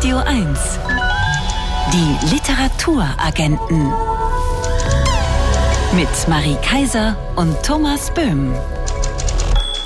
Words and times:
Radio 0.00 0.16
1. 0.16 0.58
Die 1.92 2.34
Literaturagenten. 2.34 3.92
Mit 5.94 6.08
Marie 6.26 6.56
Kaiser 6.62 7.18
und 7.36 7.54
Thomas 7.62 8.10
Böhm. 8.14 8.54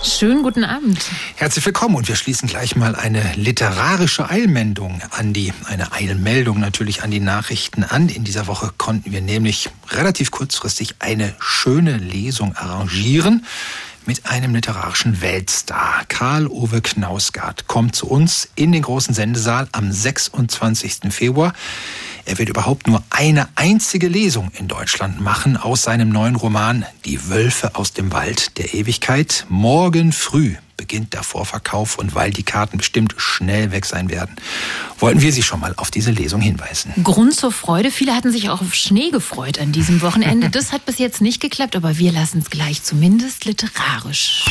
Schönen 0.05 0.45
guten 0.45 0.63
Abend. 0.63 1.05
Herzlich 1.35 1.67
willkommen 1.67 1.97
und 1.97 2.07
wir 2.07 2.15
schließen 2.15 2.49
gleich 2.49 2.77
mal 2.77 2.95
eine 2.95 3.33
literarische 3.35 4.31
Eilmeldung 4.31 5.03
an 5.11 5.33
die, 5.33 5.53
eine 5.65 5.91
Eilmeldung 5.91 6.61
natürlich 6.61 7.03
an 7.03 7.11
die 7.11 7.19
Nachrichten 7.19 7.83
an. 7.83 8.09
In 8.09 8.23
dieser 8.23 8.47
Woche 8.47 8.71
konnten 8.79 9.11
wir 9.11 9.21
nämlich 9.21 9.69
relativ 9.91 10.31
kurzfristig 10.31 10.95
eine 11.01 11.35
schöne 11.41 11.97
Lesung 11.97 12.55
arrangieren 12.55 13.45
mit 14.07 14.27
einem 14.27 14.55
literarischen 14.55 15.21
Weltstar. 15.21 16.05
Karl 16.09 16.47
Ove 16.47 16.81
Knausgard 16.81 17.67
kommt 17.67 17.95
zu 17.95 18.07
uns 18.07 18.49
in 18.55 18.73
den 18.73 18.83
großen 18.83 19.15
Sendesaal 19.15 19.69
am 19.73 19.91
26. 19.91 21.11
Februar. 21.11 21.53
Er 22.25 22.39
wird 22.39 22.49
überhaupt 22.49 22.87
nur 22.87 23.03
eine 23.11 23.49
einzige 23.55 24.09
Lesung 24.09 24.51
in 24.59 24.69
Deutschland 24.69 25.21
machen 25.21 25.57
aus 25.57 25.83
seinem 25.83 26.09
neuen 26.09 26.37
Roman 26.37 26.85
Die 27.05 27.29
Wölfe 27.29 27.77
aus 27.77 27.93
dem 27.93 28.13
Wald 28.13 28.59
der 28.59 28.75
Ewigkeit. 28.75 29.47
Morgen 29.49 30.13
früh 30.13 30.57
beginnt 30.77 31.13
der 31.15 31.23
Vorverkauf 31.23 31.99
und 31.99 32.15
weil 32.15 32.31
die 32.31 32.43
Karten 32.43 32.79
bestimmt 32.79 33.15
schnell 33.17 33.71
weg 33.71 33.87
sein 33.87 34.11
werden, 34.11 34.37
wollten 34.99 35.21
wir 35.21 35.33
Sie 35.33 35.43
schon 35.43 35.61
mal 35.61 35.75
auf 35.77 35.91
diese 35.91 36.11
Lesung 36.11 36.41
hinweisen. 36.41 36.93
Grund 37.03 37.35
zur 37.35 37.53
Freude. 37.53 37.91
Viele 37.91 38.15
hatten 38.15 38.31
sich 38.31 38.51
auch 38.51 38.61
auf 38.61 38.75
Schnee 38.75 39.11
gefreut 39.11 39.59
an 39.59 39.73
diesem 39.73 40.03
Wochenende. 40.03 40.51
Das 40.55 40.73
hat 40.73 40.87
bis 40.87 40.99
jetzt 40.99 41.21
nicht 41.21 41.41
geklappt, 41.41 41.75
aber 41.75 41.99
wir 41.99 42.13
lassen 42.13 42.39
es 42.39 42.49
gleich 42.49 42.83
zumindest 42.83 43.45
literarisch. 43.45 44.45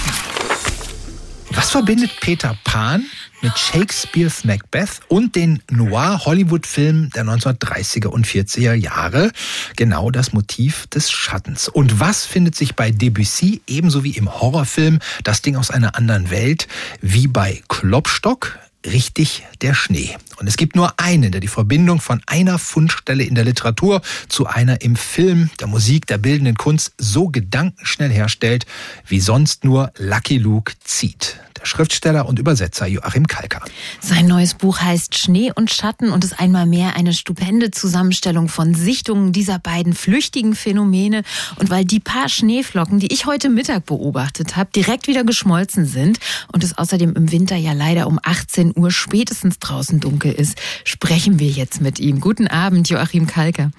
Was 1.55 1.69
verbindet 1.69 2.11
Peter 2.19 2.57
Pan 2.63 3.05
mit 3.41 3.57
Shakespeares 3.57 4.43
Macbeth 4.43 5.01
und 5.07 5.35
den 5.35 5.61
Noir-Hollywood-Filmen 5.69 7.11
der 7.11 7.25
1930er 7.25 8.07
und 8.07 8.25
40er 8.25 8.73
Jahre? 8.73 9.31
Genau 9.75 10.09
das 10.09 10.33
Motiv 10.33 10.87
des 10.87 11.11
Schattens. 11.11 11.69
Und 11.69 11.99
was 11.99 12.25
findet 12.25 12.55
sich 12.55 12.75
bei 12.75 12.89
Debussy 12.89 13.61
ebenso 13.67 14.03
wie 14.03 14.17
im 14.17 14.33
Horrorfilm 14.33 14.99
Das 15.23 15.43
Ding 15.43 15.55
aus 15.55 15.69
einer 15.69 15.95
anderen 15.95 16.31
Welt 16.31 16.67
wie 17.01 17.27
bei 17.27 17.61
Klopstock? 17.67 18.57
Richtig 18.85 19.43
der 19.61 19.73
Schnee. 19.73 20.15
Und 20.37 20.47
es 20.47 20.57
gibt 20.57 20.75
nur 20.75 20.99
einen, 20.99 21.31
der 21.31 21.41
die 21.41 21.47
Verbindung 21.47 21.99
von 22.01 22.21
einer 22.27 22.59
Fundstelle 22.59 23.23
in 23.23 23.35
der 23.35 23.45
Literatur 23.45 24.01
zu 24.27 24.47
einer 24.47 24.81
im 24.81 24.95
Film, 24.95 25.49
der 25.59 25.67
Musik, 25.67 26.07
der 26.07 26.17
bildenden 26.17 26.55
Kunst 26.55 26.93
so 26.97 27.29
gedankenschnell 27.29 28.11
herstellt, 28.11 28.65
wie 29.07 29.19
sonst 29.19 29.63
nur 29.63 29.91
Lucky 29.97 30.37
Luke 30.37 30.73
zieht. 30.83 31.39
Schriftsteller 31.63 32.27
und 32.27 32.39
Übersetzer 32.39 32.87
Joachim 32.87 33.27
Kalker. 33.27 33.61
Sein 33.99 34.27
neues 34.27 34.53
Buch 34.53 34.79
heißt 34.79 35.17
Schnee 35.17 35.51
und 35.53 35.71
Schatten 35.71 36.11
und 36.11 36.23
ist 36.23 36.39
einmal 36.39 36.65
mehr 36.65 36.95
eine 36.95 37.13
stupende 37.13 37.71
Zusammenstellung 37.71 38.47
von 38.47 38.73
Sichtungen 38.73 39.31
dieser 39.31 39.59
beiden 39.59 39.93
flüchtigen 39.93 40.55
Phänomene. 40.55 41.23
Und 41.57 41.69
weil 41.69 41.85
die 41.85 41.99
paar 41.99 42.29
Schneeflocken, 42.29 42.99
die 42.99 43.11
ich 43.13 43.25
heute 43.25 43.49
Mittag 43.49 43.85
beobachtet 43.85 44.55
habe, 44.55 44.69
direkt 44.75 45.07
wieder 45.07 45.23
geschmolzen 45.23 45.85
sind 45.85 46.19
und 46.51 46.63
es 46.63 46.77
außerdem 46.77 47.13
im 47.13 47.31
Winter 47.31 47.55
ja 47.55 47.73
leider 47.73 48.07
um 48.07 48.19
18 48.21 48.73
Uhr 48.75 48.91
spätestens 48.91 49.59
draußen 49.59 49.99
dunkel 49.99 50.31
ist, 50.31 50.57
sprechen 50.83 51.39
wir 51.39 51.49
jetzt 51.49 51.81
mit 51.81 51.99
ihm. 51.99 52.19
Guten 52.19 52.47
Abend, 52.47 52.89
Joachim 52.89 53.27
Kalker. 53.27 53.71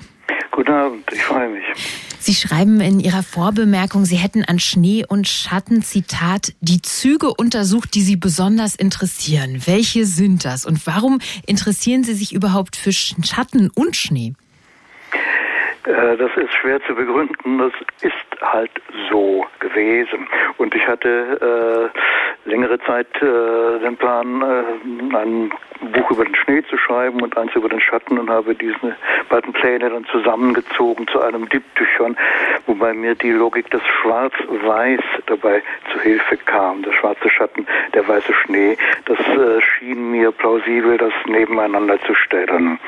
Guten 0.55 0.70
Abend, 0.70 1.05
ich 1.12 1.24
freue 1.24 1.48
mich. 1.48 1.64
Sie 2.20 2.33
schreiben 2.33 2.80
in 2.80 3.00
Ihrer 3.00 3.24
Vorbemerkung, 3.24 4.05
Sie 4.05 4.14
hätten 4.14 4.44
an 4.44 4.60
Schnee 4.60 5.05
und 5.05 5.27
Schatten, 5.27 5.83
Zitat, 5.83 6.52
die 6.60 6.80
Züge 6.80 7.34
untersucht, 7.34 7.92
die 7.97 8.02
Sie 8.02 8.14
besonders 8.14 8.77
interessieren. 8.77 9.62
Welche 9.64 10.06
sind 10.06 10.44
das 10.44 10.64
und 10.64 10.86
warum 10.86 11.19
interessieren 11.44 12.05
Sie 12.05 12.14
sich 12.14 12.32
überhaupt 12.32 12.77
für 12.77 12.92
Schatten 12.92 13.69
und 13.75 13.97
Schnee? 13.97 14.34
Äh, 15.84 16.16
das 16.16 16.30
ist 16.36 16.52
schwer 16.54 16.82
zu 16.84 16.94
begründen. 16.94 17.58
Das 17.58 17.72
ist 18.02 18.42
halt 18.42 18.70
so 19.10 19.47
gewesen. 19.60 20.26
Und 20.59 20.75
ich 20.75 20.86
hatte 20.86 21.91
äh, 21.94 22.48
längere 22.48 22.78
Zeit 22.81 23.09
äh, 23.16 23.78
den 23.81 23.97
Plan, 23.97 24.42
äh, 24.42 25.16
ein 25.16 25.50
Buch 25.92 26.10
über 26.10 26.25
den 26.25 26.34
Schnee 26.34 26.62
zu 26.69 26.78
schreiben 26.78 27.20
und 27.22 27.36
eins 27.36 27.54
über 27.54 27.69
den 27.69 27.81
Schatten 27.81 28.19
und 28.19 28.31
habe 28.31 28.54
diese 28.54 28.97
beiden 29.28 29.53
Pläne 29.53 29.91
dann 29.91 30.04
zusammengezogen 30.06 31.06
zu 31.09 31.20
einem 31.20 31.48
Diptychon, 31.48 32.16
wobei 32.66 32.94
mir 32.94 33.14
die 33.14 33.32
Logik 33.32 33.70
des 33.70 33.82
Schwarz-Weiß 34.00 35.00
dabei 35.26 35.62
zu 35.92 36.00
Hilfe 36.00 36.36
kam. 36.38 36.82
Der 36.82 36.92
schwarze 36.92 37.28
Schatten, 37.28 37.66
der 37.92 38.06
weiße 38.06 38.32
Schnee. 38.32 38.76
Das 39.06 39.19
äh, 39.19 39.60
schien 39.60 40.10
mir 40.10 40.32
plausibel, 40.32 40.97
das 40.97 41.12
nebeneinander 41.26 42.00
zu 42.03 42.14
stellen. 42.14 42.78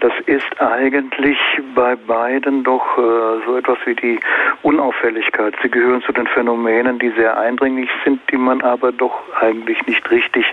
Das 0.00 0.12
ist 0.26 0.60
eigentlich 0.60 1.38
bei 1.74 1.96
beiden 2.06 2.64
doch 2.64 2.98
äh, 2.98 3.44
so 3.46 3.56
etwas 3.56 3.78
wie 3.84 3.94
die 3.94 4.20
Unauffälligkeit. 4.62 5.54
Sie 5.62 5.70
gehören 5.70 6.02
zu 6.02 6.12
den 6.12 6.26
Phänomenen, 6.26 6.98
die 6.98 7.10
sehr 7.10 7.38
eindringlich 7.38 7.90
sind, 8.04 8.20
die 8.30 8.36
man 8.36 8.62
aber 8.62 8.92
doch 8.92 9.20
eigentlich 9.40 9.84
nicht 9.86 10.10
richtig 10.10 10.46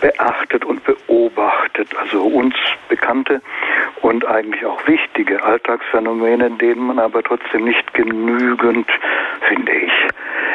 beachtet 0.00 0.64
und 0.64 0.82
beobachtet. 0.84 1.88
Also 1.98 2.22
uns 2.22 2.54
bekannte 2.88 3.40
und 4.02 4.26
eigentlich 4.26 4.64
auch 4.64 4.86
wichtige 4.86 5.42
Alltagsphänomene, 5.42 6.50
denen 6.50 6.86
man 6.86 6.98
aber 6.98 7.22
trotzdem 7.22 7.64
nicht 7.64 7.94
genügend, 7.94 8.88
finde 9.48 9.72
ich, 9.72 9.92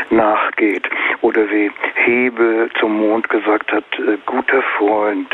nachgeht. 0.09 0.89
Oder 1.21 1.49
wie 1.49 1.71
Hebe 1.95 2.69
zum 2.79 2.97
Mond 2.97 3.29
gesagt 3.29 3.71
hat, 3.71 3.83
äh, 3.99 4.17
guter 4.25 4.61
Freund, 4.77 5.27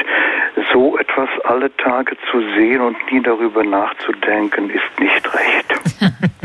so 0.73 0.97
etwas 0.97 1.29
alle 1.45 1.75
Tage 1.77 2.17
zu 2.31 2.41
sehen 2.55 2.81
und 2.81 2.97
nie 3.11 3.21
darüber 3.21 3.63
nachzudenken, 3.63 4.69
ist 4.69 4.99
nicht 4.99 5.33
recht. 5.33 6.31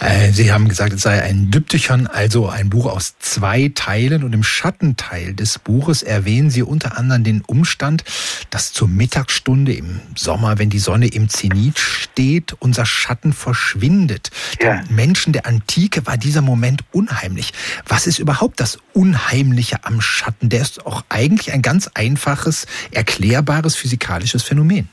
Äh, 0.00 0.32
Sie 0.32 0.52
haben 0.52 0.68
gesagt, 0.68 0.92
es 0.92 1.02
sei 1.02 1.22
ein 1.22 1.50
Diptychon, 1.50 2.06
also 2.06 2.48
ein 2.48 2.70
Buch 2.70 2.86
aus 2.86 3.14
zwei 3.18 3.70
Teilen. 3.74 4.24
Und 4.24 4.32
im 4.32 4.42
Schattenteil 4.42 5.34
des 5.34 5.58
Buches 5.58 6.02
erwähnen 6.02 6.50
Sie 6.50 6.62
unter 6.62 6.98
anderem 6.98 7.24
den 7.24 7.42
Umstand, 7.42 8.04
dass 8.50 8.72
zur 8.72 8.88
Mittagsstunde 8.88 9.72
im 9.72 10.00
Sommer, 10.16 10.58
wenn 10.58 10.70
die 10.70 10.78
Sonne 10.78 11.06
im 11.06 11.28
Zenit 11.28 11.78
steht, 11.78 12.54
unser 12.58 12.84
Schatten 12.84 13.32
verschwindet. 13.32 14.30
Ja. 14.60 14.82
Den 14.82 14.94
Menschen 14.94 15.32
der 15.32 15.46
Antike 15.46 16.06
war 16.06 16.16
dieser 16.16 16.42
Moment 16.42 16.82
unheimlich. 16.92 17.52
Was 17.86 18.06
ist 18.06 18.18
überhaupt 18.18 18.60
das 18.60 18.78
Unheimliche 18.92 19.84
am 19.84 20.00
Schatten? 20.00 20.48
Der 20.48 20.62
ist 20.62 20.84
auch 20.84 21.04
eigentlich 21.08 21.52
ein 21.52 21.62
ganz 21.62 21.88
einfaches, 21.94 22.66
erklärbares 22.90 23.76
physikalisches 23.76 24.42
Phänomen. 24.42 24.88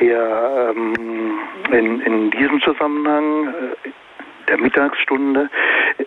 Ja, 0.00 0.70
ähm, 0.70 1.38
in, 1.70 2.00
in 2.00 2.30
diesem 2.30 2.60
Zusammenhang 2.62 3.48
äh, 3.48 3.90
der 4.50 4.58
Mittagsstunde 4.58 5.48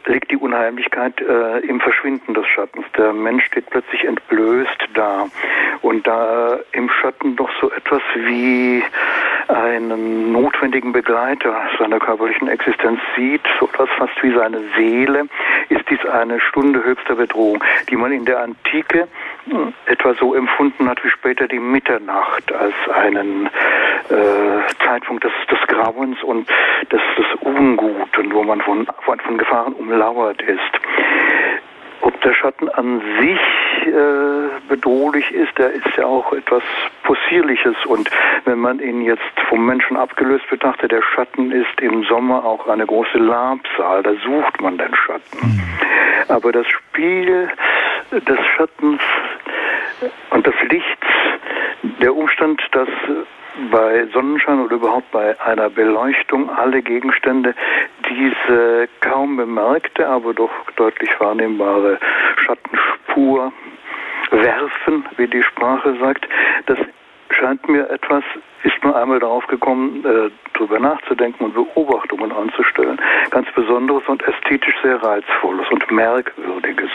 liegt 0.05 0.29
die 0.29 0.37
Unheimlichkeit 0.37 1.19
äh, 1.21 1.59
im 1.59 1.79
Verschwinden 1.79 2.33
des 2.33 2.45
Schattens. 2.47 2.85
Der 2.97 3.13
Mensch 3.13 3.45
steht 3.45 3.69
plötzlich 3.69 4.03
entblößt 4.03 4.89
da 4.93 5.27
und 5.81 6.05
da 6.05 6.59
im 6.73 6.89
Schatten 6.89 7.35
doch 7.35 7.49
so 7.61 7.71
etwas 7.71 8.01
wie 8.15 8.83
einen 9.47 10.31
notwendigen 10.31 10.91
Begleiter 10.91 11.55
seiner 11.79 11.99
körperlichen 11.99 12.47
Existenz 12.47 12.99
sieht, 13.15 13.41
so 13.59 13.67
etwas 13.67 13.89
fast 13.97 14.21
wie 14.21 14.33
seine 14.33 14.61
Seele, 14.75 15.27
ist 15.69 15.89
dies 15.89 16.05
eine 16.05 16.39
Stunde 16.39 16.83
höchster 16.83 17.15
Bedrohung, 17.15 17.63
die 17.89 17.95
man 17.95 18.11
in 18.11 18.25
der 18.25 18.39
Antike 18.41 19.07
hm, 19.49 19.73
etwa 19.85 20.13
so 20.15 20.35
empfunden 20.35 20.89
hat 20.89 21.03
wie 21.03 21.09
später 21.09 21.47
die 21.47 21.59
Mitternacht 21.59 22.51
als 22.51 22.75
einen 22.93 23.47
äh, 24.09 24.85
Zeitpunkt 24.85 25.23
des, 25.23 25.31
des 25.49 25.59
Grauens 25.67 26.21
und 26.23 26.49
des, 26.91 27.01
des 27.17 27.25
Unguten 27.41 28.32
wo 28.33 28.43
man 28.43 28.61
von, 28.61 28.87
von, 29.05 29.19
von 29.19 29.37
Gefahren 29.37 29.73
umlauert 29.73 30.41
ist. 30.41 30.59
Ob 32.01 32.19
der 32.21 32.33
Schatten 32.33 32.67
an 32.69 33.01
sich 33.19 33.87
äh, 33.87 34.67
bedrohlich 34.67 35.31
ist, 35.31 35.57
der 35.57 35.71
ist 35.71 35.95
ja 35.95 36.05
auch 36.05 36.33
etwas 36.33 36.63
Possierliches. 37.03 37.75
Und 37.85 38.09
wenn 38.45 38.59
man 38.59 38.79
ihn 38.79 39.01
jetzt 39.01 39.21
vom 39.47 39.65
Menschen 39.65 39.95
abgelöst 39.95 40.49
betrachtet, 40.49 40.91
der 40.91 41.01
Schatten 41.01 41.51
ist 41.51 41.79
im 41.81 42.03
Sommer 42.03 42.43
auch 42.43 42.67
eine 42.67 42.85
große 42.85 43.17
Labsal, 43.17 44.03
da 44.03 44.11
sucht 44.15 44.61
man 44.61 44.77
den 44.77 44.93
Schatten. 44.95 45.37
Mhm. 45.41 45.61
Aber 46.27 46.51
das 46.51 46.67
Spiel 46.67 47.49
des 48.11 48.39
Schattens 48.55 49.01
und 50.31 50.45
des 50.45 50.55
Lichts, 50.69 51.07
der 52.01 52.15
Umstand, 52.15 52.61
dass 52.71 52.89
bei 53.71 54.07
Sonnenschein 54.13 54.59
oder 54.59 54.75
überhaupt 54.75 55.11
bei 55.11 55.39
einer 55.41 55.69
Beleuchtung 55.69 56.49
alle 56.49 56.81
Gegenstände 56.81 57.53
diese 58.09 58.87
kaum 59.01 59.37
bemerkte, 59.37 60.07
aber 60.07 60.33
doch 60.33 60.51
deutlich 60.75 61.09
wahrnehmbare 61.19 61.99
Schattenspur 62.45 63.51
werfen, 64.31 65.05
wie 65.17 65.27
die 65.27 65.43
Sprache 65.43 65.95
sagt, 65.99 66.27
das 66.65 66.77
scheint 67.33 67.67
mir 67.67 67.89
etwas, 67.89 68.23
ist 68.63 68.83
nur 68.83 68.95
einmal 68.95 69.19
darauf 69.19 69.45
gekommen, 69.47 70.03
äh, 70.05 70.29
darüber 70.53 70.79
nachzudenken 70.79 71.45
und 71.45 71.53
Beobachtungen 71.53 72.31
anzustellen. 72.31 72.99
Ganz 73.29 73.47
Besonderes 73.55 74.03
und 74.07 74.23
ästhetisch 74.23 74.75
sehr 74.81 75.01
Reizvolles 75.01 75.67
und 75.71 75.91
Merkwürdiges. 75.91 76.89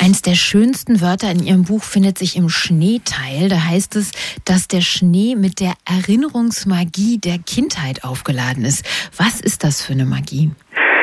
Eins 0.00 0.22
der 0.22 0.34
schönsten 0.34 1.00
Wörter 1.00 1.30
in 1.30 1.42
Ihrem 1.42 1.64
Buch 1.64 1.82
findet 1.84 2.18
sich 2.18 2.36
im 2.36 2.48
Schneeteil. 2.48 3.48
Da 3.48 3.56
heißt 3.70 3.94
es, 3.96 4.12
dass 4.44 4.66
der 4.66 4.80
Schnee 4.80 5.36
mit 5.36 5.60
der 5.60 5.74
Erinnerungsmagie 5.86 7.18
der 7.18 7.38
Kindheit 7.38 8.04
aufgeladen 8.04 8.64
ist. 8.64 8.84
Was 9.16 9.40
ist 9.40 9.64
das 9.64 9.84
für 9.84 9.92
eine 9.92 10.04
Magie? 10.04 10.50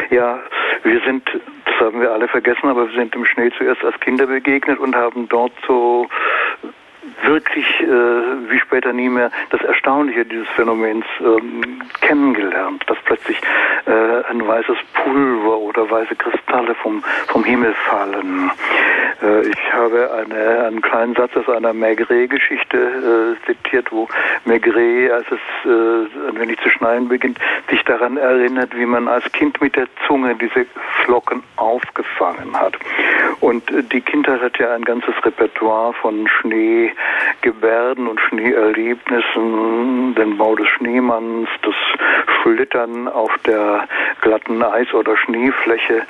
Ja, 0.10 0.40
wir 0.84 1.02
sind, 1.06 1.24
das 1.66 1.76
haben 1.80 2.02
wir 2.02 2.12
alle 2.12 2.28
vergessen, 2.28 2.68
aber 2.68 2.90
wir 2.90 2.96
sind 2.96 3.16
im 3.16 3.26
Schnee 3.26 3.52
zuerst 3.58 3.84
als 3.84 4.00
Kinder 4.00 4.26
begegnet 4.26 4.80
und 4.80 4.96
haben 4.96 5.30
dort 5.30 5.54
so 5.68 6.08
wirklich, 7.24 7.66
äh, 7.82 8.50
wie 8.50 8.60
später 8.60 8.94
nie 8.94 9.10
mehr, 9.10 9.32
das 9.50 9.62
Erstaunliche 9.62 10.26
dieses 10.26 10.48
Phänomens 10.50 11.06
ähm, 11.20 11.82
kennengelernt, 12.02 12.84
dass 12.88 12.98
plötzlich 13.06 13.40
äh, 13.86 14.24
ein 14.30 14.46
weißes 14.48 14.78
Pulver 14.94 15.58
oder 15.58 15.90
weiße 15.90 16.16
Kristalle 16.16 16.76
vom, 16.76 17.04
vom 17.28 17.44
Himmel 17.44 17.74
fallen. 17.90 18.52
Äh, 19.22 19.48
ich 19.48 19.74
habe 19.74 20.12
eine, 20.12 20.66
einen 20.66 20.82
kleinen 20.82 21.16
Satz 21.16 21.36
aus 21.36 21.50
einer 21.50 21.74
Maigret-Geschichte 21.74 23.38
äh, 23.38 23.46
zitiert, 23.46 23.92
wo 23.92 24.08
Maigret, 24.46 25.12
als 25.12 25.26
es 25.28 25.40
äh, 25.66 26.30
ein 26.30 26.40
wenig 26.40 26.60
zu 26.60 26.70
schneien 26.70 27.08
beginnt, 27.08 27.40
sich 27.70 27.84
daran 27.84 28.18
erinnert, 28.18 28.76
wie 28.76 28.86
man 28.86 29.08
als 29.08 29.30
Kind 29.32 29.60
mit 29.62 29.76
der 29.76 29.88
Zunge 30.08 30.36
diese 30.36 30.66
Flocken 31.04 31.44
aufgefangen 31.56 32.56
hat. 32.60 32.76
Und 33.40 33.70
äh, 33.72 33.84
die 33.84 34.02
Kindheit 34.02 34.42
hat 34.42 34.58
ja 34.60 34.74
ein 34.74 34.84
ganzes 34.84 35.14
Repertoire 35.24 35.94
von 35.94 36.28
Schnee, 36.28 36.92
Gebärden 37.42 38.08
und 38.08 38.20
Schneeerlebnissen, 38.20 40.16
den 40.16 40.38
Bau 40.38 40.56
des 40.56 40.68
Schneemanns, 40.68 41.48
das 41.62 41.76
Schlittern 42.42 43.08
auf 43.08 43.32
der 43.46 43.88
glatten 44.22 44.62
Eis- 44.62 44.94
oder 44.94 45.16
Schneefläche, 45.18 46.02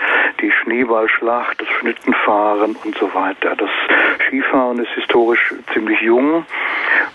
die 0.41 0.51
Schneeballschlacht, 0.51 1.61
das 1.61 1.67
Schnittenfahren 1.79 2.75
und 2.83 2.97
so 2.97 3.13
weiter. 3.13 3.55
Das 3.55 3.69
Skifahren 4.27 4.79
ist 4.79 4.91
historisch 4.91 5.53
ziemlich 5.73 6.01
jung. 6.01 6.45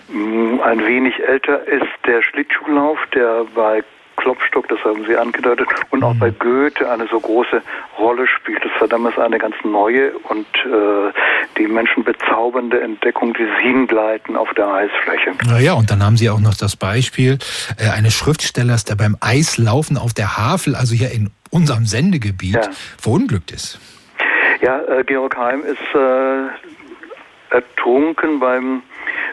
Mm, 0.09 0.59
ein 0.61 0.85
wenig 0.85 1.21
älter 1.21 1.67
ist 1.67 1.87
der 2.05 2.21
Schlittschuhlauf, 2.21 2.99
der 3.13 3.45
bei 3.55 3.83
Klopstock, 4.17 4.67
das 4.69 4.79
haben 4.83 5.05
Sie 5.07 5.15
angedeutet, 5.15 5.67
und 5.91 6.03
auch 6.03 6.15
bei 6.15 6.29
Goethe 6.29 6.89
eine 6.89 7.07
so 7.07 7.19
große 7.19 7.61
Rolle 7.97 8.27
spielt. 8.27 8.63
Das 8.63 8.71
war 8.79 8.87
damals 8.87 9.17
eine 9.17 9.37
ganz 9.37 9.55
neue 9.63 10.11
und 10.29 10.47
äh, 10.65 11.11
die 11.57 11.67
Menschen 11.67 12.03
bezaubernde 12.03 12.81
Entdeckung 12.81 13.33
des 13.33 13.49
Hingleiten 13.61 14.35
auf 14.35 14.53
der 14.53 14.67
Eisfläche. 14.67 15.31
Naja, 15.47 15.73
und 15.73 15.91
dann 15.91 16.03
haben 16.03 16.17
Sie 16.17 16.29
auch 16.29 16.39
noch 16.39 16.55
das 16.55 16.75
Beispiel 16.75 17.37
äh, 17.77 17.89
eines 17.89 18.13
Schriftstellers, 18.13 18.85
der 18.85 18.95
beim 18.95 19.17
Eislaufen 19.19 19.97
auf 19.97 20.13
der 20.13 20.37
Havel, 20.37 20.75
also 20.75 20.93
hier 20.95 21.11
in 21.11 21.31
unserem 21.51 21.85
Sendegebiet, 21.85 22.55
ja. 22.55 22.69
verunglückt 22.97 23.51
ist. 23.51 23.79
Ja, 24.61 24.81
äh, 24.81 25.03
Georg 25.03 25.37
Heim 25.37 25.63
ist 25.63 25.77
äh, 25.93 27.55
ertrunken 27.55 28.39
beim 28.39 28.81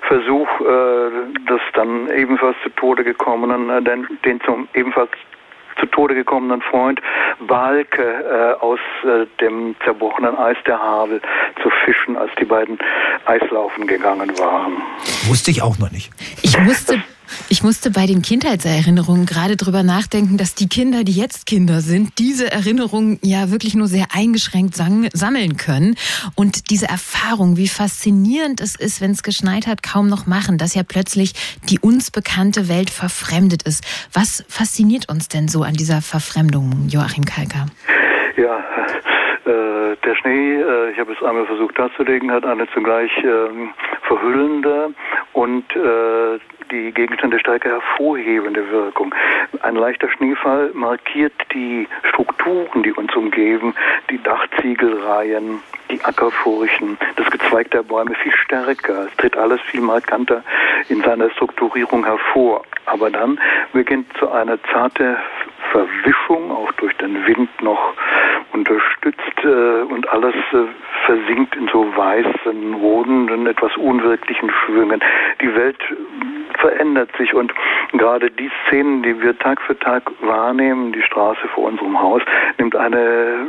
Versuch, 0.09 0.49
äh, 0.61 1.11
das 1.47 1.61
dann 1.75 2.11
ebenfalls 2.11 2.57
zu 2.63 2.71
Tode 2.71 3.05
gekommenen, 3.05 3.71
äh, 3.71 3.83
den, 3.83 4.07
den 4.25 4.41
zum 4.43 4.69
ebenfalls 4.75 5.11
zu 5.81 5.87
Tode 5.87 6.15
gekommenen 6.15 6.63
Freund 6.63 7.01
Balke 7.41 8.03
äh, 8.03 8.61
aus 8.63 8.79
äh, 9.05 9.27
dem 9.41 9.75
zerbrochenen 9.85 10.37
Eis 10.37 10.57
der 10.67 10.79
Havel 10.79 11.21
zu 11.63 11.71
fischen, 11.85 12.17
als 12.17 12.31
die 12.39 12.45
beiden 12.45 12.79
Eislaufen 13.27 13.87
gegangen 13.87 14.39
waren. 14.39 14.75
Wusste 15.29 15.51
ich 15.51 15.63
auch 15.63 15.79
noch 15.79 15.91
nicht. 15.91 16.11
Ich 16.43 16.59
musste 16.59 17.03
ich 17.49 17.63
musste 17.63 17.91
bei 17.91 18.07
den 18.07 18.23
Kindheitserinnerungen 18.23 19.27
gerade 19.27 19.57
drüber 19.57 19.83
nachdenken, 19.83 20.37
dass 20.37 20.55
die 20.55 20.69
Kinder, 20.69 21.05
die 21.05 21.13
jetzt 21.13 21.47
Kinder 21.47 21.81
sind, 21.81 22.19
diese 22.19 22.51
Erinnerungen 22.51 23.19
ja 23.23 23.51
wirklich 23.51 23.75
nur 23.75 23.89
sehr 23.89 24.07
eingeschränkt 24.13 24.75
sammeln 24.77 25.57
können. 25.57 25.97
Und 26.35 26.71
diese 26.71 26.89
Erfahrung, 26.89 27.57
wie 27.57 27.69
faszinierend 27.69 28.61
es 28.61 28.75
ist, 28.75 29.01
wenn 29.01 29.11
es 29.11 29.23
geschneit 29.23 29.67
hat, 29.67 29.83
kaum 29.83 30.09
noch 30.09 30.27
machen, 30.27 30.59
dass 30.59 30.75
ja 30.75 30.83
plötzlich 30.83 31.35
die 31.69 31.79
uns 31.79 32.11
bekannte 32.11 32.69
Welt 32.69 32.91
verfremdet 32.91 33.63
ist. 33.63 33.85
Was 34.13 34.45
fasziniert 34.49 35.09
uns 35.09 35.29
denn 35.29 35.49
so 35.49 35.63
an 35.63 35.75
dieser 35.75 36.03
Verfremdung, 36.03 36.89
Joachim 36.89 37.25
Kalker? 37.25 37.67
Ja, 38.37 38.59
äh, 39.47 39.82
der 40.05 40.15
Schnee, 40.17 40.61
äh, 40.61 40.91
ich 40.91 40.99
habe 40.99 41.13
es 41.13 41.23
einmal 41.23 41.47
versucht 41.47 41.79
darzulegen, 41.79 42.31
hat 42.31 42.45
eine 42.45 42.69
zugleich 42.71 43.13
ähm, 43.25 43.71
verhüllende 44.03 44.95
und 45.33 45.65
äh, 45.77 46.39
die 46.71 46.93
Gegenstände 46.93 47.39
stärker 47.39 47.71
hervorhebende 47.71 48.71
Wirkung. 48.71 49.15
Ein 49.63 49.77
leichter 49.77 50.09
Schneefall 50.11 50.71
markiert 50.75 51.35
die 51.53 51.87
Strukturen, 52.09 52.83
die 52.83 52.93
uns 52.93 53.15
umgeben, 53.15 53.75
die 54.11 54.23
Dachziegelreihen, 54.23 55.61
die 55.91 56.03
Ackerfurchen, 56.03 56.97
das 57.17 57.31
Gezweig 57.31 57.71
der 57.71 57.83
Bäume 57.83 58.15
viel 58.15 58.33
stärker. 58.33 59.07
Es 59.07 59.17
tritt 59.17 59.37
alles 59.37 59.61
viel 59.63 59.83
markanter 59.83 60.43
in 60.89 61.03
seiner 61.03 61.31
Strukturierung 61.31 62.05
hervor. 62.05 62.63
Aber 62.87 63.11
dann 63.11 63.39
beginnt 63.73 64.07
so 64.19 64.31
eine 64.31 64.59
zarte 64.73 65.19
Verwischung, 65.71 66.51
auch 66.51 66.73
durch 66.73 66.95
den 66.97 67.27
Wind 67.27 67.51
noch 67.63 67.95
unterstützt 68.53 69.45
äh, 69.45 69.82
und 69.85 70.09
alles 70.11 70.35
äh, 70.53 70.65
versinkt 71.07 71.57
in 71.57 71.69
so 71.69 71.85
weißen, 71.97 72.75
rodenden, 72.75 73.47
etwas 73.47 73.77
unwirklichen 73.77 74.51
Schwüngen. 74.51 75.01
Die 75.41 75.55
Welt 75.55 75.79
verändert 76.59 77.11
sich 77.19 77.35
und 77.35 77.53
gerade 77.93 78.31
die 78.31 78.51
Szenen, 78.67 79.03
die 79.03 79.21
wir 79.21 79.39
Tag 79.39 79.61
für 79.63 79.79
Tag 79.79 80.11
wahrnehmen, 80.21 80.93
die 80.93 81.03
Straße 81.03 81.49
vor 81.55 81.65
unserem 81.65 82.01
Haus, 82.01 82.23
nimmt 82.59 82.77
eine 82.77 83.47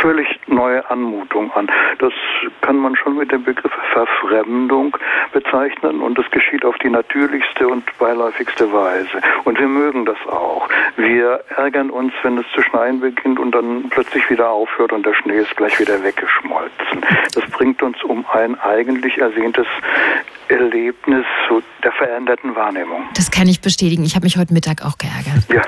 völlig 0.00 0.28
neue 0.46 0.88
Anmutung 0.90 1.50
an. 1.52 1.70
Das 1.98 2.12
kann 2.60 2.76
man 2.76 2.96
schon 2.96 3.16
mit 3.16 3.32
dem 3.32 3.44
Begriff 3.44 3.72
Verfremdung 3.92 4.96
bezeichnen 5.32 6.00
und 6.00 6.18
das 6.18 6.30
geschieht 6.30 6.64
auf 6.64 6.76
die 6.78 6.90
natürlichste 6.90 7.68
und 7.68 7.84
beiläufigste 7.98 8.72
Weise. 8.72 9.20
Und 9.44 9.58
wir 9.58 9.68
mögen 9.68 10.04
das 10.04 10.18
auch. 10.28 10.68
Wir 10.96 11.44
ärgern 11.56 11.90
uns, 11.90 12.12
wenn 12.22 12.38
es 12.38 12.46
zu 12.54 12.62
schneien 12.62 13.00
beginnt 13.00 13.38
und 13.38 13.52
dann 13.52 13.88
plötzlich 13.90 14.28
wieder 14.30 14.50
aufhört 14.50 14.92
und 14.92 15.06
der 15.06 15.14
Schnee 15.14 15.38
ist 15.38 15.56
gleich 15.56 15.78
wieder 15.78 16.02
weggeschmolzen. 16.02 17.04
Das 17.34 17.44
bringt 17.50 17.82
uns 17.82 18.02
um 18.02 18.24
ein 18.32 18.58
eigentlich 18.60 19.18
ersehntes 19.18 19.66
Erlebnis 20.48 21.24
der 21.82 21.92
veränderten 21.92 22.54
Wahrnehmung. 22.54 23.08
Das 23.14 23.30
kann 23.30 23.46
ich 23.48 23.60
bestätigen. 23.60 24.04
Ich 24.04 24.14
habe 24.14 24.24
mich 24.24 24.36
heute 24.36 24.52
Mittag 24.52 24.84
auch 24.84 24.98
geärgert. 24.98 25.44
Ja. 25.48 25.62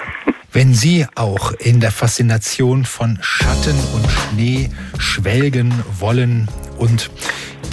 Wenn 0.53 0.75
Sie 0.75 1.07
auch 1.15 1.53
in 1.53 1.81
der 1.81 1.91
Faszination 1.91 2.85
von 2.85 3.19
Schatten 3.21 3.77
und 3.95 4.07
Schnee 4.11 4.71
schwelgen 4.99 5.75
wollen 5.99 6.49
und 6.79 7.11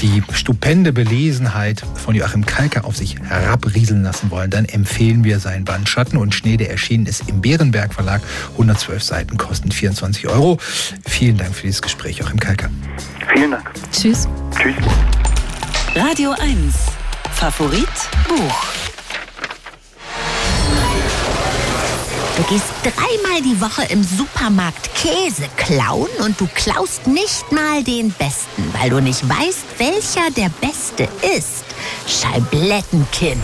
die 0.02 0.22
stupende 0.34 0.92
Belesenheit 0.92 1.84
von 1.96 2.14
Joachim 2.14 2.46
Kalker 2.46 2.84
auf 2.84 2.98
sich 2.98 3.18
herabrieseln 3.22 4.04
lassen 4.04 4.32
wollen, 4.32 4.50
dann 4.50 4.66
empfehlen 4.66 5.24
wir 5.24 5.40
sein 5.40 5.64
Band 5.64 5.88
Schatten 5.88 6.18
und 6.18 6.36
Schnee, 6.36 6.58
der 6.58 6.72
erschienen 6.72 7.06
ist 7.06 7.30
im 7.30 7.42
Bärenberg 7.42 7.94
Verlag. 7.94 8.22
112 8.54 9.02
Seiten 9.02 9.38
kosten 9.38 9.72
24 9.72 10.28
Euro. 10.28 10.58
Vielen 11.08 11.38
Dank 11.38 11.56
für 11.56 11.68
dieses 11.68 11.82
Gespräch, 11.82 12.18
Joachim 12.18 12.40
Kalker. 12.40 12.70
Vielen 13.34 13.52
Dank. 13.52 13.72
Tschüss. 13.92 14.28
Tschüss. 14.58 14.76
Radio 15.96 16.32
1. 16.32 16.74
Favorit 17.34 17.88
Buch. 18.28 18.83
Du 22.36 22.42
gehst 22.44 22.66
dreimal 22.82 23.44
die 23.44 23.62
Woche 23.62 23.84
im 23.92 24.04
Supermarkt 24.04 24.90
Käse 24.96 25.44
klauen 25.56 26.10
und 26.26 26.42
du 26.42 26.48
klaust 26.56 27.06
nicht 27.06 27.52
mal 27.52 27.84
den 27.84 28.12
besten, 28.12 28.74
weil 28.74 28.90
du 28.90 29.00
nicht 29.02 29.22
weißt, 29.30 29.66
welcher 29.78 30.32
der 30.36 30.50
beste 30.60 31.08
ist. 31.38 31.64
Scheiblettenkind. 32.08 33.40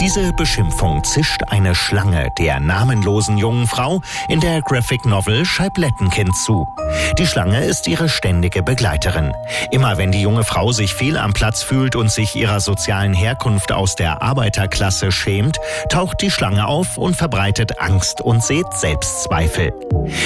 Diese 0.00 0.32
Beschimpfung 0.32 1.02
zischt 1.02 1.42
eine 1.48 1.74
Schlange 1.74 2.30
der 2.38 2.60
namenlosen 2.60 3.36
jungen 3.36 3.66
Frau 3.66 4.00
in 4.28 4.38
der 4.38 4.62
Graphic 4.62 5.04
Novel 5.04 5.44
Scheiblettenkind 5.44 6.36
zu. 6.36 6.68
Die 7.18 7.26
Schlange 7.26 7.64
ist 7.64 7.88
ihre 7.88 8.08
ständige 8.08 8.62
Begleiterin. 8.62 9.32
Immer 9.72 9.98
wenn 9.98 10.12
die 10.12 10.22
junge 10.22 10.44
Frau 10.44 10.70
sich 10.70 10.94
fehl 10.94 11.18
am 11.18 11.32
Platz 11.32 11.64
fühlt 11.64 11.96
und 11.96 12.12
sich 12.12 12.36
ihrer 12.36 12.60
sozialen 12.60 13.12
Herkunft 13.12 13.72
aus 13.72 13.96
der 13.96 14.22
Arbeiterklasse 14.22 15.10
schämt, 15.10 15.58
taucht 15.88 16.22
die 16.22 16.30
Schlange 16.30 16.66
auf 16.68 16.96
und 16.96 17.16
verbreitet 17.16 17.80
Angst 17.80 18.20
und 18.20 18.42
sät 18.44 18.66
Selbstzweifel. 18.72 19.72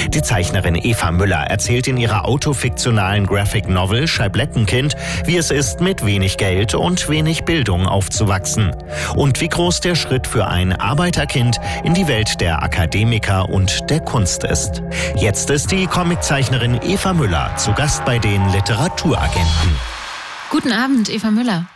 Die 0.09 0.23
Zeichnerin 0.23 0.75
Eva 0.75 1.11
Müller 1.11 1.45
erzählt 1.49 1.89
in 1.89 1.97
ihrer 1.97 2.27
autofiktionalen 2.27 3.27
Graphic 3.27 3.69
Novel 3.69 4.07
Scheiblettenkind, 4.07 4.97
wie 5.25 5.39
es 5.39 5.51
ist, 5.51 5.81
mit 5.81 6.05
wenig 6.05 6.37
Geld 6.37 6.75
und 6.75 7.09
wenig 7.09 7.45
Bildung 7.45 7.87
aufzuwachsen. 7.87 8.77
Und 9.17 9.41
wie 9.41 9.49
der 9.71 9.95
Schritt 9.95 10.27
für 10.27 10.49
ein 10.49 10.73
Arbeiterkind 10.73 11.59
in 11.85 11.95
die 11.95 12.09
Welt 12.09 12.41
der 12.41 12.63
Akademiker 12.63 13.49
und 13.49 13.89
der 13.91 14.01
Kunst 14.01 14.45
ist. 14.45 14.83
Jetzt 15.15 15.51
ist 15.51 15.71
die 15.71 15.87
Comiczeichnerin 15.87 16.81
Eva 16.83 17.13
Müller 17.13 17.55
zu 17.57 17.73
Gast 17.73 18.05
bei 18.05 18.19
den 18.19 18.47
Literaturagenten. 18.51 19.77
Guten 20.51 20.73
Abend, 20.73 21.09
Eva 21.09 21.31
Müller. 21.31 21.67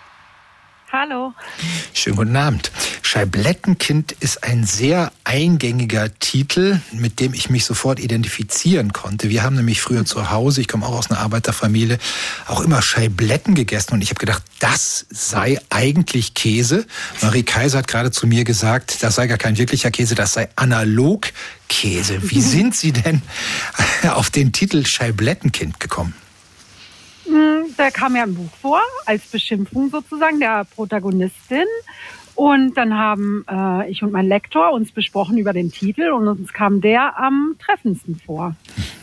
Hallo. 0.98 1.34
Schönen 1.92 2.16
guten 2.16 2.36
Abend. 2.36 2.70
Scheiblettenkind 3.02 4.12
ist 4.12 4.44
ein 4.44 4.64
sehr 4.64 5.12
eingängiger 5.24 6.08
Titel, 6.20 6.80
mit 6.90 7.20
dem 7.20 7.34
ich 7.34 7.50
mich 7.50 7.66
sofort 7.66 8.00
identifizieren 8.00 8.94
konnte. 8.94 9.28
Wir 9.28 9.42
haben 9.42 9.56
nämlich 9.56 9.82
früher 9.82 10.06
zu 10.06 10.30
Hause, 10.30 10.62
ich 10.62 10.68
komme 10.68 10.86
auch 10.86 10.96
aus 10.96 11.10
einer 11.10 11.20
Arbeiterfamilie, 11.20 11.98
auch 12.46 12.62
immer 12.62 12.80
Scheibletten 12.80 13.54
gegessen 13.54 13.92
und 13.92 14.00
ich 14.00 14.08
habe 14.08 14.20
gedacht, 14.20 14.42
das 14.58 15.04
sei 15.10 15.58
eigentlich 15.68 16.32
Käse. 16.32 16.86
Marie 17.20 17.42
Kaiser 17.42 17.80
hat 17.80 17.88
gerade 17.88 18.10
zu 18.10 18.26
mir 18.26 18.44
gesagt, 18.44 19.02
das 19.02 19.16
sei 19.16 19.26
gar 19.26 19.36
kein 19.36 19.58
wirklicher 19.58 19.90
Käse, 19.90 20.14
das 20.14 20.32
sei 20.32 20.48
analog 20.56 21.26
Käse. 21.68 22.30
Wie 22.30 22.40
sind 22.40 22.74
Sie 22.74 22.92
denn 22.92 23.20
auf 24.08 24.30
den 24.30 24.52
Titel 24.52 24.86
Scheiblettenkind 24.86 25.78
gekommen? 25.78 26.14
Da 27.76 27.90
kam 27.90 28.16
ja 28.16 28.22
ein 28.22 28.34
Buch 28.34 28.50
vor, 28.60 28.80
als 29.04 29.26
Beschimpfung 29.26 29.90
sozusagen 29.90 30.40
der 30.40 30.64
Protagonistin. 30.64 31.66
Und 32.36 32.76
dann 32.76 32.94
haben 32.94 33.46
äh, 33.50 33.90
ich 33.90 34.02
und 34.02 34.12
mein 34.12 34.28
Lektor 34.28 34.70
uns 34.72 34.92
besprochen 34.92 35.38
über 35.38 35.54
den 35.54 35.72
Titel 35.72 36.10
und 36.10 36.28
uns 36.28 36.52
kam 36.52 36.82
der 36.82 37.18
am 37.18 37.56
treffendsten 37.58 38.20
vor. 38.24 38.54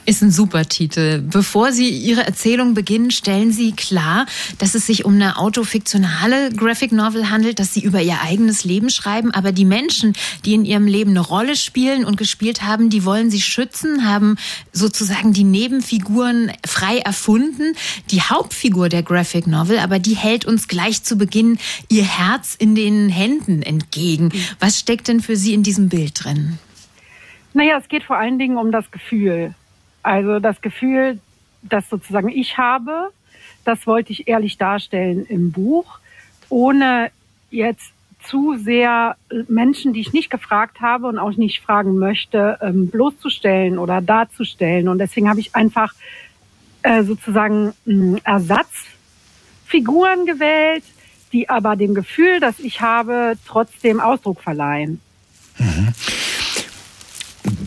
Ist 0.06 0.22
ein 0.22 0.30
super 0.30 0.66
Titel. 0.66 1.20
Bevor 1.20 1.72
Sie 1.72 1.90
Ihre 1.90 2.28
Erzählung 2.28 2.76
beginnen, 2.76 3.10
stellen 3.10 3.52
Sie 3.52 3.72
klar, 3.72 4.28
dass 4.60 4.76
es 4.76 4.86
sich 4.86 5.06
um 5.06 5.16
eine 5.16 5.38
autofiktionale 5.38 6.52
Graphic 6.52 6.92
Novel 6.92 7.32
handelt, 7.32 7.58
dass 7.58 7.74
Sie 7.74 7.82
über 7.82 8.02
Ihr 8.02 8.18
eigenes 8.22 8.66
Leben 8.66 8.92
schreiben. 8.92 9.32
Aber 9.32 9.52
die 9.52 9.66
Menschen, 9.66 10.14
die 10.46 10.54
in 10.54 10.66
Ihrem 10.66 10.86
Leben 10.86 11.12
eine 11.12 11.22
Rolle 11.22 11.56
spielen 11.56 12.06
und 12.06 12.18
gespielt 12.18 12.62
haben, 12.62 12.92
die 12.92 13.04
wollen 13.04 13.32
Sie 13.32 13.42
schützen, 13.42 14.06
haben 14.06 14.36
sozusagen 14.74 15.34
die 15.34 15.46
Nebenfiguren 15.46 16.52
frei 16.68 17.00
erfunden. 17.00 17.74
Die 18.12 18.22
Hauptfigur 18.22 18.90
der 18.90 19.02
Graphic 19.02 19.48
Novel, 19.48 19.80
aber 19.80 19.98
die 19.98 20.16
hält 20.16 20.46
uns 20.46 20.68
gleich 20.68 21.04
zu 21.04 21.18
Beginn 21.18 21.58
ihr 21.90 22.04
Herz 22.04 22.56
in 22.60 22.76
den 22.76 23.10
Händen 23.10 23.23
entgegen. 23.64 24.32
Was 24.60 24.80
steckt 24.80 25.08
denn 25.08 25.22
für 25.22 25.36
Sie 25.36 25.54
in 25.54 25.64
diesem 25.64 25.90
Bild 25.90 26.24
drin? 26.24 26.60
Naja, 27.54 27.78
es 27.80 27.88
geht 27.88 28.04
vor 28.04 28.18
allen 28.18 28.40
Dingen 28.40 28.58
um 28.58 28.72
das 28.72 28.90
Gefühl. 28.92 29.54
Also 30.02 30.40
das 30.40 30.62
Gefühl, 30.62 31.20
das 31.62 31.90
sozusagen 31.90 32.30
ich 32.30 32.58
habe, 32.58 33.10
das 33.64 33.88
wollte 33.88 34.12
ich 34.12 34.28
ehrlich 34.28 34.58
darstellen 34.58 35.26
im 35.28 35.52
Buch, 35.52 36.00
ohne 36.50 37.12
jetzt 37.50 37.94
zu 38.24 38.58
sehr 38.58 39.16
Menschen, 39.48 39.94
die 39.94 40.02
ich 40.02 40.14
nicht 40.14 40.30
gefragt 40.30 40.82
habe 40.82 41.08
und 41.08 41.20
auch 41.20 41.36
nicht 41.36 41.62
fragen 41.62 41.98
möchte, 41.98 42.58
ähm, 42.62 42.90
bloßzustellen 42.90 43.78
oder 43.78 44.02
darzustellen. 44.02 44.88
Und 44.88 45.00
deswegen 45.00 45.30
habe 45.30 45.40
ich 45.40 45.56
einfach 45.56 45.94
äh, 46.84 47.04
sozusagen 47.04 47.74
Ersatzfiguren 48.24 50.26
gewählt, 50.26 50.84
die 51.34 51.50
aber 51.50 51.76
dem 51.76 51.94
Gefühl, 51.94 52.40
das 52.40 52.60
ich 52.60 52.80
habe, 52.80 53.34
trotzdem 53.46 54.00
Ausdruck 54.00 54.42
verleihen. 54.42 55.02
Mhm. 55.58 55.94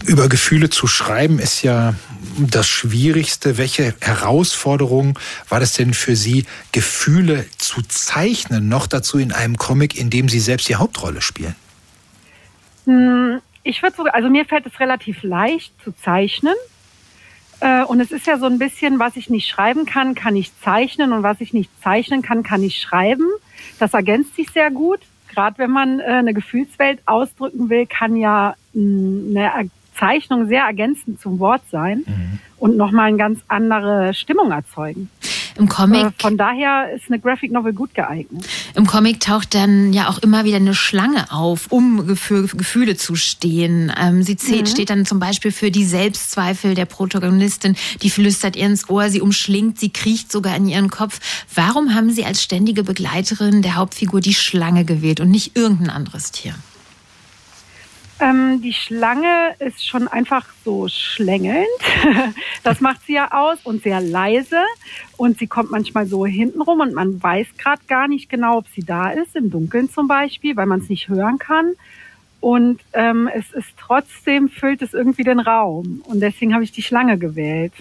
Über 0.07 0.29
Gefühle 0.29 0.71
zu 0.71 0.87
schreiben 0.87 1.39
ist 1.39 1.63
ja 1.63 1.95
das 2.39 2.69
Schwierigste. 2.69 3.59
Welche 3.59 3.95
Herausforderung 4.01 5.19
war 5.49 5.61
das 5.61 5.75
denn 5.75 5.93
für 5.93 6.17
Sie, 6.17 6.47
Gefühle 6.73 7.45
zu 7.59 7.83
zeichnen, 7.83 8.69
noch 8.69 8.87
dazu 8.87 9.19
in 9.19 9.33
einem 9.33 9.57
Comic, 9.57 9.99
in 9.99 10.09
dem 10.09 10.29
Sie 10.29 10.41
selbst 10.41 10.69
die 10.69 10.77
Hauptrolle 10.77 11.21
spielen? 11.21 11.57
Hm, 12.85 13.41
ich 13.65 13.83
würde 13.83 13.97
sogar, 13.97 14.15
also 14.15 14.31
mir 14.31 14.45
fällt 14.45 14.65
es 14.67 14.79
relativ 14.79 15.23
leicht 15.23 15.75
zu 15.83 15.93
zeichnen. 15.93 16.55
Äh, 17.61 17.83
und 17.85 18.01
es 18.01 18.13
ist 18.13 18.27
ja 18.27 18.39
so 18.39 18.47
ein 18.47 18.59
bisschen, 18.59 18.99
was 18.99 19.17
ich 19.17 19.29
nicht 19.29 19.49
schreiben 19.49 19.87
kann, 19.87 20.15
kann 20.15 20.37
ich 20.37 20.53
zeichnen 20.63 21.13
und 21.13 21.23
was 21.23 21.41
ich 21.41 21.53
nicht 21.53 21.71
zeichnen 21.83 22.23
kann, 22.23 22.43
kann 22.43 22.63
ich 22.63 22.79
schreiben. 22.79 23.27
Das 23.79 23.95
ergänzt 23.95 24.37
sich 24.37 24.51
sehr 24.51 24.71
gut. 24.71 25.01
Gerade 25.33 25.59
wenn 25.59 25.71
man 25.71 26.01
äh, 26.01 26.05
eine 26.05 26.35
Gefühlswelt 26.35 27.01
ausdrücken 27.07 27.69
will, 27.69 27.87
kann 27.87 28.17
ja 28.17 28.55
hm, 28.73 29.35
eine 29.37 29.71
Zeichnung 29.95 30.47
sehr 30.47 30.63
ergänzend 30.63 31.21
zum 31.21 31.39
Wort 31.39 31.63
sein 31.71 32.05
mhm. 32.07 32.39
und 32.59 32.77
nochmal 32.77 33.09
eine 33.09 33.17
ganz 33.17 33.41
andere 33.49 34.15
Stimmung 34.15 34.51
erzeugen. 34.53 35.11
Im 35.57 35.69
Comic. 35.69 36.07
Äh, 36.07 36.11
von 36.19 36.37
daher 36.37 36.93
ist 36.95 37.05
eine 37.09 37.19
Graphic 37.19 37.53
Novel 37.53 37.73
gut 37.73 37.95
geeignet. 37.95 38.47
Im 38.75 38.87
Comic 38.87 39.21
taucht 39.21 39.55
dann 39.55 39.93
ja 39.93 40.09
auch 40.09 40.19
immer 40.19 40.45
wieder 40.45 40.57
eine 40.57 40.75
Schlange 40.75 41.31
auf, 41.31 41.67
um 41.71 42.17
für 42.17 42.47
Gefühle 42.47 42.97
zu 42.97 43.17
stehen. 43.17 43.93
Ähm, 43.99 44.23
sie 44.23 44.37
zählt, 44.37 44.63
mhm. 44.63 44.67
steht 44.67 44.91
dann 44.91 45.07
zum 45.07 45.19
Beispiel 45.19 45.53
für 45.53 45.71
die 45.71 45.85
Selbstzweifel 45.85 46.75
der 46.75 46.85
Protagonistin. 46.85 47.77
Die 48.03 48.11
flüstert 48.11 48.57
ihr 48.57 48.67
ins 48.67 48.89
Ohr, 48.89 49.09
sie 49.09 49.21
umschlingt, 49.21 49.79
sie 49.79 49.91
kriecht 49.91 50.31
sogar 50.31 50.57
in 50.57 50.69
ihren 50.69 50.91
Kopf. 50.91 51.21
Warum 51.55 51.95
haben 51.95 52.11
Sie 52.11 52.25
als 52.25 52.43
ständige 52.43 52.85
Begleiterin 52.85 53.63
der 53.63 53.77
Hauptfigur 53.77 54.21
die 54.21 54.35
Schlange 54.35 54.85
gewählt 54.85 55.21
und 55.21 55.31
nicht 55.31 55.57
irgendein 55.57 55.91
anderes 55.91 56.33
Tier? 56.33 56.55
Ähm, 58.19 58.63
die 58.63 58.73
Schlange 58.73 59.55
ist 59.59 59.87
schon 59.87 60.09
einfach 60.09 60.47
so 60.65 60.89
schlängelnd. 60.89 61.67
das 62.63 62.81
macht 62.81 63.05
sie 63.07 63.15
ja 63.15 63.33
aus 63.33 63.59
und 63.65 63.83
sehr 63.83 64.01
leise. 64.01 64.63
Und 65.17 65.39
sie 65.39 65.47
kommt 65.47 65.71
manchmal 65.71 66.07
so 66.07 66.25
hintenrum 66.25 66.81
und 66.81 66.95
man 66.95 67.23
weiß 67.23 67.47
gerade 67.59 67.83
gar 67.87 68.09
nicht 68.09 68.29
genau, 68.29 68.59
ob 68.59 68.69
sie 68.69 68.83
da 68.83 69.11
ist, 69.11 69.37
im 69.37 69.51
Dunkeln 69.51 69.91
zum 69.91 70.09
Beispiel, 70.09 70.57
weil 70.57 70.67
man 70.67 70.81
es 70.81 70.89
nicht 70.89 71.09
hören 71.09 71.39
kann. 71.39 71.75
Und 72.41 72.81
ähm, 72.93 73.29
es 73.35 73.51
ist 73.53 73.75
trotzdem, 73.79 74.49
füllt 74.49 74.81
es 74.81 74.95
irgendwie 74.95 75.25
den 75.25 75.41
Raum. 75.41 76.03
Und 76.05 76.21
deswegen 76.21 76.55
habe 76.55 76.65
ich 76.65 76.73
die 76.73 76.83
Schlange 76.83 77.19
gewählt. 77.19 77.73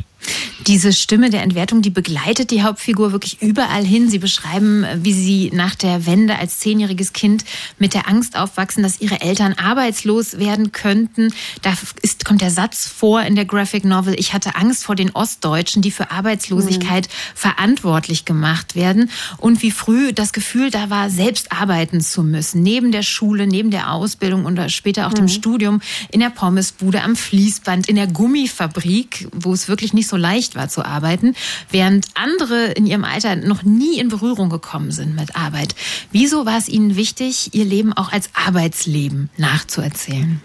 Diese 0.68 0.94
Stimme 0.94 1.30
der 1.30 1.44
Entwertung, 1.44 1.82
die 1.84 1.92
begleitet 1.92 2.50
die 2.50 2.64
Hauptfigur 2.64 3.12
wirklich 3.12 3.42
überall 3.42 3.86
hin. 3.86 4.10
Sie 4.10 4.18
beschreiben, 4.18 4.86
wie 4.96 5.14
sie 5.14 5.52
nach 5.54 5.76
der 5.76 6.08
Wende 6.08 6.40
als 6.40 6.60
zehnjähriges 6.60 7.14
Kind 7.14 7.46
mit 7.78 7.94
der 7.94 8.08
Angst 8.08 8.36
aufwachsen, 8.36 8.82
dass 8.82 9.00
ihre 9.00 9.22
Eltern 9.22 9.54
arbeitslos 9.54 10.40
werden 10.40 10.72
könnten. 10.72 11.32
Da 11.62 11.74
ist, 12.02 12.26
kommt 12.26 12.42
der 12.42 12.50
Satz 12.50 12.88
vor 12.88 13.22
in 13.22 13.36
der 13.36 13.46
Graphic 13.46 13.86
Novel, 13.86 14.16
ich 14.18 14.34
hatte 14.34 14.56
Angst 14.56 14.86
vor 14.86 14.96
den 14.96 15.12
Ostdeutschen, 15.12 15.84
die 15.84 15.92
für 15.92 16.10
Arbeitslosigkeit 16.10 17.08
mhm. 17.08 17.12
verantwortlich 17.36 18.26
gemacht 18.26 18.76
werden. 18.76 19.12
Und 19.38 19.62
wie 19.62 19.72
früh 19.72 20.14
das 20.14 20.34
Gefühl 20.34 20.72
da 20.72 20.90
war, 20.90 21.12
selbst 21.12 21.52
arbeiten 21.52 22.02
zu 22.02 22.24
müssen. 22.24 22.64
Neben 22.64 22.92
der 22.92 23.04
Schule, 23.04 23.46
neben 23.46 23.70
der 23.70 23.92
Ausbildung 23.92 24.46
und 24.46 24.72
später 24.72 25.06
auch 25.06 25.12
mhm. 25.12 25.16
dem 25.16 25.28
Studium, 25.28 25.82
in 26.12 26.22
der 26.22 26.32
Pommesbude, 26.32 27.04
am 27.04 27.16
Fließband, 27.16 27.88
in 27.88 27.98
der 27.98 28.08
Gummifabrik, 28.08 29.28
wo 29.32 29.54
es 29.54 29.68
wirklich 29.68 29.94
nicht 29.94 30.08
so 30.08 30.15
leicht 30.18 30.46
leicht 30.46 30.56
war 30.56 30.68
zu 30.68 30.86
arbeiten, 30.86 31.34
während 31.72 32.08
andere 32.14 32.72
in 32.72 32.86
ihrem 32.86 33.04
Alter 33.04 33.36
noch 33.36 33.64
nie 33.64 34.00
in 34.00 34.10
Berührung 34.10 34.50
gekommen 34.50 34.92
sind 34.92 35.16
mit 35.16 35.36
Arbeit. 35.36 35.76
Wieso 36.12 36.46
war 36.46 36.58
es 36.58 36.68
Ihnen 36.68 36.96
wichtig, 36.96 37.54
Ihr 37.54 37.66
Leben 37.66 37.94
auch 37.94 38.12
als 38.12 38.30
Arbeitsleben 38.34 39.30
nachzuerzählen? 39.38 40.42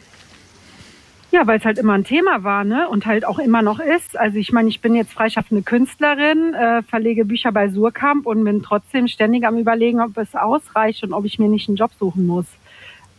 Ja, 1.33 1.47
weil 1.47 1.59
es 1.59 1.65
halt 1.65 1.79
immer 1.79 1.93
ein 1.93 2.05
Thema 2.05 2.43
war, 2.43 2.65
ne? 2.65 2.89
Und 2.89 3.07
halt 3.07 3.25
auch 3.25 3.39
immer 3.39 3.63
noch 3.63 3.79
ist. 3.79 4.19
Also 4.19 4.37
ich 4.39 4.53
meine, 4.53 4.69
ich 4.69 4.81
bin 4.81 4.97
jetzt 4.97 5.13
freischaffende 5.13 5.63
Künstlerin, 5.63 6.55
äh, 6.55 6.83
verlege 6.83 7.25
Bücher 7.25 7.53
bei 7.53 7.69
Surkamp 7.69 8.27
und 8.27 8.43
bin 8.43 8.63
trotzdem 8.63 9.07
ständig 9.07 9.47
am 9.47 9.57
überlegen, 9.57 10.01
ob 10.01 10.17
es 10.19 10.35
ausreicht 10.35 11.05
und 11.05 11.13
ob 11.13 11.25
ich 11.25 11.39
mir 11.39 11.49
nicht 11.49 11.69
einen 11.69 11.77
Job 11.77 11.93
suchen 11.99 12.27
muss. 12.27 12.47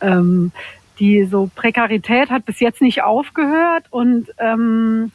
Ähm, 0.01 0.51
die 0.99 1.25
so 1.25 1.49
Prekarität 1.55 2.29
hat 2.29 2.45
bis 2.45 2.59
jetzt 2.59 2.81
nicht 2.81 3.01
aufgehört 3.01 3.85
und 3.89 4.27
ähm, 4.37 5.11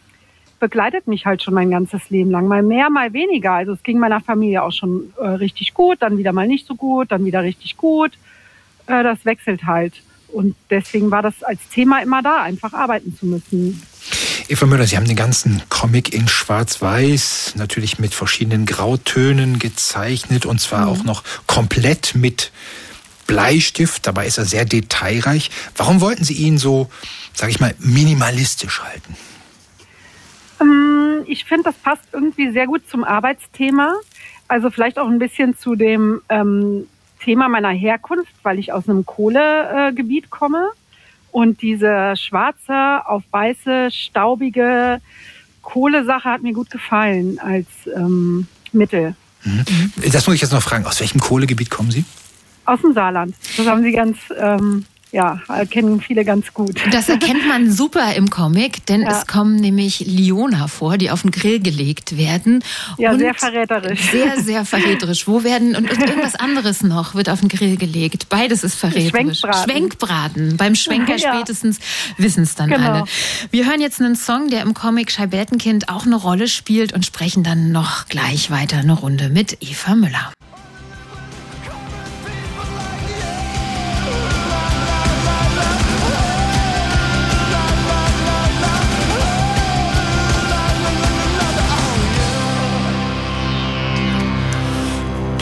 begleitet 0.58 1.06
mich 1.06 1.26
halt 1.26 1.42
schon 1.42 1.54
mein 1.54 1.70
ganzes 1.70 2.10
Leben 2.10 2.30
lang. 2.30 2.48
Mal 2.48 2.62
mehr, 2.62 2.90
mal 2.90 3.12
weniger. 3.12 3.52
Also 3.52 3.72
es 3.72 3.82
ging 3.82 3.98
meiner 3.98 4.20
Familie 4.20 4.62
auch 4.62 4.72
schon 4.72 5.12
äh, 5.18 5.26
richtig 5.26 5.74
gut, 5.74 5.98
dann 6.00 6.18
wieder 6.18 6.32
mal 6.32 6.48
nicht 6.48 6.66
so 6.66 6.74
gut, 6.74 7.12
dann 7.12 7.24
wieder 7.24 7.42
richtig 7.42 7.76
gut. 7.76 8.12
Äh, 8.86 9.02
das 9.02 9.24
wechselt 9.24 9.64
halt. 9.64 9.94
Und 10.28 10.56
deswegen 10.70 11.10
war 11.10 11.22
das 11.22 11.42
als 11.42 11.68
Thema 11.68 12.02
immer 12.02 12.22
da, 12.22 12.42
einfach 12.42 12.72
arbeiten 12.72 13.16
zu 13.16 13.26
müssen. 13.26 13.82
Eva 14.48 14.66
Müller, 14.66 14.86
Sie 14.86 14.96
haben 14.96 15.06
den 15.06 15.16
ganzen 15.16 15.62
Comic 15.68 16.12
in 16.12 16.28
Schwarz-Weiß, 16.28 17.54
natürlich 17.56 17.98
mit 17.98 18.14
verschiedenen 18.14 18.64
Grautönen 18.64 19.58
gezeichnet 19.58 20.46
und 20.46 20.60
zwar 20.60 20.82
mhm. 20.82 20.88
auch 20.88 21.04
noch 21.04 21.24
komplett 21.46 22.14
mit 22.14 22.52
Bleistift. 23.26 24.06
Dabei 24.06 24.26
ist 24.26 24.38
er 24.38 24.44
sehr 24.44 24.64
detailreich. 24.64 25.50
Warum 25.76 26.00
wollten 26.00 26.22
Sie 26.22 26.34
ihn 26.34 26.58
so, 26.58 26.88
sage 27.34 27.50
ich 27.50 27.60
mal, 27.60 27.74
minimalistisch 27.78 28.82
halten? 28.82 29.16
Ähm, 30.60 31.24
ich 31.26 31.44
finde, 31.44 31.64
das 31.64 31.74
passt 31.76 32.04
irgendwie 32.12 32.50
sehr 32.50 32.66
gut 32.66 32.88
zum 32.88 33.04
Arbeitsthema. 33.04 33.94
Also 34.48 34.70
vielleicht 34.70 34.98
auch 34.98 35.08
ein 35.08 35.18
bisschen 35.18 35.56
zu 35.56 35.74
dem 35.74 36.20
ähm, 36.28 36.86
Thema 37.20 37.48
meiner 37.48 37.70
Herkunft, 37.70 38.32
weil 38.42 38.58
ich 38.58 38.72
aus 38.72 38.88
einem 38.88 39.04
Kohlegebiet 39.04 40.24
äh, 40.24 40.28
komme. 40.28 40.68
Und 41.32 41.60
diese 41.60 42.14
schwarze 42.16 43.06
auf 43.06 43.22
weiße, 43.30 43.90
staubige 43.90 45.00
Kohlesache 45.62 46.24
hat 46.24 46.42
mir 46.42 46.54
gut 46.54 46.70
gefallen 46.70 47.38
als 47.40 47.66
ähm, 47.94 48.46
Mittel. 48.72 49.16
Mhm. 49.44 49.64
Das 50.12 50.26
muss 50.26 50.36
ich 50.36 50.42
jetzt 50.42 50.52
noch 50.52 50.62
fragen. 50.62 50.86
Aus 50.86 51.00
welchem 51.00 51.20
Kohlegebiet 51.20 51.70
kommen 51.70 51.90
Sie? 51.90 52.04
Aus 52.64 52.80
dem 52.80 52.94
Saarland. 52.94 53.34
Das 53.56 53.66
haben 53.66 53.82
Sie 53.82 53.92
ganz 53.92 54.16
ähm, 54.38 54.84
ja, 55.16 55.40
kennen 55.70 56.02
viele 56.02 56.26
ganz 56.26 56.52
gut. 56.52 56.78
Das 56.92 57.08
erkennt 57.08 57.48
man 57.48 57.70
super 57.72 58.14
im 58.16 58.28
Comic, 58.28 58.84
denn 58.84 59.00
ja. 59.00 59.08
es 59.08 59.26
kommen 59.26 59.56
nämlich 59.56 60.00
Liona 60.00 60.68
vor, 60.68 60.98
die 60.98 61.10
auf 61.10 61.22
den 61.22 61.30
Grill 61.30 61.58
gelegt 61.58 62.18
werden. 62.18 62.62
Ja, 62.98 63.16
sehr 63.16 63.32
verräterisch. 63.32 64.10
Sehr, 64.10 64.38
sehr 64.38 64.66
verräterisch. 64.66 65.26
Wo 65.26 65.42
werden, 65.42 65.74
und 65.74 65.90
irgendwas 65.90 66.34
anderes 66.34 66.82
noch 66.82 67.14
wird 67.14 67.30
auf 67.30 67.40
den 67.40 67.48
Grill 67.48 67.78
gelegt. 67.78 68.28
Beides 68.28 68.62
ist 68.62 68.74
verräterisch. 68.74 69.40
Schwenkbraten. 69.40 69.70
Schwenkbraten. 69.70 70.56
Beim 70.58 70.74
Schwenker 70.74 71.16
ja. 71.16 71.34
spätestens 71.34 71.78
wissen 72.18 72.42
es 72.42 72.54
dann 72.54 72.68
genau. 72.68 72.92
alle. 72.92 73.04
Wir 73.50 73.64
hören 73.64 73.80
jetzt 73.80 74.02
einen 74.02 74.16
Song, 74.16 74.50
der 74.50 74.60
im 74.60 74.74
Comic 74.74 75.10
Scheiblettenkind 75.10 75.88
auch 75.88 76.04
eine 76.04 76.16
Rolle 76.16 76.46
spielt 76.46 76.92
und 76.92 77.06
sprechen 77.06 77.42
dann 77.42 77.72
noch 77.72 78.08
gleich 78.08 78.50
weiter 78.50 78.76
eine 78.76 78.92
Runde 78.92 79.30
mit 79.30 79.56
Eva 79.62 79.94
Müller. 79.94 80.30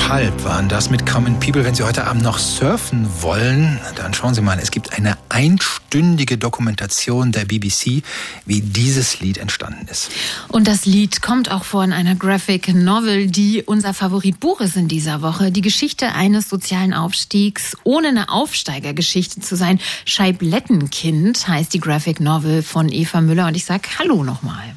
Halb 0.08 0.44
waren 0.44 0.68
das 0.68 0.90
mit 0.90 1.06
Common 1.06 1.38
People. 1.40 1.64
Wenn 1.64 1.74
Sie 1.74 1.82
heute 1.82 2.06
Abend 2.06 2.22
noch 2.22 2.38
surfen 2.38 3.08
wollen, 3.20 3.80
dann 3.96 4.12
schauen 4.12 4.34
Sie 4.34 4.40
mal, 4.40 4.58
es 4.58 4.70
gibt 4.70 4.92
eine 4.92 5.16
einstündige 5.28 6.36
Dokumentation 6.36 7.32
der 7.32 7.44
BBC, 7.44 8.02
wie 8.44 8.60
dieses 8.60 9.20
Lied 9.20 9.38
entstanden 9.38 9.86
ist. 9.88 10.10
Und 10.48 10.68
das 10.68 10.84
Lied 10.84 11.22
kommt 11.22 11.50
auch 11.50 11.64
vor 11.64 11.84
in 11.84 11.92
einer 11.92 12.14
Graphic 12.14 12.74
Novel, 12.74 13.28
die 13.28 13.62
unser 13.62 13.94
Favoritbuch 13.94 14.60
ist 14.60 14.76
in 14.76 14.88
dieser 14.88 15.22
Woche. 15.22 15.50
Die 15.50 15.62
Geschichte 15.62 16.12
eines 16.12 16.48
sozialen 16.48 16.92
Aufstiegs, 16.92 17.76
ohne 17.84 18.08
eine 18.08 18.28
Aufsteigergeschichte 18.28 19.40
zu 19.40 19.56
sein. 19.56 19.80
Scheiblettenkind 20.04 21.48
heißt 21.48 21.72
die 21.72 21.80
Graphic 21.80 22.20
Novel 22.20 22.62
von 22.62 22.90
Eva 22.90 23.20
Müller. 23.20 23.46
Und 23.46 23.56
ich 23.56 23.64
sage 23.64 23.88
Hallo 23.98 24.22
nochmal. 24.22 24.76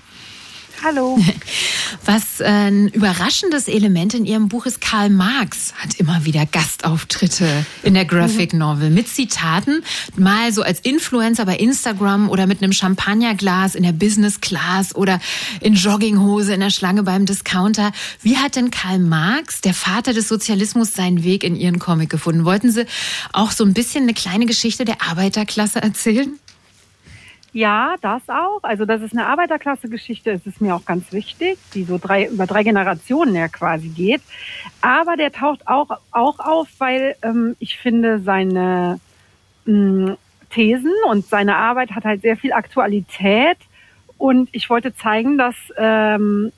Hallo. 0.83 1.17
Was 2.05 2.39
ein 2.41 2.87
überraschendes 2.89 3.67
Element 3.67 4.13
in 4.13 4.25
Ihrem 4.25 4.47
Buch 4.47 4.65
ist, 4.65 4.79
Karl 4.79 5.09
Marx 5.09 5.73
hat 5.77 5.95
immer 5.95 6.23
wieder 6.25 6.45
Gastauftritte 6.45 7.65
in 7.83 7.95
der 7.95 8.05
Graphic 8.05 8.53
mhm. 8.53 8.59
Novel 8.59 8.89
mit 8.91 9.07
Zitaten, 9.07 9.83
mal 10.15 10.51
so 10.53 10.61
als 10.61 10.79
Influencer 10.81 11.45
bei 11.45 11.57
Instagram 11.57 12.29
oder 12.29 12.45
mit 12.45 12.61
einem 12.61 12.73
Champagnerglas 12.73 13.75
in 13.75 13.83
der 13.83 13.91
Business 13.91 14.39
Class 14.39 14.95
oder 14.95 15.19
in 15.61 15.73
Jogginghose 15.73 16.53
in 16.53 16.59
der 16.59 16.69
Schlange 16.69 17.03
beim 17.03 17.25
Discounter. 17.25 17.91
Wie 18.21 18.37
hat 18.37 18.55
denn 18.55 18.71
Karl 18.71 18.99
Marx, 18.99 19.61
der 19.61 19.73
Vater 19.73 20.13
des 20.13 20.27
Sozialismus, 20.27 20.93
seinen 20.93 21.23
Weg 21.23 21.43
in 21.43 21.55
Ihren 21.55 21.79
Comic 21.79 22.09
gefunden? 22.09 22.45
Wollten 22.45 22.71
Sie 22.71 22.85
auch 23.33 23.51
so 23.51 23.65
ein 23.65 23.73
bisschen 23.73 24.03
eine 24.03 24.13
kleine 24.13 24.45
Geschichte 24.45 24.85
der 24.85 25.01
Arbeiterklasse 25.01 25.81
erzählen? 25.81 26.37
Ja, 27.57 27.95
das 28.01 28.21
auch. 28.29 28.59
Also, 28.61 28.85
dass 28.85 29.01
es 29.01 29.13
eine 29.13 29.25
Arbeiterklasse-Geschichte 29.25 30.29
ist, 30.29 30.45
ist 30.45 30.61
mir 30.61 30.75
auch 30.75 30.85
ganz 30.85 31.11
wichtig, 31.11 31.57
die 31.73 31.85
so 31.85 31.97
drei, 31.97 32.27
über 32.27 32.45
drei 32.45 32.61
Generationen 32.61 33.33
ja 33.33 33.47
quasi 33.47 33.87
geht. 33.87 34.21
Aber 34.81 35.17
der 35.17 35.31
taucht 35.31 35.67
auch, 35.67 35.89
auch 36.11 36.37
auf, 36.37 36.67
weil 36.77 37.15
ähm, 37.23 37.55
ich 37.57 37.79
finde, 37.79 38.19
seine 38.19 38.99
mh, 39.65 39.73
hm, 39.73 40.17
Thesen 40.51 40.93
und 41.09 41.25
seine 41.25 41.55
Arbeit 41.55 41.93
hat 41.93 42.05
halt 42.05 42.21
sehr 42.21 42.37
viel 42.37 42.53
Aktualität. 42.53 43.57
Und 44.19 44.49
ich 44.51 44.69
wollte 44.69 44.93
zeigen, 44.95 45.39
dass 45.39 45.55
ähm, 45.77 46.51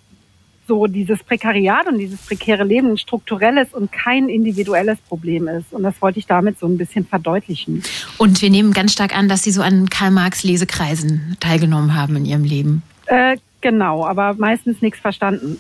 so 0.70 0.86
dieses 0.86 1.24
Prekariat 1.24 1.88
und 1.88 1.98
dieses 1.98 2.22
prekäre 2.22 2.64
Leben 2.64 2.92
ein 2.92 2.98
strukturelles 2.98 3.74
und 3.74 3.92
kein 3.92 4.30
individuelles 4.30 5.00
Problem 5.00 5.48
ist. 5.48 5.74
Und 5.74 5.82
das 5.82 6.00
wollte 6.00 6.20
ich 6.20 6.28
damit 6.28 6.60
so 6.60 6.68
ein 6.68 6.78
bisschen 6.78 7.06
verdeutlichen. 7.06 7.82
Und 8.20 8.42
wir 8.42 8.52
nehmen 8.52 8.72
ganz 8.72 8.94
stark 8.94 9.18
an, 9.18 9.28
dass 9.28 9.44
Sie 9.44 9.52
so 9.52 9.64
an 9.64 9.90
Karl 9.90 10.12
Marx 10.12 10.44
Lesekreisen 10.44 11.36
teilgenommen 11.40 11.96
haben 11.96 12.16
in 12.18 12.26
Ihrem 12.26 12.44
Leben. 12.44 12.84
Äh, 13.08 13.38
genau, 13.62 14.06
aber 14.06 14.36
meistens 14.36 14.80
nichts 14.84 15.00
verstanden. 15.00 15.60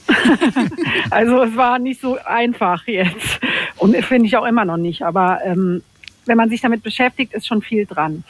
also 1.09 1.41
es 1.41 1.55
war 1.55 1.79
nicht 1.79 1.99
so 1.99 2.19
einfach 2.23 2.85
jetzt. 2.85 3.39
Und 3.77 3.95
finde 4.05 4.27
ich 4.27 4.37
auch 4.37 4.45
immer 4.45 4.63
noch 4.63 4.77
nicht. 4.77 5.01
Aber 5.01 5.39
ähm, 5.43 5.81
wenn 6.27 6.37
man 6.37 6.49
sich 6.49 6.61
damit 6.61 6.83
beschäftigt, 6.83 7.33
ist 7.33 7.47
schon 7.47 7.63
viel 7.63 7.87
dran. 7.87 8.23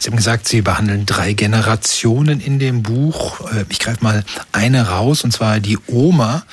Sie 0.00 0.08
haben 0.08 0.16
gesagt, 0.16 0.48
Sie 0.48 0.62
behandeln 0.62 1.04
drei 1.04 1.34
Generationen 1.34 2.40
in 2.40 2.58
dem 2.58 2.82
Buch. 2.82 3.52
Äh, 3.52 3.66
ich 3.68 3.78
greife 3.78 4.02
mal 4.02 4.24
eine 4.50 4.88
raus, 4.88 5.24
und 5.24 5.30
zwar 5.30 5.60
die 5.60 5.78
Oma, 5.86 6.44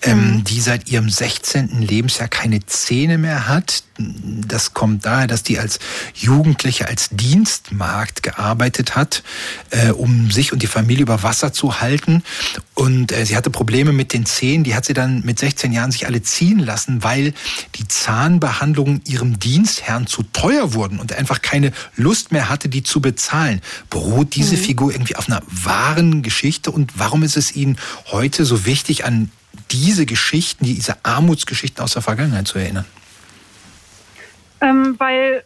ähm, 0.00 0.36
mhm. 0.36 0.44
die 0.44 0.60
seit 0.60 0.88
ihrem 0.88 1.10
16. 1.10 1.82
Lebensjahr 1.82 2.28
keine 2.28 2.64
Zähne 2.64 3.18
mehr 3.18 3.48
hat. 3.48 3.82
Das 3.98 4.74
kommt 4.74 5.06
daher, 5.06 5.26
dass 5.26 5.42
die 5.42 5.58
als 5.58 5.78
Jugendliche 6.14 6.88
als 6.88 7.08
Dienstmarkt 7.10 8.22
gearbeitet 8.22 8.96
hat, 8.96 9.22
äh, 9.70 9.90
um 9.90 10.30
sich 10.30 10.52
und 10.52 10.62
die 10.62 10.66
Familie 10.66 11.02
über 11.02 11.22
Wasser 11.22 11.52
zu 11.52 11.80
halten. 11.80 12.22
Und 12.74 13.12
äh, 13.12 13.24
sie 13.24 13.36
hatte 13.36 13.50
Probleme 13.50 13.92
mit 13.92 14.12
den 14.12 14.26
Zähnen. 14.26 14.64
Die 14.64 14.74
hat 14.74 14.84
sie 14.84 14.94
dann 14.94 15.22
mit 15.24 15.38
16 15.38 15.72
Jahren 15.72 15.90
sich 15.90 16.06
alle 16.06 16.22
ziehen 16.22 16.58
lassen, 16.58 17.02
weil 17.02 17.32
die 17.76 17.88
Zahnbehandlungen 17.88 19.00
ihrem 19.06 19.38
Dienstherrn 19.38 20.06
zu 20.06 20.22
teuer 20.32 20.74
wurden 20.74 20.98
und 20.98 21.10
er 21.10 21.18
einfach 21.18 21.42
keine 21.42 21.72
Lust 21.96 22.32
mehr 22.32 22.48
hatte, 22.48 22.68
die 22.68 22.82
zu 22.82 23.00
bezahlen. 23.00 23.60
Beruht 23.90 24.34
diese 24.34 24.56
mhm. 24.56 24.60
Figur 24.60 24.92
irgendwie 24.92 25.16
auf 25.16 25.28
einer 25.28 25.42
wahren 25.46 26.22
Geschichte? 26.22 26.70
Und 26.70 26.98
warum 26.98 27.22
ist 27.22 27.36
es 27.36 27.54
Ihnen 27.56 27.78
heute 28.10 28.44
so 28.44 28.66
wichtig, 28.66 29.04
an 29.04 29.30
diese 29.70 30.06
Geschichten, 30.06 30.64
diese 30.64 31.04
Armutsgeschichten 31.04 31.82
aus 31.82 31.92
der 31.92 32.02
Vergangenheit 32.02 32.46
zu 32.46 32.58
erinnern? 32.58 32.84
Ähm, 34.60 34.94
weil, 34.98 35.42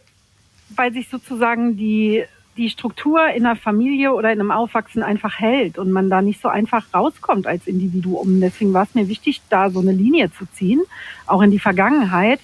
weil 0.75 0.93
sich 0.93 1.09
sozusagen 1.09 1.77
die, 1.77 2.23
die 2.57 2.69
Struktur 2.69 3.27
in 3.29 3.45
einer 3.45 3.55
Familie 3.55 4.13
oder 4.13 4.31
in 4.31 4.39
einem 4.39 4.51
Aufwachsen 4.51 5.03
einfach 5.03 5.39
hält 5.39 5.77
und 5.77 5.91
man 5.91 6.09
da 6.09 6.21
nicht 6.21 6.41
so 6.41 6.47
einfach 6.47 6.93
rauskommt 6.93 7.47
als 7.47 7.67
Individuum. 7.67 8.39
Deswegen 8.41 8.73
war 8.73 8.83
es 8.83 8.95
mir 8.95 9.07
wichtig, 9.07 9.41
da 9.49 9.69
so 9.69 9.79
eine 9.79 9.91
Linie 9.91 10.31
zu 10.31 10.45
ziehen, 10.53 10.81
auch 11.27 11.41
in 11.41 11.51
die 11.51 11.59
Vergangenheit. 11.59 12.39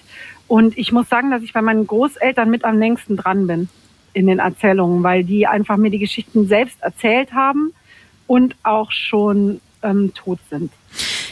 Und 0.46 0.76
ich 0.78 0.92
muss 0.92 1.08
sagen, 1.08 1.30
dass 1.30 1.42
ich 1.42 1.52
bei 1.52 1.62
meinen 1.62 1.86
Großeltern 1.86 2.48
mit 2.48 2.64
am 2.64 2.78
längsten 2.78 3.16
dran 3.16 3.46
bin 3.46 3.68
in 4.14 4.26
den 4.26 4.38
Erzählungen, 4.38 5.02
weil 5.02 5.24
die 5.24 5.46
einfach 5.46 5.76
mir 5.76 5.90
die 5.90 5.98
Geschichten 5.98 6.48
selbst 6.48 6.82
erzählt 6.82 7.32
haben 7.32 7.72
und 8.26 8.56
auch 8.62 8.90
schon 8.90 9.60
ähm, 9.82 10.12
tot 10.14 10.38
sind. 10.50 10.72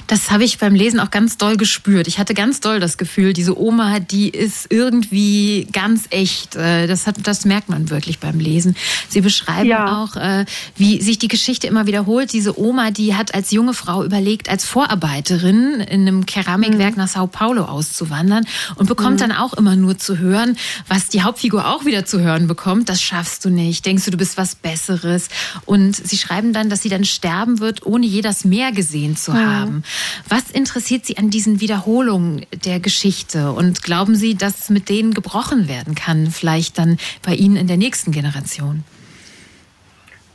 Das 0.07 0.31
habe 0.31 0.45
ich 0.45 0.59
beim 0.59 0.75
Lesen 0.75 1.01
auch 1.01 1.11
ganz 1.11 1.37
doll 1.37 1.57
gespürt. 1.57 2.07
Ich 2.07 2.19
hatte 2.19 2.35
ganz 2.35 2.61
doll 2.61 2.79
das 2.79 2.97
Gefühl, 2.97 3.33
diese 3.33 3.59
Oma, 3.59 3.99
die 3.99 4.29
ist 4.29 4.67
irgendwie 4.71 5.67
ganz 5.73 6.05
echt. 6.11 6.55
Äh, 6.55 6.87
das, 6.87 7.07
hat, 7.07 7.17
das 7.25 7.45
merkt 7.45 7.69
man 7.69 7.91
wirklich 7.91 8.21
beim 8.21 8.39
Lesen. 8.39 8.77
Sie 9.09 9.21
beschreiben 9.21 9.69
ja. 9.69 10.03
auch, 10.03 10.17
äh, 10.17 10.45
wie 10.77 11.03
sich 11.03 11.19
die 11.19 11.29
Geschichte 11.29 11.67
immer 11.67 11.87
wiederholt. 11.87 12.33
Diese 12.33 12.59
Oma, 12.59 12.91
die 12.91 13.15
hat 13.15 13.35
als 13.35 13.51
junge 13.51 13.75
Frau 13.75 14.05
überlegt, 14.05 14.49
als 14.49 14.65
Vorarbeiterin 14.65 15.81
in 15.81 16.03
einem 16.03 16.27
Keramikwerk 16.27 16.93
mhm. 16.93 17.03
nach 17.03 17.09
Sao 17.09 17.27
Paulo 17.27 17.65
auszuwandern 17.65 18.47
und 18.77 18.87
bekommt 18.87 19.17
mhm. 19.17 19.21
dann 19.21 19.33
auch 19.33 19.55
immer 19.55 19.75
nur 19.75 19.99
zu 19.99 20.19
hören, 20.19 20.57
was 20.87 21.09
die 21.09 21.23
Hauptfigur 21.23 21.67
auch 21.67 21.85
wieder 21.85 22.05
zu 22.05 22.21
hören 22.21 22.47
bekommt. 22.47 22.89
Das 22.89 23.03
schaffst 23.03 23.45
du 23.45 23.51
nicht. 23.51 23.85
Denkst 23.85 24.05
du, 24.05 24.13
du 24.13 24.17
bist 24.17 24.37
was 24.37 24.55
Besseres? 24.55 25.29
Und 25.65 25.97
sie 25.97 26.17
schreiben 26.17 26.53
dann, 26.53 26.71
dass 26.71 26.83
sie 26.83 26.89
dann 26.89 27.05
sterben 27.05 27.59
wird, 27.59 27.85
ohne 27.85 28.07
je 28.07 28.21
das 28.21 28.45
Meer 28.45 28.71
gesehen 28.71 29.17
zu 29.17 29.33
mhm. 29.33 29.37
haben. 29.37 29.83
Was 30.29 30.51
interessiert 30.51 31.07
Sie 31.07 31.19
an 31.19 31.31
diesen 31.31 31.61
Wiederholungen 31.61 32.47
der 32.65 32.81
Geschichte? 32.81 33.53
Und 33.53 33.83
glauben 33.83 34.15
Sie, 34.15 34.35
dass 34.35 34.71
mit 34.71 34.89
denen 34.89 35.15
gebrochen 35.15 35.69
werden 35.69 35.95
kann, 35.95 36.31
vielleicht 36.31 36.79
dann 36.79 36.99
bei 37.23 37.35
Ihnen 37.35 37.57
in 37.57 37.67
der 37.67 37.77
nächsten 37.77 38.13
Generation? 38.13 38.85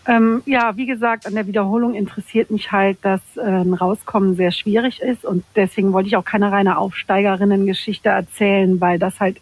Ähm, 0.08 0.42
ja, 0.46 0.76
wie 0.78 0.88
gesagt, 0.88 1.28
an 1.28 1.36
der 1.36 1.46
Wiederholung 1.46 1.94
interessiert 1.94 2.50
mich 2.50 2.72
halt, 2.72 2.98
dass 3.04 3.22
äh, 3.38 3.42
ein 3.42 3.76
Rauskommen 3.76 4.36
sehr 4.36 4.52
schwierig 4.52 5.00
ist 5.00 5.24
und 5.24 5.44
deswegen 5.56 5.94
wollte 5.94 6.08
ich 6.08 6.18
auch 6.18 6.26
keine 6.26 6.52
reine 6.52 6.80
Aufsteigerinnen-Geschichte 6.80 8.10
erzählen, 8.10 8.82
weil 8.82 8.98
das 8.98 9.20
halt 9.20 9.38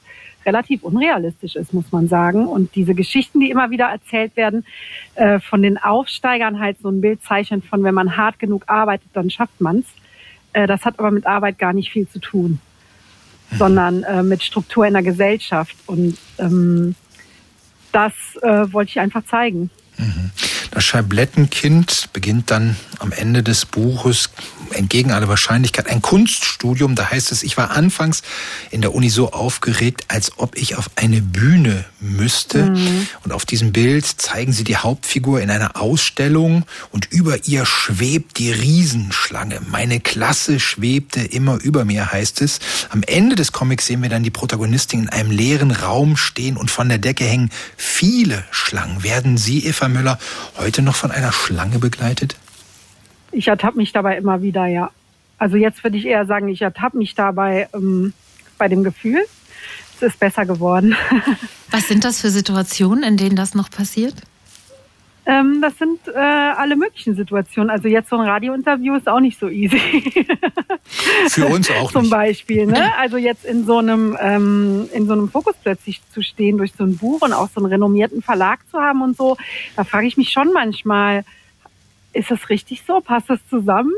relativ 0.46 0.84
unrealistisch 0.84 1.56
ist, 1.56 1.74
muss 1.74 1.92
man 1.92 2.08
sagen. 2.08 2.48
Und 2.48 2.76
diese 2.76 2.94
Geschichten, 2.94 3.40
die 3.40 3.52
immer 3.52 3.70
wieder 3.70 3.86
erzählt 3.86 4.36
werden, 4.36 4.66
äh, 5.16 5.40
von 5.40 5.62
den 5.62 5.78
Aufsteigern 5.78 6.60
halt 6.60 6.78
so 6.82 6.90
ein 6.90 7.02
Bild 7.02 7.24
zeichnen 7.24 7.62
von, 7.62 7.84
wenn 7.84 7.94
man 7.94 8.18
hart 8.18 8.40
genug 8.40 8.64
arbeitet, 8.68 9.10
dann 9.14 9.30
schafft 9.30 9.62
man's. 9.62 9.86
Äh, 10.54 10.68
das 10.68 10.86
hat 10.86 11.00
aber 11.00 11.12
mit 11.12 11.26
Arbeit 11.26 11.60
gar 11.60 11.74
nicht 11.74 11.92
viel 11.92 12.08
zu 12.08 12.20
tun, 12.20 12.60
mhm. 13.52 13.58
sondern 13.58 14.04
äh, 14.04 14.24
mit 14.24 14.44
Struktur 14.44 14.86
in 14.86 14.94
der 14.94 15.04
Gesellschaft. 15.04 15.76
Und 15.86 16.18
ähm, 16.38 16.96
das 17.92 18.14
äh, 18.42 18.72
wollte 18.72 18.90
ich 18.90 19.00
einfach 19.00 19.26
zeigen. 19.26 19.70
Mhm. 19.98 20.32
Das 20.72 20.84
Scheiblettenkind 20.84 22.10
beginnt 22.14 22.52
dann 22.52 22.76
am 23.00 23.12
Ende 23.12 23.44
des 23.44 23.66
Buches 23.66 24.30
entgegen 24.74 25.12
aller 25.12 25.28
Wahrscheinlichkeit 25.28 25.88
ein 25.88 26.02
Kunststudium. 26.02 26.96
Da 26.96 27.10
heißt 27.10 27.32
es, 27.32 27.44
ich 27.44 27.58
war 27.58 27.72
anfangs 27.72 28.22
in 28.72 28.82
der 28.82 28.94
Uni 28.94 29.10
so 29.10 29.32
aufgeregt, 29.32 30.06
als 30.08 30.38
ob 30.38 30.58
ich 30.58 30.76
auf 30.76 30.90
eine 30.96 31.22
Bühne 31.22 31.86
müsste. 32.00 32.66
Mhm. 32.66 33.08
Und 33.24 33.32
auf 33.32 33.46
diesem 33.46 33.72
Bild 33.72 34.06
zeigen 34.06 34.54
sie 34.54 34.64
die 34.64 34.78
Hauptfigur 34.78 35.42
in 35.42 35.50
einer 35.50 35.80
Ausstellung 35.80 36.66
und 36.92 37.12
über 37.12 37.46
ihr 37.46 37.66
schwebt 37.66 38.38
die 38.38 38.52
Riesenschlange. 38.52 39.62
Meine 39.70 40.00
Klasse 40.00 40.60
schwebte 40.60 41.22
immer 41.22 41.60
über 41.62 41.86
mir, 41.86 42.12
heißt 42.12 42.42
es. 42.42 42.60
Am 42.90 43.04
Ende 43.04 43.36
des 43.36 43.52
Comics 43.52 43.88
sehen 43.88 44.02
wir 44.02 44.10
dann 44.10 44.24
die 44.24 44.32
Protagonistin 44.32 45.02
in 45.02 45.10
einem 45.10 45.32
leeren 45.32 45.72
Raum 45.72 46.18
stehen 46.18 46.58
und 46.58 46.72
von 46.72 46.90
der 46.90 46.98
Decke 46.98 47.26
hängen 47.26 47.52
viele 47.78 48.44
Schlangen. 48.52 49.04
Werden 49.04 49.38
Sie, 49.38 49.66
Eva 49.66 49.88
Müller, 49.88 50.20
heute 50.60 50.82
noch 50.82 50.96
von 50.96 51.12
einer 51.12 51.32
Schlange 51.32 51.80
begleitet? 51.80 52.36
Ich 53.32 53.48
ertappe 53.48 53.78
mich 53.78 53.92
dabei 53.92 54.18
immer 54.18 54.42
wieder, 54.42 54.66
ja. 54.66 54.92
Also 55.38 55.58
jetzt 55.58 55.84
würde 55.84 55.98
ich 55.98 56.06
eher 56.06 56.26
sagen, 56.26 56.50
ich 56.50 56.62
ertappe 56.62 56.98
mich 56.98 57.16
dabei 57.16 57.70
ähm, 57.74 58.14
bei 58.58 58.68
dem 58.68 58.84
Gefühl. 58.84 59.26
Es 59.96 60.02
ist 60.02 60.20
besser 60.20 60.46
geworden. 60.46 60.96
Was 61.72 61.88
sind 61.88 62.04
das 62.04 62.22
für 62.22 62.30
Situationen, 62.30 63.04
in 63.04 63.18
denen 63.18 63.36
das 63.36 63.54
noch 63.54 63.70
passiert? 63.70 64.16
Ähm, 65.30 65.62
das 65.62 65.78
sind 65.78 66.00
äh, 66.08 66.18
alle 66.18 66.76
möglichen 66.76 67.16
Situationen. 67.16 67.70
Also 67.70 67.88
jetzt 67.88 68.10
so 68.10 68.18
ein 68.18 68.28
Radiointerview 68.28 68.96
ist 68.96 69.08
auch 69.08 69.20
nicht 69.20 69.40
so 69.40 69.48
easy. 69.48 69.78
Für 71.30 71.46
uns 71.46 71.70
auch. 71.70 71.92
Zum 71.92 72.10
Beispiel. 72.10 72.66
Ne? 72.66 72.98
Also 72.98 73.18
jetzt 73.18 73.46
in 73.46 73.64
so 73.64 73.78
einem 73.78 74.18
ähm, 74.20 74.90
in 74.92 75.06
so 75.06 75.14
einem 75.14 75.30
Fokus 75.30 75.54
plötzlich 75.62 76.02
zu 76.12 76.24
stehen 76.24 76.58
durch 76.58 76.74
so 76.76 76.84
ein 76.84 76.98
Buch 76.98 77.22
und 77.22 77.34
auch 77.34 77.48
so 77.50 77.62
einen 77.62 77.68
renommierten 77.68 78.24
Verlag 78.24 78.62
zu 78.72 78.80
haben 78.80 79.04
und 79.04 79.16
so, 79.18 79.38
da 79.76 79.84
frage 79.84 80.08
ich 80.08 80.18
mich 80.18 80.32
schon 80.32 80.52
manchmal, 80.52 81.24
ist 82.12 82.32
das 82.32 82.50
richtig 82.50 82.82
so? 82.88 83.00
Passt 83.00 83.30
das 83.30 83.40
zusammen? 83.50 83.94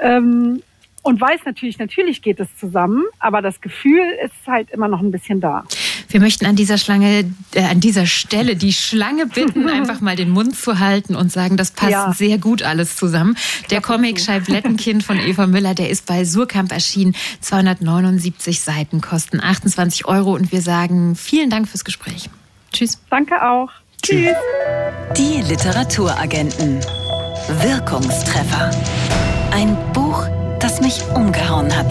Ähm, 0.00 0.62
und 1.02 1.20
weiß 1.20 1.40
natürlich, 1.44 1.80
natürlich 1.80 2.22
geht 2.22 2.38
es 2.38 2.56
zusammen, 2.56 3.02
aber 3.18 3.42
das 3.42 3.60
Gefühl 3.60 4.04
ist 4.24 4.46
halt 4.46 4.70
immer 4.70 4.86
noch 4.86 5.00
ein 5.00 5.10
bisschen 5.10 5.40
da. 5.40 5.64
Wir 6.12 6.20
möchten 6.20 6.44
an 6.44 6.56
dieser 6.56 6.76
Schlange, 6.76 7.24
äh, 7.54 7.62
an 7.62 7.80
dieser 7.80 8.04
Stelle 8.04 8.54
die 8.54 8.74
Schlange 8.74 9.26
bitten, 9.26 9.68
einfach 9.70 10.02
mal 10.02 10.14
den 10.14 10.28
Mund 10.28 10.54
zu 10.54 10.78
halten 10.78 11.16
und 11.16 11.32
sagen, 11.32 11.56
das 11.56 11.70
passt 11.70 11.92
ja. 11.92 12.12
sehr 12.12 12.36
gut 12.36 12.62
alles 12.62 12.96
zusammen. 12.96 13.34
Der 13.70 13.80
Comic 13.80 14.20
Scheiblettenkind 14.20 15.02
von 15.02 15.18
Eva 15.18 15.46
Müller, 15.46 15.74
der 15.74 15.88
ist 15.88 16.04
bei 16.04 16.26
Surkamp 16.26 16.70
erschienen. 16.70 17.16
279 17.40 18.60
Seiten 18.60 19.00
kosten 19.00 19.40
28 19.40 20.04
Euro 20.04 20.34
und 20.34 20.52
wir 20.52 20.60
sagen 20.60 21.16
vielen 21.16 21.48
Dank 21.48 21.66
fürs 21.66 21.84
Gespräch. 21.84 22.28
Tschüss. 22.72 22.98
Danke 23.08 23.42
auch. 23.42 23.70
Tschüss. 24.02 24.36
Die 25.16 25.40
Literaturagenten. 25.40 26.80
Wirkungstreffer. 27.62 28.70
Ein 29.50 29.78
Buch, 29.94 30.26
das 30.60 30.80
mich 30.82 31.02
umgehauen 31.14 31.74
hat 31.74 31.90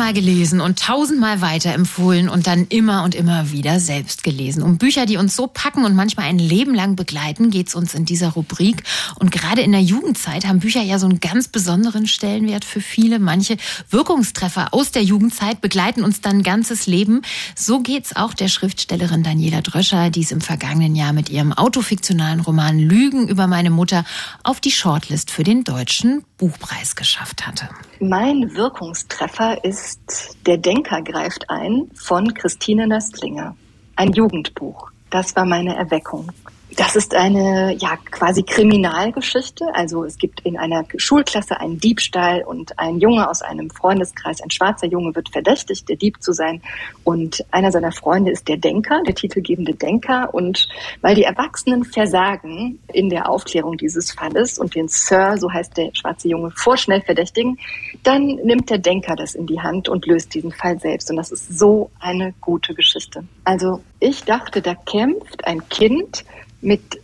einmal 0.00 0.14
gelesen 0.14 0.62
und 0.62 0.78
tausendmal 0.78 1.42
weiterempfohlen 1.42 2.30
und 2.30 2.46
dann 2.46 2.66
immer 2.68 3.04
und 3.04 3.14
immer 3.14 3.50
wieder 3.50 3.80
selbst 3.80 4.24
gelesen. 4.24 4.62
Um 4.62 4.78
Bücher, 4.78 5.04
die 5.04 5.18
uns 5.18 5.36
so 5.36 5.46
packen 5.46 5.84
und 5.84 5.94
manchmal 5.94 6.24
ein 6.24 6.38
Leben 6.38 6.74
lang 6.74 6.96
begleiten, 6.96 7.50
geht 7.50 7.68
es 7.68 7.74
uns 7.74 7.92
in 7.92 8.06
dieser 8.06 8.30
Rubrik. 8.30 8.82
Und 9.16 9.30
gerade 9.30 9.60
in 9.60 9.72
der 9.72 9.82
Jugendzeit 9.82 10.46
haben 10.46 10.60
Bücher 10.60 10.80
ja 10.80 10.98
so 10.98 11.04
einen 11.04 11.20
ganz 11.20 11.48
besonderen 11.48 12.06
Stellenwert 12.06 12.64
für 12.64 12.80
viele. 12.80 13.18
Manche 13.18 13.58
Wirkungstreffer 13.90 14.72
aus 14.72 14.90
der 14.90 15.02
Jugendzeit 15.02 15.60
begleiten 15.60 16.02
uns 16.02 16.22
dann 16.22 16.38
ein 16.38 16.42
ganzes 16.44 16.86
Leben. 16.86 17.20
So 17.54 17.80
geht 17.80 18.06
es 18.06 18.16
auch 18.16 18.32
der 18.32 18.48
Schriftstellerin 18.48 19.22
Daniela 19.22 19.60
Dröscher, 19.60 20.08
die 20.08 20.22
es 20.22 20.32
im 20.32 20.40
vergangenen 20.40 20.96
Jahr 20.96 21.12
mit 21.12 21.28
ihrem 21.28 21.52
autofiktionalen 21.52 22.40
Roman 22.40 22.78
Lügen 22.78 23.28
über 23.28 23.46
meine 23.46 23.68
Mutter 23.68 24.06
auf 24.44 24.60
die 24.60 24.72
Shortlist 24.72 25.30
für 25.30 25.44
den 25.44 25.62
Deutschen 25.62 26.24
Buchpreis 26.40 26.96
geschafft 26.96 27.46
hatte. 27.46 27.68
Mein 28.00 28.54
Wirkungstreffer 28.54 29.62
ist 29.62 30.38
Der 30.46 30.56
Denker 30.56 31.02
greift 31.02 31.50
ein 31.50 31.90
von 31.94 32.32
Christine 32.32 32.86
Nöstlinger. 32.86 33.54
Ein 33.94 34.12
Jugendbuch. 34.14 34.90
Das 35.10 35.36
war 35.36 35.44
meine 35.44 35.76
Erweckung. 35.76 36.32
Das 36.76 36.94
ist 36.94 37.14
eine 37.14 37.74
ja 37.78 37.96
quasi 38.10 38.42
Kriminalgeschichte. 38.42 39.66
Also 39.74 40.04
es 40.04 40.16
gibt 40.16 40.40
in 40.40 40.56
einer 40.56 40.84
Schulklasse 40.96 41.58
einen 41.58 41.78
Diebstahl 41.78 42.42
und 42.42 42.78
ein 42.78 42.98
Junge 43.00 43.28
aus 43.28 43.42
einem 43.42 43.70
Freundeskreis, 43.70 44.40
ein 44.40 44.50
schwarzer 44.50 44.86
Junge, 44.86 45.14
wird 45.14 45.30
verdächtigt, 45.30 45.88
der 45.88 45.96
Dieb 45.96 46.22
zu 46.22 46.32
sein. 46.32 46.62
Und 47.02 47.44
einer 47.50 47.72
seiner 47.72 47.92
Freunde 47.92 48.30
ist 48.30 48.46
der 48.46 48.56
Denker, 48.56 49.02
der 49.06 49.14
titelgebende 49.14 49.74
Denker. 49.74 50.32
Und 50.32 50.68
weil 51.00 51.14
die 51.14 51.24
Erwachsenen 51.24 51.84
versagen 51.84 52.78
in 52.92 53.10
der 53.10 53.28
Aufklärung 53.28 53.76
dieses 53.76 54.12
Falles 54.12 54.58
und 54.58 54.74
den 54.74 54.88
Sir, 54.88 55.36
so 55.38 55.52
heißt 55.52 55.76
der 55.76 55.90
schwarze 55.94 56.28
Junge, 56.28 56.52
vorschnell 56.52 57.00
verdächtigen, 57.00 57.58
dann 58.04 58.26
nimmt 58.26 58.70
der 58.70 58.78
Denker 58.78 59.16
das 59.16 59.34
in 59.34 59.46
die 59.46 59.60
Hand 59.60 59.88
und 59.88 60.06
löst 60.06 60.34
diesen 60.34 60.52
Fall 60.52 60.78
selbst. 60.78 61.10
Und 61.10 61.16
das 61.16 61.32
ist 61.32 61.58
so 61.58 61.90
eine 61.98 62.32
gute 62.40 62.74
Geschichte. 62.74 63.24
Also 63.44 63.80
ich 63.98 64.24
dachte, 64.24 64.62
da 64.62 64.74
kämpft 64.74 65.44
ein 65.46 65.68
Kind 65.68 66.24
mit, 66.60 67.00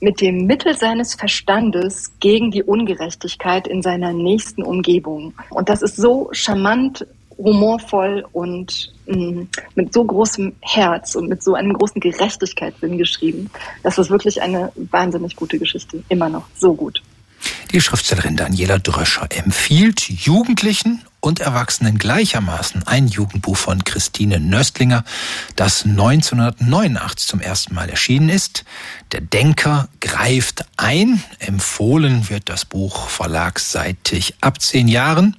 mit 0.00 0.20
dem 0.20 0.46
Mittel 0.46 0.76
seines 0.76 1.14
Verstandes 1.14 2.12
gegen 2.20 2.50
die 2.50 2.62
Ungerechtigkeit 2.62 3.66
in 3.66 3.82
seiner 3.82 4.12
nächsten 4.12 4.62
Umgebung. 4.62 5.34
Und 5.50 5.68
das 5.68 5.82
ist 5.82 5.96
so 5.96 6.28
charmant, 6.32 7.06
humorvoll 7.38 8.24
und 8.32 8.92
mh, 9.06 9.16
mm, 9.16 9.48
mit 9.74 9.92
so 9.92 10.04
großem 10.04 10.54
Herz 10.60 11.14
und 11.14 11.28
mit 11.28 11.42
so 11.42 11.54
einem 11.54 11.74
großen 11.74 12.00
Gerechtigkeitssinn 12.00 12.96
geschrieben. 12.98 13.50
Das 13.82 13.98
ist 13.98 14.10
wirklich 14.10 14.40
eine 14.40 14.72
wahnsinnig 14.90 15.36
gute 15.36 15.58
Geschichte. 15.58 16.02
Immer 16.08 16.28
noch 16.28 16.46
so 16.54 16.74
gut. 16.74 17.02
Die 17.72 17.80
Schriftstellerin 17.80 18.36
Daniela 18.36 18.78
Dröscher 18.78 19.26
empfiehlt 19.30 20.08
Jugendlichen 20.08 21.02
und 21.20 21.40
Erwachsenen 21.40 21.98
gleichermaßen 21.98 22.86
ein 22.86 23.08
Jugendbuch 23.08 23.56
von 23.56 23.82
Christine 23.82 24.38
Nöstlinger, 24.38 25.04
das 25.56 25.84
1989 25.84 27.26
zum 27.26 27.40
ersten 27.40 27.74
Mal 27.74 27.90
erschienen 27.90 28.28
ist. 28.28 28.64
Der 29.12 29.20
Denker 29.20 29.88
greift 30.00 30.64
ein. 30.76 31.22
Empfohlen 31.40 32.30
wird 32.30 32.48
das 32.48 32.64
Buch 32.64 33.08
verlagsseitig 33.08 34.34
ab 34.40 34.60
zehn 34.60 34.86
Jahren. 34.86 35.36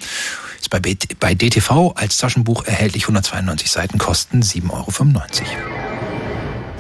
Ist 0.60 0.70
bei, 0.70 0.82
bei 1.20 1.34
DTV 1.36 1.94
als 1.96 2.18
Taschenbuch 2.18 2.66
erhältlich 2.66 3.04
192 3.04 3.72
Seiten, 3.72 3.98
kosten 3.98 4.42
7,95 4.42 4.72
Euro. 4.72 4.94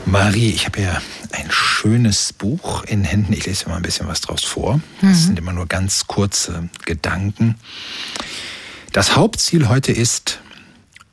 Marie, 0.05 0.49
ich 0.49 0.65
habe 0.65 0.81
ja 0.81 1.01
ein 1.33 1.49
schönes 1.51 2.33
Buch 2.33 2.83
in 2.83 3.03
Händen. 3.03 3.33
Ich 3.33 3.45
lese 3.45 3.69
mal 3.69 3.77
ein 3.77 3.81
bisschen 3.81 4.07
was 4.07 4.21
draus 4.21 4.43
vor. 4.43 4.79
Das 5.01 5.09
mhm. 5.09 5.15
sind 5.15 5.39
immer 5.39 5.53
nur 5.53 5.67
ganz 5.67 6.07
kurze 6.07 6.69
Gedanken. 6.85 7.55
Das 8.93 9.15
Hauptziel 9.15 9.67
heute 9.67 9.91
ist, 9.91 10.39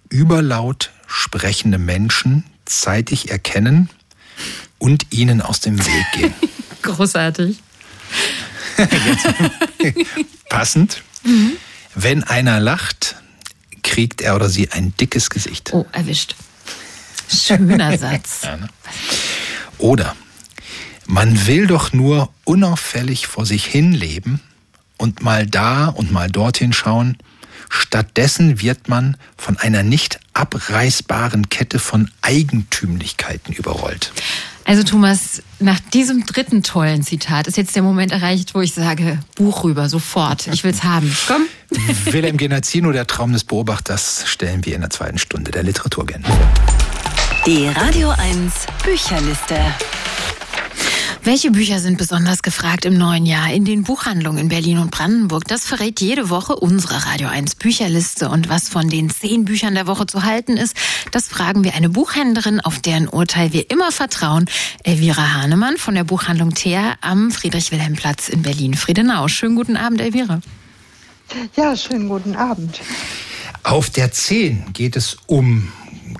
überlaut 0.08 0.90
sprechende 1.06 1.78
Menschen 1.78 2.44
zeitig 2.64 3.30
erkennen 3.30 3.90
und 4.78 5.12
ihnen 5.12 5.40
aus 5.40 5.60
dem 5.60 5.78
Weg 5.78 6.06
gehen. 6.14 6.34
Großartig. 6.82 7.58
passend. 10.48 11.02
Mhm. 11.24 11.52
Wenn 11.94 12.24
einer 12.24 12.60
lacht, 12.60 13.16
kriegt 13.82 14.20
er 14.20 14.34
oder 14.34 14.48
sie 14.48 14.70
ein 14.72 14.94
dickes 14.96 15.30
Gesicht. 15.30 15.72
Oh, 15.72 15.86
erwischt. 15.92 16.34
Schöner 17.28 17.96
Satz. 17.98 18.42
Ja, 18.42 18.56
ne? 18.56 18.68
Oder 19.84 20.16
man 21.06 21.46
will 21.46 21.66
doch 21.66 21.92
nur 21.92 22.30
unauffällig 22.44 23.26
vor 23.26 23.44
sich 23.44 23.66
hin 23.66 23.92
leben 23.92 24.40
und 24.96 25.22
mal 25.22 25.46
da 25.46 25.88
und 25.88 26.10
mal 26.10 26.30
dorthin 26.30 26.72
schauen. 26.72 27.18
Stattdessen 27.68 28.62
wird 28.62 28.88
man 28.88 29.18
von 29.36 29.58
einer 29.58 29.82
nicht 29.82 30.20
abreißbaren 30.32 31.50
Kette 31.50 31.78
von 31.78 32.10
Eigentümlichkeiten 32.22 33.52
überrollt. 33.52 34.14
Also 34.64 34.84
Thomas, 34.84 35.42
nach 35.60 35.80
diesem 35.92 36.24
dritten 36.24 36.62
tollen 36.62 37.02
Zitat 37.02 37.46
ist 37.46 37.58
jetzt 37.58 37.76
der 37.76 37.82
Moment 37.82 38.10
erreicht, 38.10 38.54
wo 38.54 38.62
ich 38.62 38.72
sage, 38.72 39.18
Buch 39.34 39.64
rüber, 39.64 39.90
sofort. 39.90 40.46
Ich 40.46 40.64
will's 40.64 40.82
haben. 40.82 41.14
Komm. 41.26 41.42
Wilhelm 42.06 42.38
Genazzino, 42.38 42.90
der 42.90 43.06
Traum 43.06 43.34
des 43.34 43.44
Beobachters, 43.44 44.24
stellen 44.26 44.64
wir 44.64 44.76
in 44.76 44.80
der 44.80 44.88
zweiten 44.88 45.18
Stunde 45.18 45.50
der 45.50 45.62
Literaturagenda 45.62 46.30
vor. 46.30 46.73
Die 47.46 47.66
Radio 47.66 48.08
1 48.08 48.54
Bücherliste. 48.82 49.60
Welche 51.24 51.50
Bücher 51.50 51.78
sind 51.78 51.98
besonders 51.98 52.42
gefragt 52.42 52.86
im 52.86 52.96
neuen 52.96 53.26
Jahr 53.26 53.52
in 53.52 53.66
den 53.66 53.82
Buchhandlungen 53.82 54.38
in 54.38 54.48
Berlin 54.48 54.78
und 54.78 54.90
Brandenburg? 54.90 55.44
Das 55.46 55.66
verrät 55.66 56.00
jede 56.00 56.30
Woche 56.30 56.56
unsere 56.56 57.04
Radio 57.04 57.28
1 57.28 57.56
Bücherliste. 57.56 58.30
Und 58.30 58.48
was 58.48 58.70
von 58.70 58.88
den 58.88 59.10
zehn 59.10 59.44
Büchern 59.44 59.74
der 59.74 59.86
Woche 59.86 60.06
zu 60.06 60.22
halten 60.22 60.56
ist, 60.56 60.74
das 61.12 61.28
fragen 61.28 61.64
wir 61.64 61.74
eine 61.74 61.90
Buchhändlerin, 61.90 62.60
auf 62.60 62.78
deren 62.78 63.08
Urteil 63.08 63.52
wir 63.52 63.70
immer 63.70 63.92
vertrauen. 63.92 64.46
Elvira 64.82 65.34
Hahnemann 65.34 65.76
von 65.76 65.94
der 65.94 66.04
Buchhandlung 66.04 66.54
Thea 66.54 66.94
am 67.02 67.30
Friedrich-Wilhelm-Platz 67.30 68.30
in 68.30 68.40
Berlin-Friedenau. 68.40 69.28
Schönen 69.28 69.56
guten 69.56 69.76
Abend, 69.76 70.00
Elvira. 70.00 70.40
Ja, 71.56 71.76
schönen 71.76 72.08
guten 72.08 72.36
Abend. 72.36 72.80
Auf 73.64 73.90
der 73.90 74.12
10 74.12 74.72
geht 74.72 74.96
es 74.96 75.18
um 75.26 75.70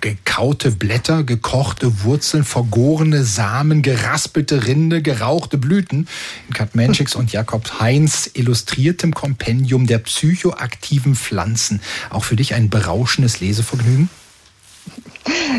gekaute 0.01 0.71
Blätter, 0.71 1.25
gekochte 1.25 2.03
Wurzeln, 2.03 2.45
vergorene 2.45 3.25
Samen, 3.25 3.83
geraspelte 3.83 4.67
Rinde, 4.67 5.03
gerauchte 5.03 5.59
Blüten. 5.59 6.09
In 6.49 6.55
Katmenschicks 6.55 7.15
und 7.15 7.33
Jakob 7.33 7.81
Heinz 7.81 8.31
illustriertem 8.35 9.15
Kompendium 9.15 9.87
der 9.87 9.99
psychoaktiven 9.99 11.15
Pflanzen. 11.15 11.81
Auch 12.11 12.25
für 12.25 12.37
dich 12.37 12.55
ein 12.55 12.71
berauschendes 12.71 13.41
Lesevergnügen? 13.41 14.09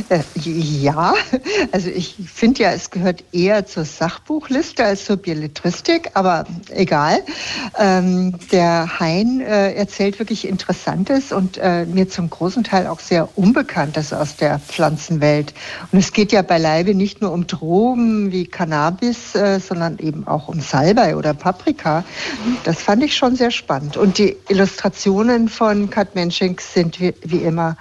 Äh, 0.09 0.19
ja, 0.39 1.13
also 1.71 1.89
ich 1.89 2.15
finde 2.31 2.63
ja, 2.63 2.71
es 2.71 2.91
gehört 2.91 3.23
eher 3.31 3.65
zur 3.65 3.85
Sachbuchliste 3.85 4.83
als 4.83 5.05
zur 5.05 5.17
Belletristik, 5.17 6.11
aber 6.13 6.45
egal. 6.69 7.21
Ähm, 7.77 8.35
der 8.51 8.99
Hein 8.99 9.41
äh, 9.41 9.73
erzählt 9.73 10.19
wirklich 10.19 10.47
Interessantes 10.47 11.31
und 11.31 11.57
äh, 11.57 11.85
mir 11.85 12.09
zum 12.09 12.29
großen 12.29 12.63
Teil 12.63 12.87
auch 12.87 12.99
sehr 12.99 13.37
Unbekanntes 13.37 14.13
aus 14.13 14.35
der 14.35 14.59
Pflanzenwelt. 14.59 15.53
Und 15.91 15.99
es 15.99 16.13
geht 16.13 16.31
ja 16.31 16.41
beileibe 16.41 16.93
nicht 16.93 17.21
nur 17.21 17.31
um 17.31 17.47
Drogen 17.47 18.31
wie 18.31 18.45
Cannabis, 18.45 19.35
äh, 19.35 19.59
sondern 19.59 19.97
eben 19.99 20.27
auch 20.27 20.47
um 20.47 20.59
Salbei 20.61 21.15
oder 21.15 21.33
Paprika. 21.33 22.03
Das 22.63 22.81
fand 22.81 23.03
ich 23.03 23.15
schon 23.15 23.35
sehr 23.35 23.51
spannend. 23.51 23.97
Und 23.97 24.17
die 24.17 24.35
Illustrationen 24.49 25.49
von 25.49 25.89
Kat 25.89 26.15
Menschink 26.15 26.61
sind 26.61 26.99
wie, 26.99 27.13
wie 27.23 27.37
immer 27.37 27.77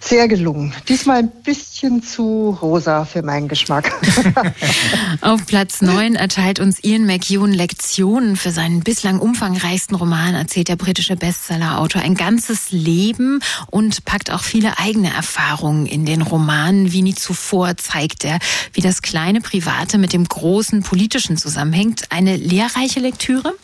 sehr 0.00 0.28
gelungen. 0.28 0.72
Diesmal 0.88 1.15
ein 1.16 1.30
bisschen 1.42 2.02
zu 2.02 2.56
rosa 2.60 3.04
für 3.04 3.22
meinen 3.22 3.48
Geschmack. 3.48 3.92
Auf 5.20 5.46
Platz 5.46 5.80
9 5.80 6.14
erteilt 6.14 6.60
uns 6.60 6.82
Ian 6.84 7.06
McEwan 7.06 7.52
Lektionen 7.52 8.36
für 8.36 8.50
seinen 8.50 8.80
bislang 8.80 9.18
umfangreichsten 9.18 9.96
Roman, 9.96 10.34
erzählt 10.34 10.68
der 10.68 10.76
britische 10.76 11.16
Bestsellerautor 11.16 12.02
ein 12.02 12.14
ganzes 12.14 12.70
Leben 12.70 13.40
und 13.70 14.04
packt 14.04 14.30
auch 14.30 14.42
viele 14.42 14.78
eigene 14.78 15.12
Erfahrungen 15.12 15.86
in 15.86 16.04
den 16.04 16.22
Roman. 16.22 16.92
Wie 16.92 17.02
nie 17.02 17.14
zuvor 17.14 17.76
zeigt 17.76 18.24
er, 18.24 18.38
wie 18.72 18.82
das 18.82 19.02
kleine 19.02 19.40
Private 19.40 19.98
mit 19.98 20.12
dem 20.12 20.24
großen 20.24 20.82
Politischen 20.82 21.36
zusammenhängt. 21.36 22.12
Eine 22.12 22.36
lehrreiche 22.36 23.00
Lektüre? 23.00 23.54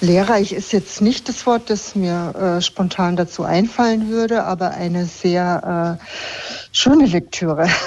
Lehrreich 0.00 0.52
ist 0.52 0.72
jetzt 0.72 1.00
nicht 1.00 1.28
das 1.28 1.46
Wort, 1.46 1.70
das 1.70 1.94
mir 1.94 2.34
äh, 2.58 2.62
spontan 2.62 3.16
dazu 3.16 3.44
einfallen 3.44 4.08
würde, 4.08 4.44
aber 4.44 4.70
eine 4.70 5.06
sehr 5.06 5.98
äh, 6.00 6.69
schöne 6.72 7.06
Lektüre. 7.06 7.68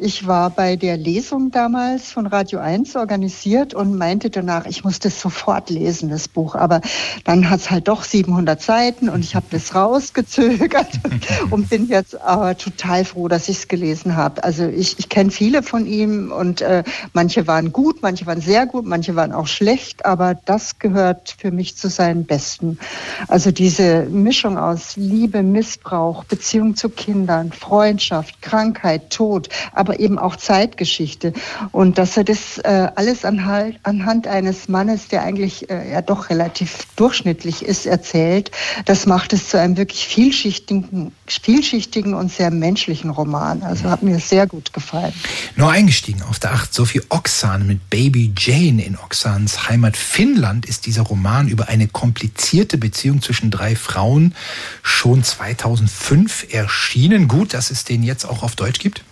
Ich 0.00 0.28
war 0.28 0.50
bei 0.50 0.76
der 0.76 0.96
Lesung 0.96 1.50
damals 1.50 2.12
von 2.12 2.28
Radio 2.28 2.60
1 2.60 2.94
organisiert 2.94 3.74
und 3.74 3.98
meinte 3.98 4.30
danach, 4.30 4.64
ich 4.66 4.84
muss 4.84 5.00
das 5.00 5.20
sofort 5.20 5.70
lesen, 5.70 6.08
das 6.08 6.28
Buch. 6.28 6.54
Aber 6.54 6.80
dann 7.24 7.50
hat 7.50 7.58
es 7.58 7.70
halt 7.70 7.88
doch 7.88 8.04
700 8.04 8.62
Seiten 8.62 9.08
und 9.08 9.24
ich 9.24 9.34
habe 9.34 9.46
das 9.50 9.74
rausgezögert 9.74 10.88
und 11.50 11.68
bin 11.68 11.88
jetzt 11.88 12.20
aber 12.20 12.56
total 12.56 13.04
froh, 13.04 13.26
dass 13.26 13.48
ich 13.48 13.58
es 13.58 13.68
gelesen 13.68 14.14
habe. 14.14 14.44
Also 14.44 14.68
ich, 14.68 15.00
ich 15.00 15.08
kenne 15.08 15.32
viele 15.32 15.64
von 15.64 15.84
ihm 15.84 16.30
und 16.30 16.60
äh, 16.60 16.84
manche 17.12 17.48
waren 17.48 17.72
gut, 17.72 18.00
manche 18.00 18.24
waren 18.26 18.40
sehr 18.40 18.66
gut, 18.66 18.86
manche 18.86 19.16
waren 19.16 19.32
auch 19.32 19.48
schlecht, 19.48 20.06
aber 20.06 20.36
das 20.44 20.78
gehört 20.78 21.34
für 21.38 21.50
mich 21.50 21.76
zu 21.76 21.88
seinen 21.88 22.24
Besten. 22.24 22.78
Also 23.26 23.50
diese 23.50 24.04
Mischung 24.04 24.58
aus 24.58 24.96
Liebe, 24.96 25.42
Missbrauch, 25.42 26.22
Beziehung 26.22 26.76
zu 26.76 26.88
Kindern, 26.88 27.50
Freundschaft, 27.98 28.42
Krankheit, 28.42 29.10
Tod, 29.10 29.48
aber 29.72 29.98
eben 29.98 30.20
auch 30.20 30.36
Zeitgeschichte. 30.36 31.32
Und 31.72 31.98
dass 31.98 32.16
er 32.16 32.22
das 32.22 32.58
äh, 32.58 32.88
alles 32.94 33.24
anhand, 33.24 33.80
anhand 33.82 34.28
eines 34.28 34.68
Mannes, 34.68 35.08
der 35.08 35.24
eigentlich 35.24 35.68
äh, 35.68 35.90
ja 35.90 36.00
doch 36.00 36.30
relativ 36.30 36.86
durchschnittlich 36.94 37.64
ist, 37.64 37.86
erzählt, 37.86 38.52
das 38.84 39.06
macht 39.06 39.32
es 39.32 39.48
zu 39.48 39.58
einem 39.58 39.76
wirklich 39.76 40.06
vielschichtigen, 40.06 41.12
vielschichtigen 41.32 42.14
und 42.14 42.32
sehr 42.32 42.50
menschlichen 42.50 43.10
Roman. 43.10 43.62
Also 43.62 43.90
hat 43.90 44.02
mir 44.02 44.18
sehr 44.18 44.46
gut 44.46 44.72
gefallen. 44.72 45.12
Nur 45.56 45.70
eingestiegen 45.70 46.22
auf 46.22 46.38
der 46.38 46.52
Acht 46.52 46.74
Sophie 46.74 47.02
Oxan 47.08 47.66
mit 47.66 47.90
Baby 47.90 48.32
Jane 48.36 48.84
in 48.84 48.96
Oxans 48.96 49.68
Heimat 49.68 49.96
Finnland 49.96 50.66
ist 50.66 50.86
dieser 50.86 51.02
Roman 51.02 51.48
über 51.48 51.68
eine 51.68 51.88
komplizierte 51.88 52.78
Beziehung 52.78 53.22
zwischen 53.22 53.50
drei 53.50 53.76
Frauen 53.76 54.34
schon 54.82 55.22
2005 55.22 56.52
erschienen. 56.52 57.28
Gut, 57.28 57.54
dass 57.54 57.70
es 57.70 57.84
den 57.84 58.02
jetzt 58.02 58.24
auch 58.24 58.42
auf 58.42 58.56
Deutsch 58.56 58.78
gibt. 58.78 59.04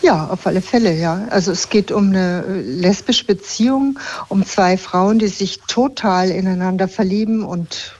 Ja, 0.00 0.28
auf 0.28 0.46
alle 0.46 0.62
Fälle, 0.62 0.94
ja. 0.96 1.26
Also 1.30 1.52
es 1.52 1.68
geht 1.68 1.90
um 1.90 2.08
eine 2.08 2.44
äh, 2.46 2.60
lesbische 2.60 3.24
Beziehung, 3.24 3.98
um 4.28 4.44
zwei 4.44 4.76
Frauen, 4.76 5.18
die 5.18 5.28
sich 5.28 5.60
total 5.66 6.30
ineinander 6.30 6.88
verlieben 6.88 7.44
und 7.44 7.97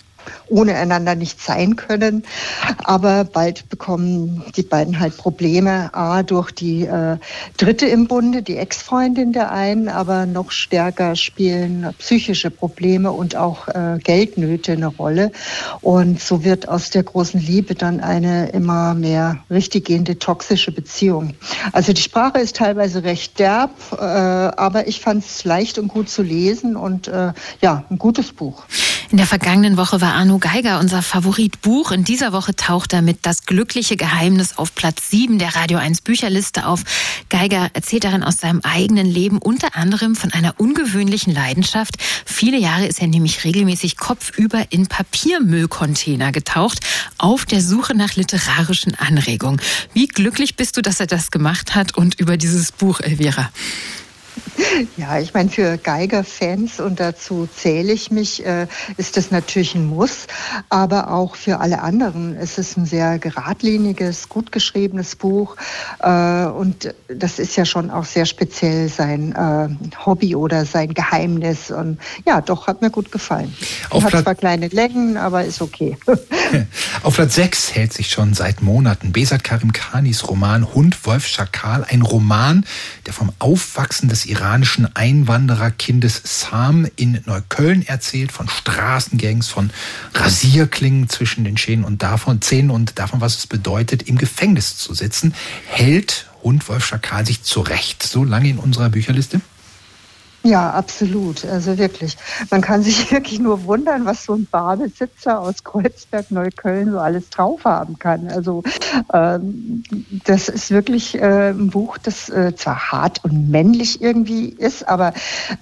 ohne 0.48 0.74
einander 0.76 1.14
nicht 1.14 1.40
sein 1.40 1.76
können. 1.76 2.24
Aber 2.84 3.24
bald 3.24 3.68
bekommen 3.68 4.44
die 4.56 4.62
beiden 4.62 5.00
halt 5.00 5.16
Probleme. 5.16 5.90
A, 5.94 6.22
durch 6.22 6.50
die 6.50 6.84
äh, 6.84 7.16
Dritte 7.56 7.86
im 7.86 8.08
Bunde, 8.08 8.42
die 8.42 8.56
Ex-Freundin 8.56 9.32
der 9.32 9.52
einen, 9.52 9.88
aber 9.88 10.26
noch 10.26 10.50
stärker 10.50 11.16
spielen 11.16 11.94
psychische 11.98 12.50
Probleme 12.50 13.12
und 13.12 13.36
auch 13.36 13.68
äh, 13.68 13.98
Geldnöte 14.02 14.72
eine 14.72 14.86
Rolle. 14.86 15.32
Und 15.80 16.20
so 16.20 16.44
wird 16.44 16.68
aus 16.68 16.90
der 16.90 17.02
großen 17.02 17.40
Liebe 17.40 17.74
dann 17.74 18.00
eine 18.00 18.50
immer 18.50 18.94
mehr 18.94 19.38
richtig 19.50 19.86
gehende 19.86 20.18
toxische 20.18 20.72
Beziehung. 20.72 21.34
Also 21.72 21.92
die 21.92 22.02
Sprache 22.02 22.38
ist 22.38 22.56
teilweise 22.56 23.02
recht 23.02 23.38
derb, 23.38 23.70
äh, 23.92 24.04
aber 24.04 24.86
ich 24.86 25.00
fand 25.00 25.24
es 25.24 25.44
leicht 25.44 25.78
und 25.78 25.88
gut 25.88 26.08
zu 26.08 26.22
lesen 26.22 26.76
und 26.76 27.08
äh, 27.08 27.32
ja, 27.60 27.84
ein 27.90 27.98
gutes 27.98 28.32
Buch. 28.32 28.64
In 29.10 29.16
der 29.16 29.26
vergangenen 29.26 29.78
Woche 29.78 30.02
war 30.02 30.12
Arno 30.12 30.36
Geiger 30.36 30.80
unser 30.80 31.00
Favoritbuch. 31.00 31.92
In 31.92 32.04
dieser 32.04 32.34
Woche 32.34 32.54
taucht 32.54 32.92
er 32.92 33.00
mit 33.00 33.20
Das 33.22 33.46
glückliche 33.46 33.96
Geheimnis 33.96 34.58
auf 34.58 34.74
Platz 34.74 35.08
7 35.08 35.38
der 35.38 35.56
Radio 35.56 35.78
1 35.78 36.02
Bücherliste 36.02 36.66
auf. 36.66 36.82
Geiger 37.30 37.70
erzählt 37.72 38.04
darin 38.04 38.22
aus 38.22 38.36
seinem 38.36 38.60
eigenen 38.64 39.06
Leben 39.06 39.38
unter 39.38 39.76
anderem 39.76 40.14
von 40.14 40.30
einer 40.34 40.60
ungewöhnlichen 40.60 41.32
Leidenschaft. 41.32 41.94
Viele 42.26 42.58
Jahre 42.58 42.86
ist 42.86 43.00
er 43.00 43.06
nämlich 43.06 43.44
regelmäßig 43.44 43.96
kopfüber 43.96 44.66
in 44.68 44.88
Papiermüllcontainer 44.88 46.30
getaucht, 46.30 46.80
auf 47.16 47.46
der 47.46 47.62
Suche 47.62 47.94
nach 47.94 48.14
literarischen 48.14 48.94
Anregungen. 48.94 49.58
Wie 49.94 50.06
glücklich 50.06 50.54
bist 50.54 50.76
du, 50.76 50.82
dass 50.82 51.00
er 51.00 51.06
das 51.06 51.30
gemacht 51.30 51.74
hat 51.74 51.96
und 51.96 52.20
über 52.20 52.36
dieses 52.36 52.72
Buch, 52.72 53.00
Elvira? 53.00 53.48
Ja, 54.96 55.18
ich 55.18 55.34
meine, 55.34 55.48
für 55.50 55.78
Geiger-Fans, 55.78 56.80
und 56.80 57.00
dazu 57.00 57.48
zähle 57.54 57.92
ich 57.92 58.10
mich, 58.10 58.44
äh, 58.44 58.66
ist 58.96 59.16
das 59.16 59.30
natürlich 59.30 59.74
ein 59.74 59.86
Muss. 59.86 60.26
Aber 60.68 61.10
auch 61.10 61.36
für 61.36 61.60
alle 61.60 61.82
anderen 61.82 62.36
ist 62.36 62.58
es 62.58 62.76
ein 62.76 62.86
sehr 62.86 63.18
geradliniges, 63.18 64.28
gut 64.28 64.52
geschriebenes 64.52 65.16
Buch. 65.16 65.56
Äh, 66.00 66.46
und 66.46 66.94
das 67.08 67.38
ist 67.38 67.56
ja 67.56 67.64
schon 67.64 67.90
auch 67.90 68.04
sehr 68.04 68.26
speziell 68.26 68.88
sein 68.88 69.32
äh, 69.32 69.96
Hobby 70.04 70.34
oder 70.34 70.64
sein 70.64 70.94
Geheimnis. 70.94 71.70
Und 71.70 71.98
ja, 72.26 72.40
doch, 72.40 72.66
hat 72.66 72.82
mir 72.82 72.90
gut 72.90 73.12
gefallen. 73.12 73.54
Auf 73.90 74.04
hat 74.04 74.22
zwar 74.22 74.34
kleine 74.34 74.68
Längen, 74.68 75.16
aber 75.16 75.44
ist 75.44 75.62
okay. 75.62 75.96
Auf 77.02 77.14
Platz 77.14 77.34
6 77.34 77.74
hält 77.74 77.92
sich 77.92 78.10
schon 78.10 78.34
seit 78.34 78.62
Monaten 78.62 79.12
Besat 79.12 79.44
Karim 79.44 79.72
Khanis 79.72 80.28
Roman 80.28 80.74
Hund, 80.74 81.06
Wolf, 81.06 81.26
Schakal. 81.26 81.84
Ein 81.88 82.02
Roman, 82.02 82.64
der 83.06 83.12
vom 83.12 83.32
Aufwachsen 83.38 84.08
des 84.08 84.24
iranischen 84.48 84.88
Einwandererkindes 84.96 86.22
Sam 86.24 86.88
in 86.96 87.20
Neukölln 87.26 87.86
erzählt, 87.86 88.32
von 88.32 88.48
Straßengangs, 88.48 89.48
von 89.48 89.68
Rasierklingen 90.14 91.10
zwischen 91.10 91.44
den 91.44 91.58
Schäden 91.58 91.84
und 91.84 92.02
davon, 92.02 92.40
Zähnen 92.40 92.70
und 92.70 92.98
davon, 92.98 93.20
was 93.20 93.36
es 93.36 93.46
bedeutet, 93.46 94.04
im 94.04 94.16
Gefängnis 94.16 94.78
zu 94.78 94.94
sitzen. 94.94 95.34
Hält 95.66 96.28
Hund 96.42 96.66
Wolf 96.70 96.86
Schakal 96.86 97.26
sich 97.26 97.42
zurecht 97.42 98.02
so 98.02 98.24
lange 98.24 98.48
in 98.48 98.58
unserer 98.58 98.88
Bücherliste? 98.88 99.42
Ja, 100.44 100.70
absolut. 100.70 101.44
Also 101.44 101.78
wirklich. 101.78 102.16
Man 102.50 102.60
kann 102.60 102.82
sich 102.82 103.10
wirklich 103.12 103.40
nur 103.40 103.64
wundern, 103.64 104.06
was 104.06 104.24
so 104.24 104.34
ein 104.34 104.46
Barbesitzer 104.50 105.40
aus 105.40 105.64
Kreuzberg, 105.64 106.30
Neukölln 106.30 106.92
so 106.92 106.98
alles 106.98 107.28
drauf 107.30 107.64
haben 107.64 107.98
kann. 107.98 108.28
Also 108.28 108.62
ähm, 109.12 109.82
das 110.24 110.48
ist 110.48 110.70
wirklich 110.70 111.16
äh, 111.16 111.50
ein 111.50 111.70
Buch, 111.70 111.98
das 111.98 112.28
äh, 112.28 112.54
zwar 112.54 112.92
hart 112.92 113.24
und 113.24 113.50
männlich 113.50 114.00
irgendwie 114.00 114.48
ist, 114.50 114.88
aber 114.88 115.12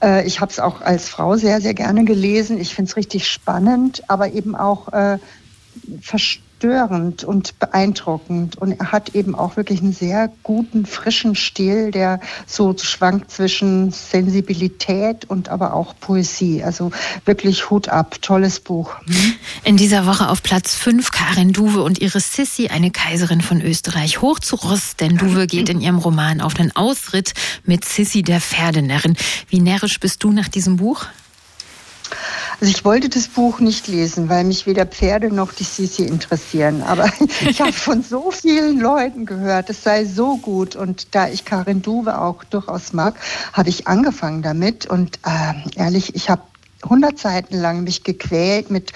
äh, 0.02 0.26
ich 0.26 0.40
habe 0.40 0.52
es 0.52 0.60
auch 0.60 0.82
als 0.82 1.08
Frau 1.08 1.36
sehr, 1.36 1.60
sehr 1.60 1.74
gerne 1.74 2.04
gelesen. 2.04 2.58
Ich 2.58 2.74
finde 2.74 2.90
es 2.90 2.96
richtig 2.96 3.28
spannend, 3.28 4.02
aber 4.08 4.32
eben 4.32 4.54
auch 4.54 4.92
äh, 4.92 5.18
verstanden 6.00 6.45
störend 6.58 7.24
und 7.24 7.58
beeindruckend. 7.58 8.56
Und 8.56 8.72
er 8.72 8.92
hat 8.92 9.14
eben 9.14 9.34
auch 9.34 9.56
wirklich 9.56 9.80
einen 9.80 9.92
sehr 9.92 10.30
guten, 10.42 10.86
frischen 10.86 11.34
Stil, 11.34 11.90
der 11.90 12.20
so 12.46 12.74
schwankt 12.76 13.30
zwischen 13.30 13.90
Sensibilität 13.92 15.24
und 15.26 15.48
aber 15.48 15.74
auch 15.74 15.94
Poesie. 16.00 16.62
Also 16.64 16.90
wirklich 17.24 17.70
Hut 17.70 17.88
ab, 17.88 18.16
tolles 18.22 18.60
Buch. 18.60 18.94
Hm? 19.06 19.34
In 19.64 19.76
dieser 19.76 20.06
Woche 20.06 20.28
auf 20.28 20.42
Platz 20.42 20.74
5 20.74 21.10
Karin 21.10 21.52
Duwe 21.52 21.82
und 21.82 22.00
ihre 22.00 22.20
Sissi, 22.20 22.68
eine 22.68 22.90
Kaiserin 22.90 23.42
von 23.42 23.60
Österreich, 23.60 24.22
hoch 24.22 24.38
zu 24.38 24.56
Ross, 24.56 24.96
denn 24.96 25.16
Duwe 25.16 25.46
geht 25.46 25.68
in 25.68 25.80
ihrem 25.80 25.98
Roman 25.98 26.40
auf 26.40 26.58
einen 26.58 26.74
Ausritt 26.74 27.34
mit 27.64 27.84
Sissi 27.84 28.22
der 28.22 28.40
Pferdenärrin. 28.40 29.16
Wie 29.48 29.60
närrisch 29.60 30.00
bist 30.00 30.24
du 30.24 30.32
nach 30.32 30.48
diesem 30.48 30.76
Buch? 30.76 31.06
Also 32.60 32.70
ich 32.70 32.84
wollte 32.86 33.10
das 33.10 33.28
Buch 33.28 33.60
nicht 33.60 33.86
lesen, 33.86 34.30
weil 34.30 34.44
mich 34.44 34.66
weder 34.66 34.86
Pferde 34.86 35.30
noch 35.30 35.52
die 35.52 35.64
Sisi 35.64 36.04
interessieren. 36.04 36.82
Aber 36.82 37.10
ich 37.48 37.60
habe 37.60 37.72
von 37.72 38.02
so 38.02 38.30
vielen 38.30 38.80
Leuten 38.80 39.26
gehört, 39.26 39.68
es 39.68 39.82
sei 39.82 40.06
so 40.06 40.38
gut. 40.38 40.74
Und 40.74 41.14
da 41.14 41.28
ich 41.28 41.44
Karin 41.44 41.82
Duwe 41.82 42.18
auch 42.18 42.44
durchaus 42.44 42.94
mag, 42.94 43.16
habe 43.52 43.68
ich 43.68 43.86
angefangen 43.86 44.40
damit. 44.42 44.86
Und 44.86 45.18
äh, 45.26 45.78
ehrlich, 45.78 46.14
ich 46.14 46.30
habe 46.30 46.42
100 46.86 47.18
Seiten 47.18 47.56
lang 47.56 47.84
mich 47.84 48.02
gequält 48.02 48.70
mit 48.70 48.92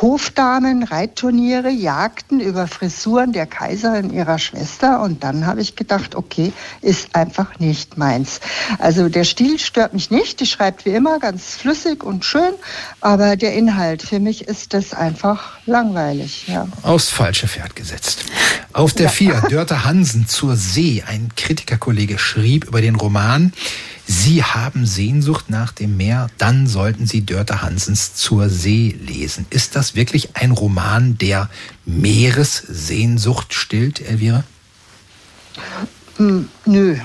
Hofdamen, 0.00 0.82
Reitturniere, 0.82 1.70
Jagden 1.70 2.40
über 2.40 2.66
Frisuren 2.66 3.32
der 3.32 3.46
Kaiserin 3.46 4.12
ihrer 4.12 4.38
Schwester. 4.38 5.02
Und 5.02 5.22
dann 5.22 5.46
habe 5.46 5.60
ich 5.60 5.76
gedacht, 5.76 6.14
okay, 6.14 6.52
ist 6.80 7.14
einfach 7.14 7.58
nicht 7.58 7.98
meins. 7.98 8.40
Also 8.78 9.08
der 9.08 9.24
Stil 9.24 9.58
stört 9.58 9.92
mich 9.94 10.10
nicht. 10.10 10.40
Die 10.40 10.46
schreibt 10.46 10.84
wie 10.84 10.90
immer 10.90 11.18
ganz 11.18 11.56
flüssig 11.56 12.02
und 12.02 12.24
schön. 12.24 12.52
Aber 13.00 13.36
der 13.36 13.54
Inhalt, 13.54 14.02
für 14.02 14.20
mich 14.20 14.48
ist 14.48 14.74
das 14.74 14.94
einfach 14.94 15.58
langweilig. 15.66 16.48
Ja. 16.48 16.66
Aufs 16.82 17.10
falsche 17.10 17.48
Pferd 17.48 17.76
gesetzt. 17.76 18.24
Auf 18.72 18.94
der 18.94 19.06
ja. 19.06 19.10
vier, 19.10 19.42
Dörte 19.48 19.84
Hansen 19.84 20.26
zur 20.28 20.56
See. 20.56 21.04
Ein 21.06 21.30
Kritikerkollege 21.36 22.18
schrieb 22.18 22.64
über 22.64 22.80
den 22.80 22.96
Roman, 22.96 23.52
Sie 24.14 24.44
haben 24.44 24.84
Sehnsucht 24.84 25.48
nach 25.48 25.72
dem 25.72 25.96
Meer, 25.96 26.26
dann 26.36 26.66
sollten 26.66 27.06
Sie 27.06 27.24
Dörte 27.24 27.62
Hansens 27.62 28.14
Zur 28.14 28.50
See 28.50 28.94
lesen. 29.00 29.46
Ist 29.48 29.74
das 29.74 29.94
wirklich 29.94 30.36
ein 30.36 30.50
Roman, 30.50 31.16
der 31.16 31.48
Meeressehnsucht 31.86 33.54
stillt, 33.54 34.02
Elvira? 34.02 34.44
Nö. 36.18 36.44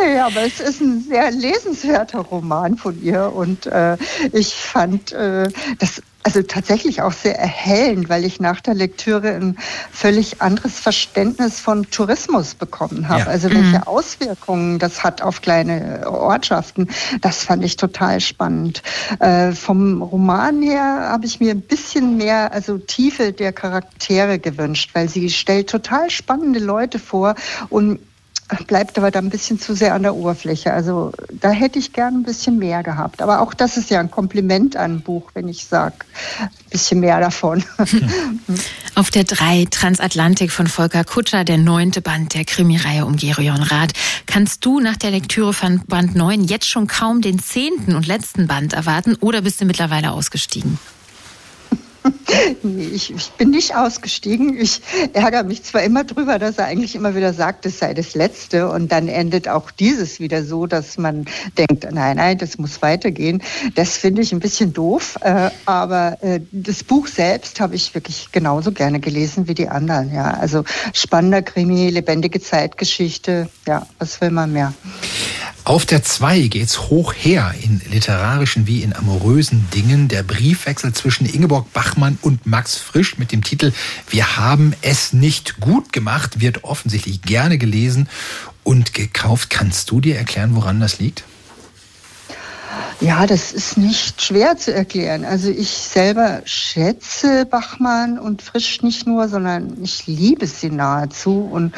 nee, 0.00 0.18
aber 0.18 0.40
es 0.40 0.60
ist 0.60 0.80
ein 0.80 1.04
sehr 1.06 1.30
lesenswerter 1.30 2.20
Roman 2.20 2.78
von 2.78 3.00
ihr 3.02 3.30
und 3.30 3.66
äh, 3.66 3.98
ich 4.32 4.54
fand 4.54 5.12
äh, 5.12 5.50
das 5.78 6.00
also 6.22 6.42
tatsächlich 6.42 7.00
auch 7.00 7.12
sehr 7.12 7.38
erhellend, 7.38 8.08
weil 8.08 8.24
ich 8.24 8.40
nach 8.40 8.60
der 8.60 8.74
Lektüre 8.74 9.30
ein 9.30 9.56
völlig 9.90 10.42
anderes 10.42 10.78
Verständnis 10.78 11.60
von 11.60 11.90
Tourismus 11.90 12.54
bekommen 12.54 13.08
habe. 13.08 13.22
Ja. 13.22 13.26
Also 13.26 13.50
welche 13.50 13.78
mhm. 13.78 13.82
Auswirkungen 13.84 14.78
das 14.78 15.02
hat 15.02 15.22
auf 15.22 15.40
kleine 15.40 16.02
Ortschaften, 16.06 16.88
das 17.22 17.44
fand 17.44 17.64
ich 17.64 17.76
total 17.76 18.20
spannend. 18.20 18.82
Äh, 19.18 19.52
vom 19.52 20.02
Roman 20.02 20.60
her 20.62 21.08
habe 21.10 21.24
ich 21.24 21.40
mir 21.40 21.52
ein 21.52 21.62
bisschen 21.62 22.18
mehr, 22.18 22.52
also 22.52 22.76
Tiefe 22.76 23.32
der 23.32 23.52
Charaktere 23.52 24.38
gewünscht, 24.38 24.90
weil 24.92 25.08
sie 25.08 25.30
stellt 25.30 25.70
total 25.70 26.10
spannende 26.10 26.60
Leute 26.60 26.98
vor 26.98 27.34
und 27.70 27.98
bleibt 28.66 28.98
aber 28.98 29.10
da 29.10 29.18
ein 29.18 29.30
bisschen 29.30 29.60
zu 29.60 29.74
sehr 29.74 29.94
an 29.94 30.02
der 30.02 30.14
Oberfläche. 30.14 30.72
Also 30.72 31.12
da 31.32 31.50
hätte 31.50 31.78
ich 31.78 31.92
gern 31.92 32.16
ein 32.16 32.22
bisschen 32.22 32.58
mehr 32.58 32.82
gehabt. 32.82 33.22
Aber 33.22 33.40
auch 33.40 33.54
das 33.54 33.76
ist 33.76 33.90
ja 33.90 34.00
ein 34.00 34.10
Kompliment 34.10 34.76
an 34.76 34.96
ein 34.96 35.00
Buch, 35.00 35.30
wenn 35.34 35.48
ich 35.48 35.66
sage, 35.66 35.94
ein 36.40 36.48
bisschen 36.70 37.00
mehr 37.00 37.20
davon. 37.20 37.64
Auf 38.94 39.10
der 39.10 39.24
3 39.24 39.66
Transatlantik 39.70 40.50
von 40.50 40.66
Volker 40.66 41.04
Kutscher, 41.04 41.44
der 41.44 41.58
neunte 41.58 42.00
Band 42.00 42.34
der 42.34 42.44
Krimireihe 42.44 43.06
um 43.06 43.16
Gerion 43.16 43.62
Rath. 43.62 43.92
Kannst 44.26 44.64
du 44.64 44.80
nach 44.80 44.96
der 44.96 45.10
Lektüre 45.10 45.52
von 45.52 45.82
Band 45.86 46.14
9 46.14 46.44
jetzt 46.44 46.68
schon 46.68 46.86
kaum 46.86 47.20
den 47.20 47.38
zehnten 47.38 47.94
und 47.94 48.06
letzten 48.06 48.46
Band 48.46 48.72
erwarten 48.72 49.16
oder 49.20 49.42
bist 49.42 49.60
du 49.60 49.64
mittlerweile 49.64 50.12
ausgestiegen? 50.12 50.78
nee, 52.62 52.84
ich, 52.84 53.14
ich, 53.14 53.30
bin 53.32 53.50
nicht 53.50 53.74
ausgestiegen. 53.74 54.58
Ich 54.58 54.80
ärgere 55.12 55.44
mich 55.44 55.62
zwar 55.62 55.82
immer 55.82 56.04
drüber, 56.04 56.38
dass 56.38 56.58
er 56.58 56.66
eigentlich 56.66 56.94
immer 56.94 57.14
wieder 57.14 57.32
sagt, 57.32 57.66
es 57.66 57.78
sei 57.78 57.94
das 57.94 58.14
Letzte. 58.14 58.68
Und 58.70 58.90
dann 58.92 59.08
endet 59.08 59.48
auch 59.48 59.70
dieses 59.70 60.20
wieder 60.20 60.44
so, 60.44 60.66
dass 60.66 60.98
man 60.98 61.26
denkt, 61.58 61.86
nein, 61.90 62.16
nein, 62.16 62.38
das 62.38 62.58
muss 62.58 62.82
weitergehen. 62.82 63.42
Das 63.74 63.96
finde 63.96 64.22
ich 64.22 64.32
ein 64.32 64.40
bisschen 64.40 64.72
doof. 64.72 65.16
Äh, 65.20 65.50
aber 65.66 66.22
äh, 66.22 66.40
das 66.52 66.84
Buch 66.84 67.06
selbst 67.06 67.60
habe 67.60 67.74
ich 67.74 67.94
wirklich 67.94 68.32
genauso 68.32 68.72
gerne 68.72 69.00
gelesen 69.00 69.48
wie 69.48 69.54
die 69.54 69.68
anderen. 69.68 70.12
Ja, 70.12 70.30
also 70.30 70.64
spannender 70.92 71.42
Krimi, 71.42 71.90
lebendige 71.90 72.40
Zeitgeschichte. 72.40 73.48
Ja, 73.66 73.86
was 73.98 74.20
will 74.20 74.30
man 74.30 74.52
mehr? 74.52 74.72
Auf 75.70 75.86
der 75.86 76.02
2 76.02 76.48
geht's 76.48 76.90
hoch 76.90 77.14
her 77.16 77.54
in 77.62 77.80
literarischen 77.92 78.66
wie 78.66 78.82
in 78.82 78.92
amorösen 78.92 79.68
Dingen. 79.72 80.08
Der 80.08 80.24
Briefwechsel 80.24 80.92
zwischen 80.94 81.26
Ingeborg 81.26 81.72
Bachmann 81.72 82.18
und 82.22 82.44
Max 82.44 82.74
Frisch 82.74 83.18
mit 83.18 83.30
dem 83.30 83.44
Titel 83.44 83.70
Wir 84.08 84.36
haben 84.36 84.74
es 84.82 85.12
nicht 85.12 85.60
gut 85.60 85.92
gemacht 85.92 86.40
wird 86.40 86.64
offensichtlich 86.64 87.22
gerne 87.22 87.56
gelesen 87.56 88.08
und 88.64 88.94
gekauft. 88.94 89.48
Kannst 89.48 89.92
du 89.92 90.00
dir 90.00 90.16
erklären, 90.16 90.56
woran 90.56 90.80
das 90.80 90.98
liegt? 90.98 91.22
Ja, 93.00 93.26
das 93.26 93.52
ist 93.52 93.78
nicht 93.78 94.20
schwer 94.20 94.58
zu 94.58 94.74
erklären. 94.74 95.24
Also 95.24 95.48
ich 95.48 95.70
selber 95.70 96.42
schätze 96.44 97.46
Bachmann 97.46 98.18
und 98.18 98.42
Frisch 98.42 98.82
nicht 98.82 99.06
nur, 99.06 99.26
sondern 99.28 99.82
ich 99.82 100.06
liebe 100.06 100.46
sie 100.46 100.68
nahezu 100.68 101.48
und 101.50 101.74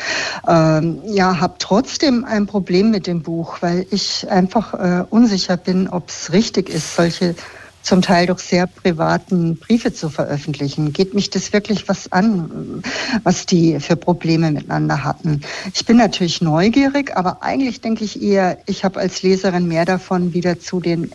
ähm, 0.49 1.01
ja, 1.05 1.39
habe 1.39 1.55
trotzdem 1.61 2.25
ein 2.25 2.47
Problem 2.47 2.91
mit 2.91 3.07
dem 3.07 3.23
Buch, 3.23 3.59
weil 3.61 3.87
ich 3.93 4.29
einfach 4.29 4.75
äh, 4.75 5.05
unsicher 5.11 5.57
bin, 5.57 5.89
ob 5.89 6.09
es 6.09 6.33
richtig 6.33 6.69
ist, 6.69 6.97
solche 6.97 7.37
zum 7.83 8.03
Teil 8.03 8.27
doch 8.27 8.39
sehr 8.39 8.67
privaten 8.67 9.57
Briefe 9.57 9.93
zu 9.93 10.09
veröffentlichen. 10.09 10.93
Geht 10.93 11.15
mich 11.15 11.31
das 11.31 11.53
wirklich 11.53 11.89
was 11.89 12.11
an, 12.11 12.83
was 13.25 13.47
die 13.47 13.81
für 13.81 13.97
Probleme 13.97 14.51
miteinander 14.51 15.05
hatten? 15.05 15.43
Ich 15.75 15.85
bin 15.85 15.97
natürlich 15.97 16.41
neugierig, 16.41 17.17
aber 17.17 17.43
eigentlich 17.43 17.81
denke 17.81 18.05
ich 18.05 18.23
eher, 18.23 18.59
ich 18.67 18.85
habe 18.85 19.01
als 19.01 19.23
Leserin 19.23 19.67
mehr 19.67 19.85
davon, 19.85 20.33
wieder 20.33 20.59
zu 20.61 20.81
den 20.81 21.11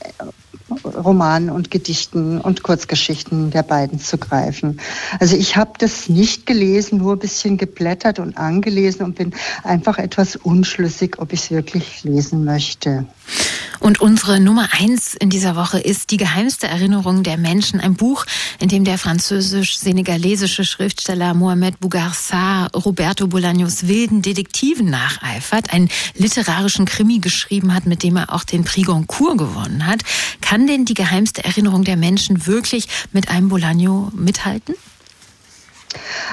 Romanen 0.84 1.49
und 1.49 1.71
Gedichten 1.71 2.39
und 2.41 2.63
Kurzgeschichten 2.63 3.51
der 3.51 3.63
beiden 3.63 3.99
zu 3.99 4.17
greifen. 4.17 4.80
Also 5.19 5.36
ich 5.38 5.56
habe 5.56 5.73
das 5.77 6.10
nicht 6.10 6.45
gelesen, 6.45 6.97
nur 6.97 7.13
ein 7.13 7.19
bisschen 7.19 7.58
geblättert 7.58 8.19
und 8.19 8.38
angelesen 8.38 9.06
und 9.06 9.15
bin 9.15 9.34
einfach 9.63 9.97
etwas 9.97 10.36
unschlüssig, 10.36 11.19
ob 11.19 11.32
ich 11.32 11.41
es 11.41 11.51
wirklich 11.51 12.03
lesen 12.03 12.43
möchte. 12.43 13.06
Und 13.80 14.02
unsere 14.02 14.40
Nummer 14.40 14.70
eins 14.72 15.13
in 15.13 15.30
dieser 15.30 15.56
Woche 15.56 15.80
ist 15.80 16.12
Die 16.12 16.18
geheimste 16.18 16.68
Erinnerung 16.68 17.24
der 17.24 17.38
Menschen, 17.38 17.80
ein 17.80 17.96
Buch, 17.96 18.26
in 18.60 18.70
dem 18.70 18.84
der 18.84 18.98
französisch-senegalesische 18.98 20.66
Schriftsteller 20.66 21.34
Mohamed 21.34 21.80
Bougarsar 21.80 22.70
Roberto 22.74 23.26
Bolaños 23.26 23.88
wilden 23.88 24.22
Detektiven 24.22 24.90
nacheifert, 24.90 25.72
einen 25.74 25.90
literarischen 26.16 26.86
Krimi 26.86 27.20
geschrieben 27.20 27.74
hat, 27.74 27.86
mit 27.86 28.04
dem 28.04 28.18
er 28.18 28.34
auch 28.34 28.44
den 28.44 28.63
Prix 28.63 28.88
Goncourt 28.88 29.38
gewonnen 29.38 29.86
hat. 29.86 30.02
Kann 30.42 30.68
denn 30.68 30.86
die 30.86 30.94
geheimste 30.94 31.44
Erinnerung 31.44 31.84
der 31.84 31.98
Menschen 31.98 32.46
wirklich 32.48 32.88
mit 33.12 33.30
einem 33.30 33.52
Bolaño 33.52 34.12
mithalten? 34.16 34.76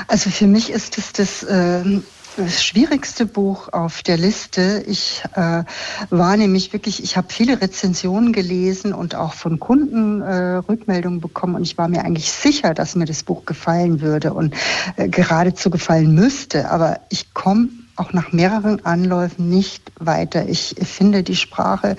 Also 0.08 0.30
für 0.30 0.46
mich 0.46 0.70
ist 0.70 0.98
es 0.98 1.12
das 1.12 1.42
äh, 1.42 2.00
das 2.36 2.64
schwierigste 2.64 3.26
Buch 3.26 3.72
auf 3.72 4.02
der 4.02 4.16
Liste. 4.16 4.84
Ich 4.86 5.22
äh, 5.34 5.64
war 6.10 6.36
nämlich 6.36 6.72
wirklich, 6.72 7.02
ich 7.02 7.16
habe 7.16 7.28
viele 7.30 7.60
Rezensionen 7.60 8.32
gelesen 8.32 8.92
und 8.92 9.14
auch 9.14 9.34
von 9.34 9.60
Kunden 9.60 10.20
äh, 10.20 10.56
Rückmeldungen 10.56 11.20
bekommen 11.20 11.54
und 11.54 11.62
ich 11.62 11.78
war 11.78 11.88
mir 11.88 12.04
eigentlich 12.04 12.32
sicher, 12.32 12.74
dass 12.74 12.96
mir 12.96 13.04
das 13.04 13.22
Buch 13.22 13.44
gefallen 13.44 14.00
würde 14.00 14.32
und 14.34 14.54
äh, 14.96 15.08
geradezu 15.08 15.70
gefallen 15.70 16.14
müsste. 16.14 16.70
Aber 16.70 17.00
ich 17.08 17.34
komme 17.34 17.68
auch 17.96 18.12
nach 18.12 18.32
mehreren 18.32 18.84
Anläufen 18.84 19.48
nicht 19.48 19.92
weiter. 20.00 20.48
Ich 20.48 20.74
finde 20.82 21.22
die 21.22 21.36
Sprache 21.36 21.96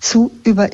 zu 0.00 0.30
über, 0.44 0.70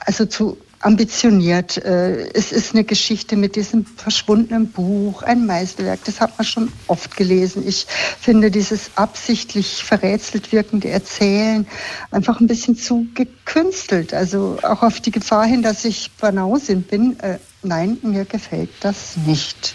also 0.00 0.26
zu 0.26 0.58
ambitioniert. 0.82 1.78
Äh, 1.78 2.28
es 2.34 2.52
ist 2.52 2.74
eine 2.74 2.84
Geschichte 2.84 3.36
mit 3.36 3.56
diesem 3.56 3.86
verschwundenen 3.86 4.68
Buch, 4.68 5.22
ein 5.22 5.46
Meisterwerk. 5.46 6.00
Das 6.04 6.20
hat 6.20 6.36
man 6.38 6.44
schon 6.44 6.72
oft 6.86 7.16
gelesen. 7.16 7.66
Ich 7.66 7.86
finde 8.20 8.50
dieses 8.50 8.90
absichtlich 8.96 9.82
verrätselt 9.84 10.52
wirkende 10.52 10.88
Erzählen 10.88 11.66
einfach 12.10 12.40
ein 12.40 12.46
bisschen 12.46 12.76
zu 12.76 13.06
gekünstelt. 13.14 14.12
Also 14.12 14.58
auch 14.62 14.82
auf 14.82 15.00
die 15.00 15.12
Gefahr 15.12 15.46
hin, 15.46 15.62
dass 15.62 15.84
ich 15.84 16.10
Banausin 16.20 16.82
bin. 16.82 17.16
Nein, 17.62 17.98
mir 18.02 18.24
gefällt 18.24 18.70
das 18.80 19.16
nicht. 19.16 19.74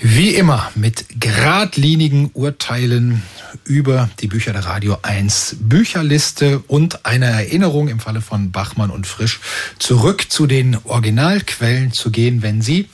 Wie 0.00 0.34
immer 0.34 0.70
mit 0.74 1.06
geradlinigen 1.18 2.30
Urteilen 2.34 3.22
über 3.64 4.08
die 4.20 4.28
Bücher 4.28 4.52
der 4.52 4.64
Radio 4.64 4.98
1 5.02 5.56
Bücherliste 5.60 6.62
und 6.68 7.04
eine 7.04 7.26
Erinnerung 7.26 7.88
im 7.88 7.98
Falle 7.98 8.20
von 8.20 8.52
Bachmann 8.52 8.90
und 8.90 9.06
Frisch 9.06 9.40
zurück 9.78 10.26
zu 10.28 10.46
den 10.46 10.76
Originalquellen 10.84 11.92
zu 11.92 12.10
gehen, 12.10 12.42
wenn 12.42 12.62
Sie 12.62 12.88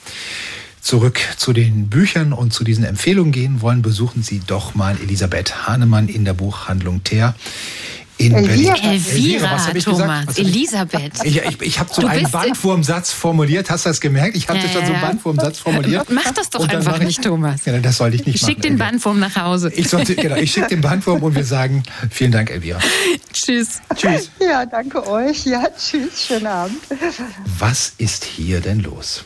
zurück 0.81 1.21
zu 1.37 1.53
den 1.53 1.89
Büchern 1.91 2.33
und 2.33 2.53
zu 2.53 2.65
diesen 2.65 2.85
Empfehlungen 2.85 3.33
gehen 3.33 3.61
wollen, 3.61 3.83
besuchen 3.83 4.23
Sie 4.23 4.41
doch 4.47 4.75
mal 4.75 4.97
Elisabeth 5.03 5.67
Hahnemann 5.67 6.09
in 6.09 6.25
der 6.25 6.35
Buchhandlung 6.35 7.05
Teer 7.05 7.35
In 8.27 8.35
Elvira, 8.35 8.75
Berlin. 8.75 8.91
Elvira 8.93 9.51
was 9.53 9.67
hab 9.67 9.75
ich 9.75 9.85
Thomas, 9.85 10.27
gesagt? 10.27 10.39
Elisabeth. 10.39 11.13
Ich, 11.25 11.37
ich, 11.37 11.61
ich 11.63 11.79
habe 11.81 11.91
so 11.93 12.03
Du 12.03 12.07
einen 12.09 12.31
Bandwurmsatz 12.31 13.11
formuliert. 13.13 13.71
Hast 13.71 13.85
du 13.85 13.91
das 13.91 14.01
gemerkt? 14.01 14.37
Ich 14.37 14.49
habe 14.49 14.59
Ja, 14.59 14.65
das 14.65 14.73
schon 14.73 14.87
so 14.87 14.93
einen 14.93 15.01
Bandwurmsatz 15.03 15.59
formuliert. 15.59 16.09
Mach 16.11 16.31
das 16.33 16.51
doch 16.51 16.69
einfach 16.69 16.99
ich- 17.01 17.07
nicht, 17.07 17.23
Thomas. 17.23 17.65
Ja, 17.65 17.79
das 17.79 17.97
sollte 17.97 18.17
ich 18.17 18.27
nicht 18.27 18.39
Schick 18.39 18.59
machen. 18.59 18.63
den 18.63 18.73
Elvira. 18.73 18.89
Bandwurm 18.91 19.19
nach 19.21 19.37
Hause. 19.37 19.71
Ich, 19.75 19.89
sollte, 19.89 20.15
genau, 20.15 20.37
ich 20.37 20.53
schicke 20.53 20.69
den 20.69 20.81
Bandwurm 20.81 21.23
und 21.23 21.35
wir 21.35 21.45
sagen 21.45 21.83
vielen 22.11 22.33
Dank, 22.33 22.51
Elvira. 22.51 22.79
Tschüss. 23.33 23.81
Tschüss. 23.95 24.31
Ja, 24.41 24.65
danke 24.67 25.07
euch. 25.09 25.45
Ja, 25.47 25.65
tschüss, 25.77 26.27
schönen 26.27 26.47
Abend. 26.47 26.77
Was 27.59 27.93
ist 27.99 28.25
hier 28.25 28.61
denn 28.61 28.81
los? 28.81 29.25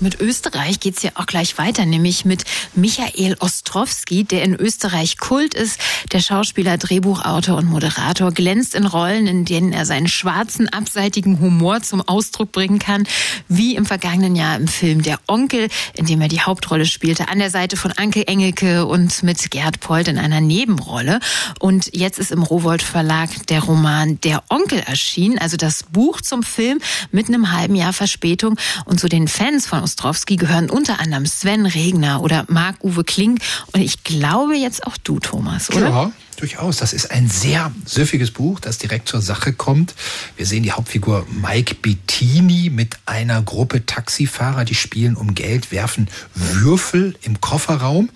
Mit 0.00 0.20
Österreich 0.20 0.78
geht's 0.78 1.02
ja 1.02 1.10
auch 1.16 1.26
gleich 1.26 1.58
weiter, 1.58 1.84
nämlich 1.84 2.24
mit 2.24 2.44
Michael 2.74 3.36
Ostrowski, 3.40 4.22
der 4.22 4.44
in 4.44 4.54
Österreich 4.54 5.18
Kult 5.18 5.54
ist. 5.54 5.80
Der 6.12 6.20
Schauspieler, 6.20 6.78
Drehbuchautor 6.78 7.56
und 7.56 7.66
Moderator 7.66 8.30
glänzt 8.30 8.76
in 8.76 8.86
Rollen, 8.86 9.26
in 9.26 9.44
denen 9.44 9.72
er 9.72 9.86
seinen 9.86 10.06
schwarzen, 10.06 10.68
abseitigen 10.68 11.40
Humor 11.40 11.82
zum 11.82 12.00
Ausdruck 12.00 12.52
bringen 12.52 12.78
kann, 12.78 13.08
wie 13.48 13.74
im 13.74 13.86
vergangenen 13.86 14.36
Jahr 14.36 14.56
im 14.56 14.68
Film 14.68 15.02
Der 15.02 15.18
Onkel, 15.26 15.68
in 15.94 16.06
dem 16.06 16.20
er 16.20 16.28
die 16.28 16.42
Hauptrolle 16.42 16.86
spielte, 16.86 17.28
an 17.28 17.40
der 17.40 17.50
Seite 17.50 17.76
von 17.76 17.90
Anke 17.90 18.28
Engelke 18.28 18.86
und 18.86 19.24
mit 19.24 19.50
Gerd 19.50 19.80
Polt 19.80 20.06
in 20.06 20.18
einer 20.18 20.40
Nebenrolle. 20.40 21.18
Und 21.58 21.90
jetzt 21.92 22.20
ist 22.20 22.30
im 22.30 22.44
Rowold 22.44 22.82
Verlag 22.82 23.30
der 23.48 23.62
Roman 23.62 24.20
Der 24.20 24.44
Onkel 24.48 24.78
erschienen, 24.78 25.38
also 25.38 25.56
das 25.56 25.82
Buch 25.82 26.20
zum 26.20 26.44
Film 26.44 26.78
mit 27.10 27.26
einem 27.26 27.50
halben 27.50 27.74
Jahr 27.74 27.92
Verspätung. 27.92 28.56
Und 28.84 29.00
zu 29.00 29.08
den 29.08 29.26
Fans 29.26 29.66
von 29.66 29.87
Ostrowski 29.88 30.36
gehören 30.36 30.68
unter 30.68 31.00
anderem 31.00 31.24
Sven 31.24 31.64
Regner 31.64 32.20
oder 32.20 32.44
Marc-Uwe 32.48 33.04
Kling 33.04 33.40
und 33.72 33.80
ich 33.80 34.04
glaube 34.04 34.54
jetzt 34.54 34.86
auch 34.86 34.98
du, 34.98 35.18
Thomas, 35.18 35.70
oder? 35.70 35.88
Ja, 35.88 36.12
durchaus. 36.36 36.76
Das 36.76 36.92
ist 36.92 37.10
ein 37.10 37.26
sehr 37.26 37.72
süffiges 37.86 38.30
Buch, 38.30 38.60
das 38.60 38.76
direkt 38.76 39.08
zur 39.08 39.22
Sache 39.22 39.54
kommt. 39.54 39.94
Wir 40.36 40.44
sehen 40.44 40.62
die 40.62 40.72
Hauptfigur 40.72 41.26
Mike 41.30 41.76
Bettini 41.76 42.68
mit 42.68 42.98
einer 43.06 43.40
Gruppe 43.40 43.86
Taxifahrer, 43.86 44.66
die 44.66 44.74
spielen 44.74 45.16
um 45.16 45.34
Geld, 45.34 45.72
werfen 45.72 46.08
Würfel 46.34 47.16
im 47.22 47.40
Kofferraum. 47.40 48.10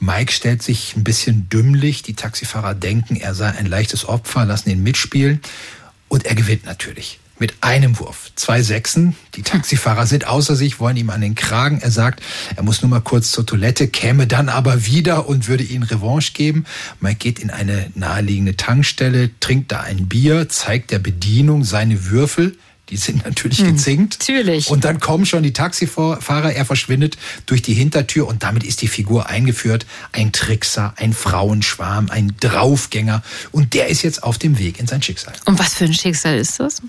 Mike 0.00 0.30
stellt 0.30 0.62
sich 0.62 0.94
ein 0.94 1.04
bisschen 1.04 1.48
dümmlich. 1.48 2.02
Die 2.02 2.14
Taxifahrer 2.14 2.74
denken, 2.74 3.16
er 3.16 3.34
sei 3.34 3.48
ein 3.48 3.64
leichtes 3.64 4.06
Opfer, 4.06 4.44
lassen 4.44 4.68
ihn 4.68 4.82
mitspielen. 4.82 5.40
Und 6.08 6.26
er 6.26 6.34
gewinnt 6.34 6.66
natürlich. 6.66 7.18
Mit 7.38 7.54
einem 7.62 7.98
Wurf. 7.98 8.30
Zwei 8.36 8.62
Sechsen. 8.62 9.16
Die 9.34 9.42
Taxifahrer 9.42 10.06
sind 10.06 10.26
außer 10.26 10.54
sich, 10.54 10.78
wollen 10.78 10.96
ihm 10.96 11.10
an 11.10 11.20
den 11.20 11.34
Kragen. 11.34 11.80
Er 11.80 11.90
sagt, 11.90 12.22
er 12.54 12.62
muss 12.62 12.80
nur 12.80 12.90
mal 12.90 13.00
kurz 13.00 13.32
zur 13.32 13.44
Toilette, 13.44 13.88
käme 13.88 14.28
dann 14.28 14.48
aber 14.48 14.86
wieder 14.86 15.28
und 15.28 15.48
würde 15.48 15.64
ihnen 15.64 15.82
Revanche 15.82 16.32
geben. 16.32 16.64
Mike 17.00 17.18
geht 17.18 17.40
in 17.40 17.50
eine 17.50 17.90
naheliegende 17.96 18.56
Tankstelle, 18.56 19.30
trinkt 19.40 19.72
da 19.72 19.80
ein 19.80 20.06
Bier, 20.08 20.48
zeigt 20.48 20.92
der 20.92 21.00
Bedienung 21.00 21.64
seine 21.64 22.06
Würfel. 22.06 22.56
Die 22.90 22.96
sind 22.96 23.24
natürlich 23.24 23.64
gezinkt. 23.64 24.18
natürlich. 24.20 24.68
Und 24.68 24.84
dann 24.84 25.00
kommen 25.00 25.24
schon 25.24 25.42
die 25.42 25.52
Taxifahrer. 25.52 26.52
Er 26.52 26.64
verschwindet 26.64 27.16
durch 27.46 27.62
die 27.62 27.74
Hintertür 27.74 28.26
und 28.26 28.42
damit 28.42 28.62
ist 28.62 28.82
die 28.82 28.88
Figur 28.88 29.28
eingeführt. 29.28 29.86
Ein 30.12 30.32
Trickser, 30.32 30.92
ein 30.96 31.14
Frauenschwarm, 31.14 32.10
ein 32.10 32.34
Draufgänger. 32.40 33.22
Und 33.52 33.72
der 33.74 33.88
ist 33.88 34.02
jetzt 34.02 34.22
auf 34.22 34.36
dem 34.38 34.58
Weg 34.58 34.78
in 34.78 34.86
sein 34.86 35.02
Schicksal. 35.02 35.32
Und 35.46 35.58
was 35.58 35.74
für 35.74 35.84
ein 35.84 35.94
Schicksal 35.94 36.36
ist 36.36 36.60
das? 36.60 36.82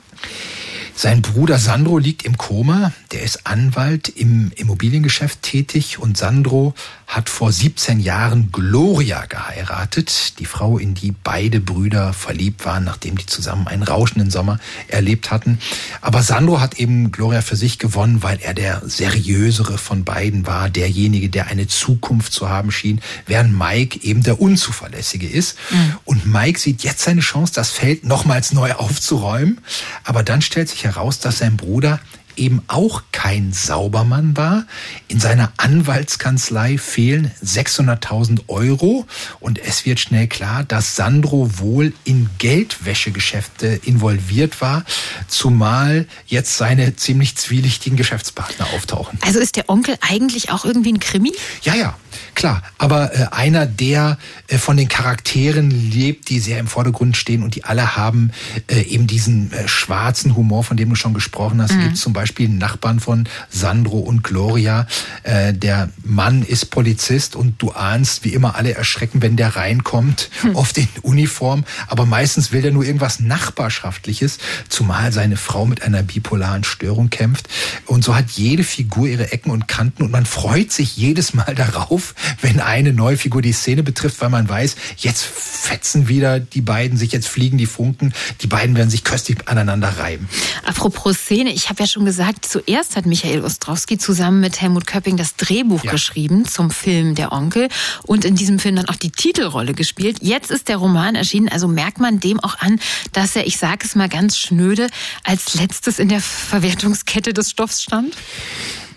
Sein 0.98 1.22
Bruder 1.22 1.60
Sandro 1.60 1.98
liegt 1.98 2.24
im 2.24 2.38
Koma. 2.38 2.94
Der 3.12 3.22
ist 3.22 3.46
Anwalt 3.46 4.08
im 4.08 4.52
Immobiliengeschäft 4.56 5.42
tätig 5.42 6.00
und 6.00 6.18
Sandro 6.18 6.74
hat 7.08 7.30
vor 7.30 7.52
17 7.52 8.00
Jahren 8.00 8.52
Gloria 8.52 9.26
geheiratet, 9.26 10.40
die 10.40 10.46
Frau, 10.46 10.78
in 10.78 10.96
die 10.96 11.14
beide 11.24 11.60
Brüder 11.60 12.14
verliebt 12.14 12.66
waren, 12.66 12.84
nachdem 12.84 13.18
die 13.18 13.26
zusammen 13.26 13.68
einen 13.68 13.84
rauschenden 13.84 14.32
Sommer 14.32 14.60
erlebt 14.88 15.32
hatten. 15.32 15.60
Aber 16.02 16.24
Sandro 16.24 16.60
hat 16.60 16.80
eben 16.80 17.12
Gloria 17.12 17.42
für 17.42 17.56
sich 17.56 17.80
gewonnen, 17.80 18.24
weil 18.24 18.40
er 18.42 18.54
der 18.54 18.82
seriösere 18.86 19.78
von 19.78 20.04
beiden 20.04 20.48
war, 20.48 20.70
derjenige, 20.70 21.30
der 21.30 21.48
eine 21.48 21.68
Zukunft 21.68 22.34
zu 22.34 22.50
haben 22.50 22.72
schien, 22.72 23.02
während 23.26 23.58
Mike 23.58 24.00
eben 24.02 24.24
der 24.24 24.42
unzuverlässige 24.42 25.28
ist. 25.28 25.58
Und 26.06 26.26
Mike 26.26 26.60
sieht 26.60 26.84
jetzt 26.84 27.02
seine 27.02 27.22
Chance, 27.22 27.54
das 27.54 27.70
Feld 27.70 28.04
nochmals 28.04 28.52
neu 28.52 28.74
aufzuräumen. 28.74 29.62
Aber 30.04 30.24
dann 30.24 30.42
stellt 30.42 30.70
sich 30.70 30.84
heraus, 30.84 31.20
dass 31.20 31.38
sein 31.38 31.58
Bruder 31.58 32.00
eben 32.38 32.62
auch 32.68 33.04
kein 33.12 33.54
Saubermann 33.54 34.38
war. 34.38 34.66
In 35.08 35.20
seiner 35.20 35.52
Anwaltskanzlei 35.58 36.78
fehlen 36.78 37.32
600.000 37.44 38.48
Euro 38.48 39.06
und 39.40 39.60
es 39.60 39.86
wird 39.86 40.00
schnell 40.00 40.28
klar, 40.28 40.64
dass 40.64 40.96
Sandro 40.96 41.60
wohl 41.60 41.94
in 42.04 42.30
Geldwäschegeschäfte 42.38 43.68
involviert 43.84 44.62
war, 44.62 44.84
zumal 45.28 46.08
jetzt 46.26 46.58
seine 46.58 46.96
ziemlich 46.96 47.36
zwielichtigen 47.36 47.98
Geschäftspartner 47.98 48.68
auftauchen. 48.74 49.20
Also 49.22 49.40
ist 49.40 49.56
der 49.56 49.70
Onkel 49.70 49.98
eigentlich 50.02 50.52
auch 50.52 50.66
irgendwie 50.66 50.94
ein 50.94 51.00
Krimi? 51.00 51.34
Ja, 51.64 51.76
ja, 51.76 51.96
klar. 52.34 52.62
Aber 52.78 53.14
äh, 53.14 53.28
einer, 53.32 53.66
der 53.66 54.18
äh, 54.48 54.58
von 54.58 54.78
den 54.78 54.88
Charakteren 54.88 55.72
lebt, 55.72 56.30
die 56.30 56.40
sehr 56.40 56.60
im 56.60 56.68
Vordergrund 56.68 57.18
stehen 57.18 57.44
und 57.44 57.56
die 57.56 57.64
alle 57.64 57.96
haben 57.96 58.32
äh, 58.68 58.82
eben 58.82 59.08
diesen 59.08 59.52
äh, 59.52 59.68
schwarzen 59.68 60.36
Humor, 60.36 60.64
von 60.64 60.78
dem 60.78 60.90
du 60.90 60.96
schon 60.96 61.14
gesprochen 61.14 61.62
hast. 61.62 61.74
Mhm. 61.74 61.82
Gibt 61.82 61.98
zum 61.98 62.14
Beispiel 62.14 62.48
einen 62.48 62.58
Nachbarn 62.58 63.00
von 63.00 63.28
Sandro 63.50 64.00
und 64.00 64.24
Gloria. 64.24 64.88
Äh, 65.24 65.54
der 65.54 65.90
Mann 66.04 66.44
ist 66.44 66.72
Polizist 66.72 67.36
und 67.36 67.62
du 67.62 67.72
ahnst, 67.72 68.24
wie 68.24 68.34
immer 68.34 68.56
alle 68.56 68.74
erschrecken, 68.74 69.22
wenn 69.22 69.36
der 69.36 69.56
reinkommt, 69.56 70.30
hm. 70.42 70.56
oft 70.56 70.78
in 70.78 70.88
Uniform. 71.02 71.64
Aber 71.88 72.06
meistens 72.06 72.52
will 72.52 72.62
der 72.62 72.72
nur 72.72 72.84
irgendwas 72.84 73.20
Nachbarschaftliches, 73.20 74.38
zumal 74.70 75.12
seine 75.12 75.38
Frau 75.38 75.66
mit 75.66 75.82
einer 75.82 76.04
bipolaren 76.04 76.64
Störung 76.64 77.10
kämpft. 77.10 77.48
Und 77.86 78.04
so 78.04 78.16
hat 78.16 78.32
jede 78.32 78.64
Figur 78.64 79.08
ihre 79.08 79.32
Ecken 79.32 79.52
und 79.52 79.68
Kanten 79.68 80.04
und 80.04 80.12
man 80.12 80.26
freut 80.26 80.72
sich 80.72 80.98
jedes 80.98 81.34
Mal 81.34 81.56
darauf, 81.56 82.05
wenn 82.42 82.60
eine 82.60 82.94
neue 82.94 83.18
Figur 83.18 83.42
die 83.42 83.54
Szene 83.54 83.84
betrifft, 83.84 84.22
weil 84.22 84.30
man 84.30 84.48
weiß, 84.48 84.76
jetzt 84.98 85.24
fetzen 85.24 86.08
wieder 86.08 86.40
die 86.40 86.62
beiden 86.62 86.98
sich, 86.98 87.12
jetzt 87.12 87.28
fliegen 87.28 87.58
die 87.58 87.66
Funken, 87.66 88.14
die 88.42 88.48
beiden 88.48 88.76
werden 88.76 88.90
sich 88.90 89.04
köstlich 89.04 89.48
aneinander 89.48 89.98
reiben. 89.98 90.28
Apropos 90.66 91.18
Szene, 91.18 91.52
ich 91.52 91.70
habe 91.70 91.84
ja 91.84 91.88
schon 91.88 92.06
gesagt, 92.06 92.46
zuerst 92.46 92.96
hat 92.96 93.06
Michael 93.06 93.44
Ostrowski 93.44 93.98
zusammen 93.98 94.40
mit 94.42 94.62
Helmut 94.62 94.86
Köpping 94.88 95.18
das 95.18 95.36
Drehbuch 95.36 95.84
ja. 95.84 95.92
geschrieben 95.92 96.46
zum 96.46 96.72
Film 96.72 97.16
Der 97.16 97.32
Onkel 97.32 97.70
und 98.04 98.26
in 98.26 98.36
diesem 98.36 98.60
Film 98.60 98.76
dann 98.76 98.90
auch 98.90 98.96
die 98.96 99.12
Titelrolle 99.12 99.74
gespielt. 99.74 100.18
Jetzt 100.22 100.52
ist 100.52 100.68
der 100.68 100.78
Roman 100.78 101.16
erschienen, 101.16 101.50
also 101.50 101.68
merkt 101.68 102.00
man 102.00 102.20
dem 102.20 102.40
auch 102.40 102.60
an, 102.60 102.80
dass 103.14 103.36
er, 103.36 103.48
ich 103.48 103.58
sage 103.58 103.86
es 103.86 103.96
mal 103.96 104.10
ganz 104.10 104.38
schnöde, 104.38 104.88
als 105.24 105.56
letztes 105.56 106.00
in 106.00 106.10
der 106.10 106.22
Verwertungskette 106.22 107.34
des 107.34 107.52
Stoffs 107.52 107.82
stand? 107.84 108.16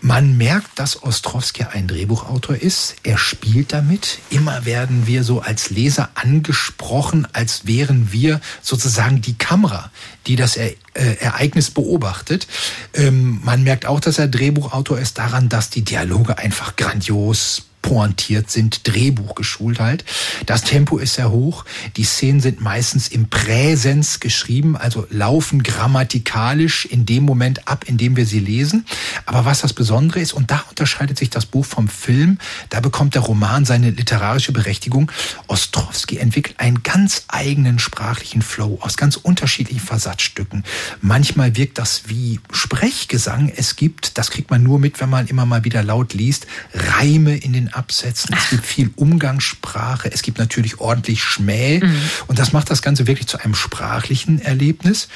Man 0.00 0.36
merkt, 0.36 0.78
dass 0.78 1.02
Ostrowski 1.02 1.64
ein 1.64 1.88
Drehbuchautor 1.88 2.56
ist. 2.56 2.96
Er 3.02 3.18
spielt 3.18 3.72
damit. 3.72 4.20
Immer 4.30 4.64
werden 4.64 5.06
wir 5.06 5.24
so 5.24 5.40
als 5.40 5.70
Leser 5.70 6.10
angesprochen, 6.14 7.26
als 7.32 7.66
wären 7.66 8.12
wir 8.12 8.40
sozusagen 8.62 9.20
die 9.20 9.36
Kamera, 9.36 9.90
die 10.26 10.36
das 10.36 10.56
er 10.56 10.70
äh, 10.94 11.16
Ereignis 11.18 11.70
beobachtet. 11.70 12.46
Ähm, 12.94 13.40
man 13.42 13.64
merkt 13.64 13.86
auch, 13.86 14.00
dass 14.00 14.18
er 14.18 14.28
Drehbuchautor 14.28 14.98
ist 14.98 15.18
daran, 15.18 15.48
dass 15.48 15.70
die 15.70 15.82
Dialoge 15.82 16.38
einfach 16.38 16.76
grandios 16.76 17.67
pointiert 17.88 18.50
sind, 18.50 18.86
Drehbuch 18.86 19.34
geschult 19.34 19.80
halt. 19.80 20.04
Das 20.44 20.62
Tempo 20.62 20.98
ist 20.98 21.14
sehr 21.14 21.30
hoch. 21.30 21.64
Die 21.96 22.04
Szenen 22.04 22.40
sind 22.40 22.60
meistens 22.60 23.08
im 23.08 23.30
Präsens 23.30 24.20
geschrieben, 24.20 24.76
also 24.76 25.06
laufen 25.08 25.62
grammatikalisch 25.62 26.84
in 26.84 27.06
dem 27.06 27.24
Moment 27.24 27.66
ab, 27.66 27.86
in 27.88 27.96
dem 27.96 28.14
wir 28.14 28.26
sie 28.26 28.40
lesen. 28.40 28.84
Aber 29.24 29.46
was 29.46 29.62
das 29.62 29.72
Besondere 29.72 30.20
ist, 30.20 30.34
und 30.34 30.50
da 30.50 30.62
unterscheidet 30.68 31.16
sich 31.16 31.30
das 31.30 31.46
Buch 31.46 31.64
vom 31.64 31.88
Film, 31.88 32.36
da 32.68 32.80
bekommt 32.80 33.14
der 33.14 33.22
Roman 33.22 33.64
seine 33.64 33.88
literarische 33.88 34.52
Berechtigung. 34.52 35.10
Ostrowski 35.46 36.18
entwickelt 36.18 36.60
einen 36.60 36.82
ganz 36.82 37.24
eigenen 37.28 37.78
sprachlichen 37.78 38.42
Flow 38.42 38.78
aus 38.82 38.98
ganz 38.98 39.16
unterschiedlichen 39.16 39.80
Versatzstücken. 39.80 40.62
Manchmal 41.00 41.56
wirkt 41.56 41.78
das 41.78 42.02
wie 42.08 42.38
Sprechgesang. 42.52 43.50
Es 43.56 43.76
gibt, 43.76 44.18
das 44.18 44.30
kriegt 44.30 44.50
man 44.50 44.62
nur 44.62 44.78
mit, 44.78 45.00
wenn 45.00 45.08
man 45.08 45.26
immer 45.26 45.46
mal 45.46 45.64
wieder 45.64 45.82
laut 45.82 46.12
liest, 46.12 46.46
Reime 46.74 47.34
in 47.34 47.54
den 47.54 47.72
Absätzen. 47.78 48.34
Es 48.36 48.50
gibt 48.50 48.66
viel 48.66 48.90
Umgangssprache. 48.96 50.10
Es 50.12 50.22
gibt 50.22 50.38
natürlich 50.38 50.80
ordentlich 50.80 51.22
Schmäh. 51.22 51.78
Mhm. 51.78 52.00
Und 52.26 52.38
das 52.38 52.52
macht 52.52 52.70
das 52.70 52.82
Ganze 52.82 53.06
wirklich 53.06 53.28
zu 53.28 53.38
einem 53.38 53.54
sprachlichen 53.54 54.40
Erlebnis. 54.40 55.08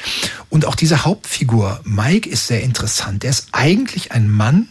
Und 0.49 0.65
auch 0.65 0.77
diese 0.77 1.05
Hauptfigur, 1.05 1.81
Mike, 1.85 2.31
ist 2.31 2.47
sehr 2.47 2.63
interessant. 2.63 3.25
Er 3.25 3.31
ist 3.31 3.49
eigentlich 3.51 4.13
ein 4.13 4.31
Mann, 4.31 4.69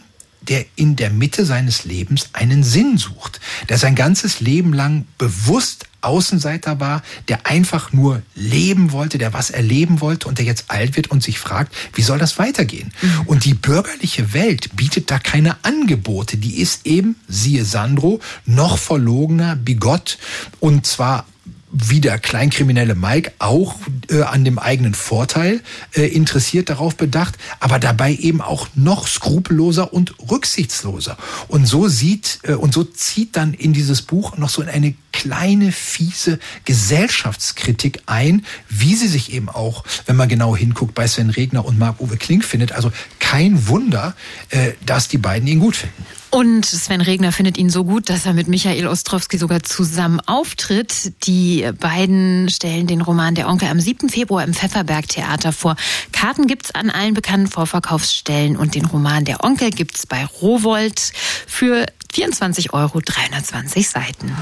der 0.48 0.64
in 0.76 0.96
der 0.96 1.10
Mitte 1.10 1.44
seines 1.44 1.84
Lebens 1.84 2.30
einen 2.32 2.62
Sinn 2.62 2.98
sucht, 2.98 3.40
der 3.68 3.78
sein 3.78 3.94
ganzes 3.94 4.40
Leben 4.40 4.72
lang 4.72 5.06
bewusst 5.18 5.86
Außenseiter 6.02 6.80
war, 6.80 7.02
der 7.28 7.46
einfach 7.46 7.92
nur 7.92 8.22
leben 8.34 8.92
wollte, 8.92 9.18
der 9.18 9.32
was 9.32 9.50
erleben 9.50 10.00
wollte 10.00 10.28
und 10.28 10.38
der 10.38 10.44
jetzt 10.44 10.64
alt 10.68 10.96
wird 10.96 11.10
und 11.10 11.22
sich 11.22 11.38
fragt, 11.38 11.74
wie 11.94 12.02
soll 12.02 12.18
das 12.18 12.38
weitergehen? 12.38 12.92
Mhm. 13.00 13.20
Und 13.26 13.44
die 13.44 13.54
bürgerliche 13.54 14.32
Welt 14.32 14.74
bietet 14.76 15.10
da 15.10 15.18
keine 15.18 15.64
Angebote. 15.64 16.36
Die 16.36 16.60
ist 16.60 16.86
eben, 16.86 17.16
siehe 17.28 17.64
Sandro, 17.64 18.20
noch 18.44 18.78
verlogener, 18.78 19.56
bigott 19.56 20.18
und 20.60 20.86
zwar 20.86 21.24
wie 21.72 22.00
der 22.00 22.18
kleinkriminelle 22.18 22.94
Mike 22.94 23.32
auch 23.38 23.76
äh, 24.10 24.22
an 24.22 24.44
dem 24.44 24.58
eigenen 24.58 24.94
Vorteil 24.94 25.62
äh, 25.94 26.06
interessiert, 26.06 26.68
darauf 26.68 26.96
bedacht, 26.96 27.38
aber 27.60 27.78
dabei 27.78 28.14
eben 28.14 28.42
auch 28.42 28.68
noch 28.74 29.08
skrupelloser 29.08 29.92
und 29.92 30.14
rücksichtsloser. 30.30 31.16
Und 31.48 31.66
so 31.66 31.88
sieht 31.88 32.40
äh, 32.42 32.52
und 32.52 32.74
so 32.74 32.84
zieht 32.84 33.36
dann 33.36 33.54
in 33.54 33.72
dieses 33.72 34.02
Buch 34.02 34.36
noch 34.36 34.50
so 34.50 34.62
eine 34.62 34.94
kleine 35.12 35.72
fiese 35.72 36.38
Gesellschaftskritik 36.64 38.02
ein, 38.06 38.44
wie 38.68 38.94
sie 38.94 39.08
sich 39.08 39.32
eben 39.32 39.48
auch, 39.48 39.84
wenn 40.06 40.16
man 40.16 40.28
genau 40.28 40.54
hinguckt, 40.54 40.94
bei 40.94 41.06
Sven 41.06 41.30
Regner 41.30 41.64
und 41.64 41.78
Marc-Uwe 41.78 42.18
Klink 42.18 42.44
findet. 42.44 42.72
Also 42.72 42.92
kein 43.18 43.66
Wunder, 43.66 44.14
äh, 44.50 44.72
dass 44.84 45.08
die 45.08 45.18
beiden 45.18 45.48
ihn 45.48 45.60
gut 45.60 45.76
finden. 45.76 46.04
Und 46.34 46.64
Sven 46.64 47.02
Regner 47.02 47.30
findet 47.30 47.58
ihn 47.58 47.68
so 47.68 47.84
gut, 47.84 48.08
dass 48.08 48.24
er 48.24 48.32
mit 48.32 48.48
Michael 48.48 48.86
Ostrowski 48.86 49.36
sogar 49.36 49.62
zusammen 49.64 50.18
auftritt. 50.20 51.12
Die 51.26 51.68
beiden 51.78 52.48
stellen 52.48 52.86
den 52.86 53.02
Roman 53.02 53.34
Der 53.34 53.50
Onkel 53.50 53.68
am 53.68 53.78
7. 53.78 54.08
Februar 54.08 54.42
im 54.42 54.54
Pfefferberg 54.54 55.06
Theater 55.06 55.52
vor. 55.52 55.76
Karten 56.10 56.46
gibt's 56.46 56.74
an 56.74 56.88
allen 56.88 57.12
bekannten 57.12 57.48
Vorverkaufsstellen 57.48 58.56
und 58.56 58.74
den 58.74 58.86
Roman 58.86 59.26
Der 59.26 59.44
Onkel 59.44 59.72
gibt's 59.72 60.06
bei 60.06 60.24
Rowold 60.24 61.12
für 61.46 61.84
24 62.12 62.74
Euro 62.74 63.00
320 63.00 63.88
Seiten. 63.88 64.36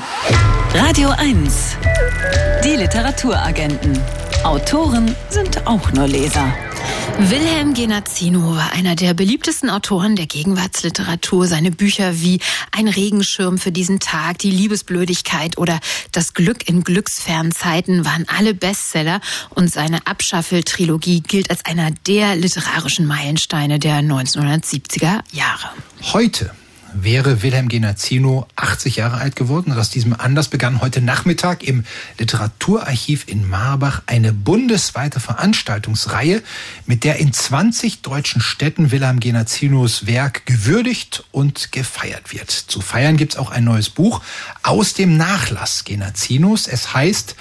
Radio 0.74 1.10
1. 1.10 1.76
Die 2.64 2.74
Literaturagenten. 2.74 3.96
Autoren 4.42 5.14
sind 5.28 5.66
auch 5.68 5.92
nur 5.92 6.08
Leser. 6.08 6.52
Wilhelm 7.18 7.74
Genazzino 7.74 8.56
war 8.56 8.72
einer 8.72 8.96
der 8.96 9.14
beliebtesten 9.14 9.70
Autoren 9.70 10.16
der 10.16 10.26
Gegenwartsliteratur. 10.26 11.46
Seine 11.46 11.70
Bücher 11.70 12.20
wie 12.20 12.40
Ein 12.72 12.88
Regenschirm 12.88 13.56
für 13.56 13.70
diesen 13.70 14.00
Tag, 14.00 14.38
Die 14.38 14.50
Liebesblödigkeit 14.50 15.56
oder 15.56 15.78
Das 16.10 16.34
Glück 16.34 16.68
in 16.68 16.82
glücksfernen 16.82 17.52
Zeiten 17.52 18.04
waren 18.04 18.26
alle 18.36 18.52
Bestseller 18.52 19.20
und 19.50 19.70
seine 19.70 20.06
Abschaffel-Trilogie 20.08 21.20
gilt 21.20 21.50
als 21.50 21.64
einer 21.64 21.92
der 22.08 22.34
literarischen 22.34 23.06
Meilensteine 23.06 23.78
der 23.78 24.00
1970er 24.00 25.20
Jahre. 25.30 25.70
Heute 26.12 26.50
wäre 26.95 27.43
Wilhelm 27.43 27.68
Genazzino 27.68 28.47
80 28.57 28.97
Jahre 28.97 29.18
alt 29.18 29.36
geworden. 29.36 29.72
aus 29.72 29.91
diesem 29.91 30.12
Anlass 30.18 30.49
begann 30.49 30.80
heute 30.80 31.01
Nachmittag 31.01 31.62
im 31.62 31.84
Literaturarchiv 32.18 33.24
in 33.26 33.49
Marbach 33.49 34.03
eine 34.07 34.32
bundesweite 34.32 35.20
Veranstaltungsreihe, 35.20 36.43
mit 36.86 37.05
der 37.05 37.16
in 37.16 37.32
20 37.32 38.03
deutschen 38.03 38.41
Städten 38.41 38.91
Wilhelm 38.91 39.20
Genazzinos 39.20 40.07
Werk 40.07 40.47
gewürdigt 40.47 41.24
und 41.30 41.72
gefeiert 41.72 42.32
wird. 42.32 42.51
Zu 42.51 42.80
feiern 42.80 43.16
gibt 43.16 43.32
es 43.32 43.38
auch 43.38 43.51
ein 43.51 43.64
neues 43.64 43.91
Buch 43.91 44.22
aus 44.62 44.95
dem 44.95 45.16
Nachlass 45.16 45.84
Genazzinos. 45.84 46.66
Es 46.66 46.95
heißt 46.95 47.36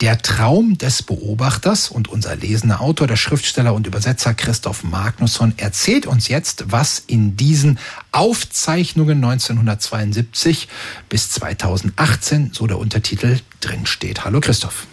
Der 0.00 0.18
Traum 0.18 0.78
des 0.78 1.02
Beobachters 1.02 1.88
und 1.88 2.08
unser 2.08 2.36
lesender 2.36 2.80
Autor, 2.80 3.06
der 3.06 3.16
Schriftsteller 3.16 3.74
und 3.74 3.86
Übersetzer 3.86 4.34
Christoph 4.34 4.84
Magnusson 4.84 5.54
erzählt 5.56 6.06
uns 6.06 6.28
jetzt, 6.28 6.64
was 6.68 6.98
in 7.06 7.36
diesen 7.36 7.78
Aufzeichnungen 8.12 9.24
1972 9.24 10.68
bis 11.08 11.30
2018, 11.30 12.50
so 12.52 12.66
der 12.66 12.78
Untertitel, 12.78 13.38
drin 13.60 13.86
steht. 13.86 14.24
Hallo 14.24 14.40
Christoph. 14.40 14.86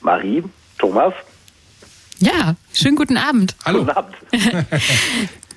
Marie, 0.00 0.42
Thomas. 0.78 1.14
Ja, 2.18 2.54
schönen 2.72 2.96
guten 2.96 3.16
Abend. 3.16 3.54
Hallo. 3.64 3.80
Guten 3.80 3.90
Abend. 3.90 4.16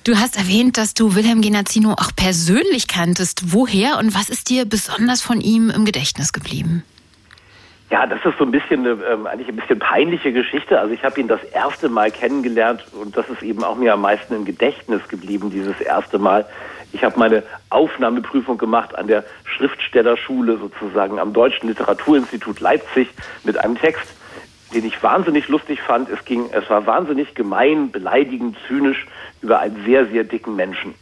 Du 0.08 0.16
hast 0.16 0.38
erwähnt, 0.38 0.78
dass 0.78 0.94
du 0.94 1.14
Wilhelm 1.14 1.42
Genazzino 1.42 1.92
auch 1.92 2.12
persönlich 2.16 2.88
kanntest. 2.88 3.52
Woher 3.52 3.98
und 3.98 4.14
was 4.14 4.30
ist 4.30 4.48
dir 4.48 4.64
besonders 4.64 5.20
von 5.20 5.42
ihm 5.42 5.68
im 5.68 5.84
Gedächtnis 5.84 6.32
geblieben? 6.32 6.82
Ja, 7.90 8.06
das 8.06 8.18
ist 8.24 8.38
so 8.38 8.44
ein 8.44 8.50
bisschen 8.50 8.86
eine, 8.86 9.02
ähm, 9.04 9.26
eigentlich 9.26 9.48
ein 9.48 9.56
bisschen 9.56 9.78
peinliche 9.78 10.32
Geschichte. 10.32 10.80
Also 10.80 10.94
ich 10.94 11.02
habe 11.04 11.20
ihn 11.20 11.28
das 11.28 11.42
erste 11.52 11.90
Mal 11.90 12.10
kennengelernt 12.10 12.86
und 12.92 13.18
das 13.18 13.28
ist 13.28 13.42
eben 13.42 13.62
auch 13.62 13.76
mir 13.76 13.92
am 13.92 14.00
meisten 14.00 14.34
im 14.34 14.46
Gedächtnis 14.46 15.06
geblieben, 15.08 15.50
dieses 15.50 15.78
erste 15.80 16.18
Mal. 16.18 16.46
Ich 16.92 17.04
habe 17.04 17.18
meine 17.18 17.42
Aufnahmeprüfung 17.70 18.58
gemacht 18.58 18.94
an 18.96 19.06
der 19.06 19.24
Schriftstellerschule 19.44 20.58
sozusagen 20.58 21.18
am 21.18 21.32
Deutschen 21.32 21.68
Literaturinstitut 21.68 22.60
Leipzig 22.60 23.08
mit 23.44 23.58
einem 23.58 23.76
Text, 23.76 24.14
den 24.74 24.84
ich 24.84 25.02
wahnsinnig 25.02 25.48
lustig 25.48 25.82
fand. 25.82 26.08
Es 26.08 26.24
ging, 26.24 26.48
es 26.52 26.68
war 26.70 26.86
wahnsinnig 26.86 27.34
gemein, 27.34 27.90
beleidigend, 27.90 28.56
zynisch 28.66 29.06
über 29.42 29.60
einen 29.60 29.84
sehr, 29.84 30.06
sehr 30.06 30.24
dicken 30.24 30.56
Menschen. 30.56 30.94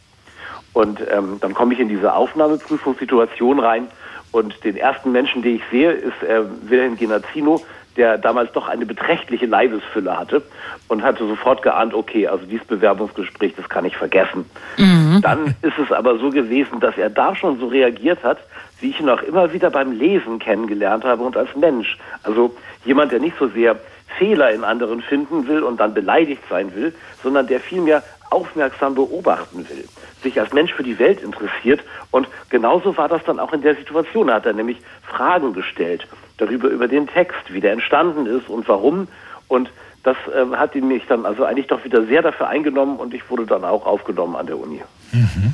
Und 0.73 0.99
ähm, 1.09 1.37
dann 1.39 1.53
komme 1.53 1.73
ich 1.73 1.79
in 1.79 1.89
diese 1.89 2.13
Aufnahmeprüfungssituation 2.13 3.59
rein 3.59 3.87
und 4.31 4.63
den 4.63 4.75
ersten 4.75 5.11
Menschen, 5.11 5.41
den 5.41 5.55
ich 5.55 5.63
sehe, 5.71 5.91
ist 5.91 6.21
äh, 6.21 6.43
Wilhelm 6.69 6.97
Genazzino, 6.97 7.61
der 7.97 8.17
damals 8.17 8.51
doch 8.51 8.67
eine 8.67 8.85
beträchtliche 8.85 9.45
Leibesfülle 9.45 10.17
hatte 10.17 10.41
und 10.87 11.03
hatte 11.03 11.27
sofort 11.27 11.61
geahnt, 11.61 11.93
okay, 11.93 12.27
also 12.27 12.45
dieses 12.45 12.65
Bewerbungsgespräch, 12.67 13.55
das 13.55 13.67
kann 13.67 13.85
ich 13.85 13.97
vergessen. 13.97 14.45
Mhm. 14.77 15.19
Dann 15.21 15.55
ist 15.61 15.77
es 15.77 15.91
aber 15.91 16.17
so 16.17 16.29
gewesen, 16.29 16.79
dass 16.79 16.97
er 16.97 17.09
da 17.09 17.35
schon 17.35 17.59
so 17.59 17.67
reagiert 17.67 18.23
hat, 18.23 18.37
wie 18.79 18.91
ich 18.91 18.99
ihn 18.99 19.09
auch 19.09 19.21
immer 19.23 19.51
wieder 19.51 19.71
beim 19.71 19.91
Lesen 19.91 20.39
kennengelernt 20.39 21.03
habe 21.03 21.23
und 21.23 21.35
als 21.35 21.55
Mensch. 21.55 21.97
Also 22.23 22.55
jemand, 22.85 23.11
der 23.11 23.19
nicht 23.19 23.37
so 23.39 23.47
sehr 23.47 23.77
Fehler 24.17 24.51
in 24.51 24.63
anderen 24.63 25.01
finden 25.01 25.47
will 25.47 25.63
und 25.63 25.79
dann 25.79 25.93
beleidigt 25.93 26.43
sein 26.49 26.73
will, 26.75 26.93
sondern 27.21 27.47
der 27.47 27.59
vielmehr 27.59 28.03
aufmerksam 28.29 28.95
beobachten 28.95 29.67
will, 29.69 29.85
sich 30.21 30.39
als 30.39 30.53
Mensch 30.53 30.73
für 30.73 30.83
die 30.83 30.99
Welt 30.99 31.21
interessiert. 31.21 31.81
Und 32.11 32.27
genauso 32.49 32.97
war 32.97 33.07
das 33.07 33.23
dann 33.25 33.39
auch 33.39 33.53
in 33.53 33.61
der 33.61 33.75
Situation. 33.75 34.29
Er 34.29 34.35
hat 34.35 34.45
er 34.45 34.53
nämlich 34.53 34.77
Fragen 35.03 35.53
gestellt 35.53 36.07
darüber, 36.37 36.69
über 36.69 36.87
den 36.87 37.07
Text, 37.07 37.51
wie 37.51 37.61
der 37.61 37.73
entstanden 37.73 38.25
ist 38.25 38.49
und 38.49 38.67
warum. 38.67 39.07
Und 39.47 39.69
das 40.03 40.15
äh, 40.33 40.55
hat 40.55 40.75
ihn 40.75 40.87
mich 40.87 41.03
dann 41.07 41.25
also 41.25 41.43
eigentlich 41.43 41.67
doch 41.67 41.83
wieder 41.83 42.05
sehr 42.05 42.21
dafür 42.21 42.47
eingenommen 42.47 42.97
und 42.97 43.13
ich 43.13 43.29
wurde 43.29 43.45
dann 43.45 43.63
auch 43.63 43.85
aufgenommen 43.85 44.35
an 44.35 44.47
der 44.47 44.57
Uni. 44.57 44.81
Mhm. 45.11 45.53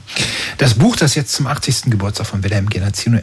Das 0.57 0.75
Buch, 0.75 0.95
das 0.95 1.15
jetzt 1.15 1.33
zum 1.33 1.47
80. 1.47 1.91
Geburtstag 1.91 2.27
von 2.27 2.43
Wilhelm 2.43 2.69
Genazzino 2.69 3.19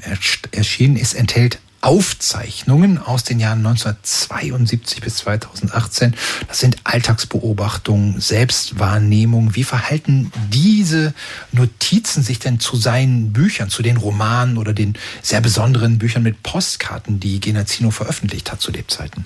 erschienen 0.53 0.97
ist, 0.97 1.15
enthält 1.15 1.59
Aufzeichnungen 1.81 2.99
aus 2.99 3.25
den 3.25 3.41
Jahren 3.41 3.59
1972 3.59 5.01
bis 5.01 5.17
2018. 5.17 6.15
Das 6.47 6.61
sind 6.61 6.77
Alltagsbeobachtungen, 6.85 8.21
Selbstwahrnehmung. 8.21 9.55
Wie 9.55 9.65
verhalten 9.65 10.31
diese 10.51 11.15
Notizen 11.53 12.23
sich 12.23 12.39
denn 12.39 12.61
zu 12.61 12.77
seinen 12.77 13.33
Büchern, 13.33 13.71
zu 13.71 13.83
den 13.83 13.97
Romanen 13.97 14.59
oder 14.59 14.73
den 14.73 14.95
sehr 15.23 15.41
besonderen 15.41 15.99
Büchern 15.99 16.23
mit 16.23 16.43
Postkarten, 16.43 17.19
die 17.19 17.41
Genazzino 17.41 17.91
veröffentlicht 17.91 18.53
hat 18.53 18.61
zu 18.61 18.71
Lebzeiten? 18.73 19.25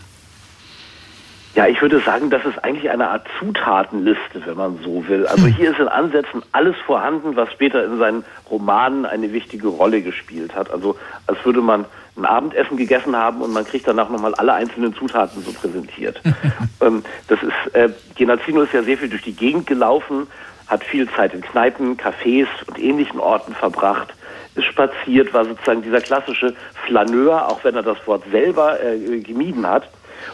Ja, 1.54 1.68
ich 1.68 1.80
würde 1.80 2.00
sagen, 2.00 2.30
das 2.30 2.44
ist 2.44 2.58
eigentlich 2.64 2.90
eine 2.90 3.10
Art 3.10 3.26
Zutatenliste, 3.38 4.44
wenn 4.44 4.56
man 4.56 4.78
so 4.82 5.06
will. 5.06 5.24
Also 5.26 5.46
hier 5.46 5.70
ist 5.70 5.78
in 5.78 5.86
Ansätzen 5.86 6.42
alles 6.50 6.74
vorhanden, 6.84 7.36
was 7.36 7.52
später 7.52 7.84
in 7.84 7.98
seinen 7.98 8.24
Romanen 8.50 9.06
eine 9.06 9.32
wichtige 9.32 9.68
Rolle 9.68 10.02
gespielt 10.02 10.56
hat. 10.56 10.70
Also 10.72 10.96
als 11.28 11.38
würde 11.44 11.60
man 11.60 11.84
ein 12.16 12.24
Abendessen 12.24 12.76
gegessen 12.76 13.16
haben 13.16 13.40
und 13.42 13.52
man 13.52 13.64
kriegt 13.64 13.88
danach 13.88 14.08
nochmal 14.08 14.34
alle 14.34 14.52
einzelnen 14.52 14.94
Zutaten 14.94 15.42
so 15.42 15.52
präsentiert. 15.52 16.20
ähm, 16.80 17.02
das 17.28 17.42
ist, 17.42 17.74
äh, 17.74 17.90
Genazzino 18.14 18.62
ist 18.62 18.72
ja 18.72 18.82
sehr 18.82 18.98
viel 18.98 19.08
durch 19.08 19.22
die 19.22 19.34
Gegend 19.34 19.66
gelaufen, 19.66 20.28
hat 20.66 20.84
viel 20.84 21.08
Zeit 21.10 21.34
in 21.34 21.40
Kneipen, 21.40 21.96
Cafés 21.96 22.46
und 22.66 22.78
ähnlichen 22.78 23.20
Orten 23.20 23.54
verbracht, 23.54 24.14
ist 24.54 24.64
spaziert, 24.64 25.34
war 25.34 25.44
sozusagen 25.44 25.82
dieser 25.82 26.00
klassische 26.00 26.54
Flaneur, 26.86 27.48
auch 27.48 27.64
wenn 27.64 27.74
er 27.74 27.82
das 27.82 27.98
Wort 28.06 28.22
selber 28.30 28.80
äh, 28.82 29.20
gemieden 29.20 29.66
hat. 29.66 29.88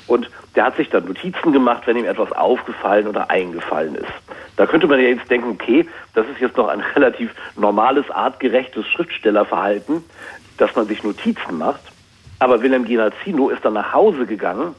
Und 0.07 0.31
der 0.55 0.67
hat 0.67 0.77
sich 0.77 0.91
dann 0.91 1.07
Notizen 1.07 1.53
gemacht, 1.53 1.83
wenn 1.87 1.97
ihm 1.97 2.05
etwas 2.05 2.31
aufgefallen 2.33 3.07
oder 3.07 3.31
eingefallen 3.31 3.95
ist. 3.95 4.13
Da 4.57 4.67
könnte 4.67 4.87
man 4.87 5.01
ja 5.01 5.09
jetzt 5.09 5.31
denken, 5.31 5.51
okay, 5.51 5.87
das 6.15 6.27
ist 6.29 6.41
jetzt 6.41 6.57
noch 6.57 6.69
ein 6.69 6.81
relativ 6.95 7.31
normales, 7.57 8.09
artgerechtes 8.11 8.87
Schriftstellerverhalten 8.89 10.05
dass 10.61 10.75
man 10.77 10.87
sich 10.87 11.03
Notizen 11.03 11.59
macht. 11.59 11.81
Aber 12.39 12.63
Wilhelm 12.63 12.85
Genazzino 12.85 13.51
ist 13.51 13.65
dann 13.65 13.75
nach 13.75 13.93
Hause 13.93 14.27
gegangen, 14.27 14.75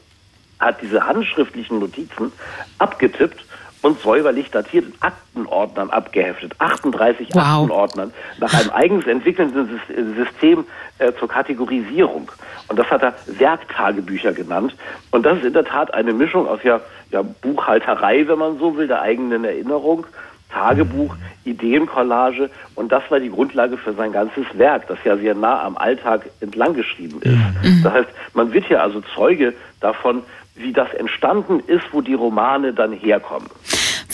hat 0.58 0.80
diese 0.82 1.06
handschriftlichen 1.06 1.78
Notizen 1.78 2.32
abgetippt 2.78 3.44
und 3.82 4.00
säuberlich 4.00 4.50
datiert 4.50 4.86
in 4.86 4.94
Aktenordnern 5.00 5.90
abgeheftet. 5.90 6.54
38 6.58 7.28
wow. 7.32 7.42
Aktenordnern 7.42 8.12
nach 8.38 8.54
einem 8.54 8.70
eigens 8.70 9.06
entwickelnden 9.06 9.80
System 10.16 10.64
äh, 10.98 11.12
zur 11.18 11.28
Kategorisierung. 11.28 12.30
Und 12.68 12.78
das 12.78 12.88
hat 12.90 13.02
er 13.02 13.14
Werktagebücher 13.26 14.32
genannt. 14.32 14.74
Und 15.10 15.26
das 15.26 15.38
ist 15.38 15.46
in 15.46 15.52
der 15.52 15.64
Tat 15.64 15.92
eine 15.94 16.12
Mischung 16.12 16.46
aus 16.46 16.60
ja, 16.62 16.80
ja, 17.10 17.22
Buchhalterei, 17.22 18.26
wenn 18.28 18.38
man 18.38 18.58
so 18.58 18.76
will, 18.76 18.86
der 18.86 19.02
eigenen 19.02 19.44
Erinnerung, 19.44 20.06
Tagebuch, 20.52 21.14
Ideencollage 21.44 22.50
und 22.74 22.92
das 22.92 23.02
war 23.10 23.20
die 23.20 23.30
Grundlage 23.30 23.76
für 23.76 23.94
sein 23.94 24.12
ganzes 24.12 24.44
Werk, 24.54 24.86
das 24.88 24.98
ja 25.04 25.16
sehr 25.16 25.34
nah 25.34 25.62
am 25.62 25.76
Alltag 25.76 26.28
entlang 26.40 26.74
geschrieben 26.74 27.20
ist. 27.22 27.32
Mhm. 27.32 27.82
Das 27.82 27.92
heißt, 27.92 28.08
man 28.34 28.52
wird 28.52 28.66
hier 28.66 28.82
also 28.82 29.02
Zeuge 29.14 29.54
davon, 29.80 30.22
wie 30.54 30.72
das 30.72 30.92
entstanden 30.94 31.60
ist, 31.66 31.84
wo 31.92 32.00
die 32.00 32.14
Romane 32.14 32.72
dann 32.72 32.92
herkommen. 32.92 33.48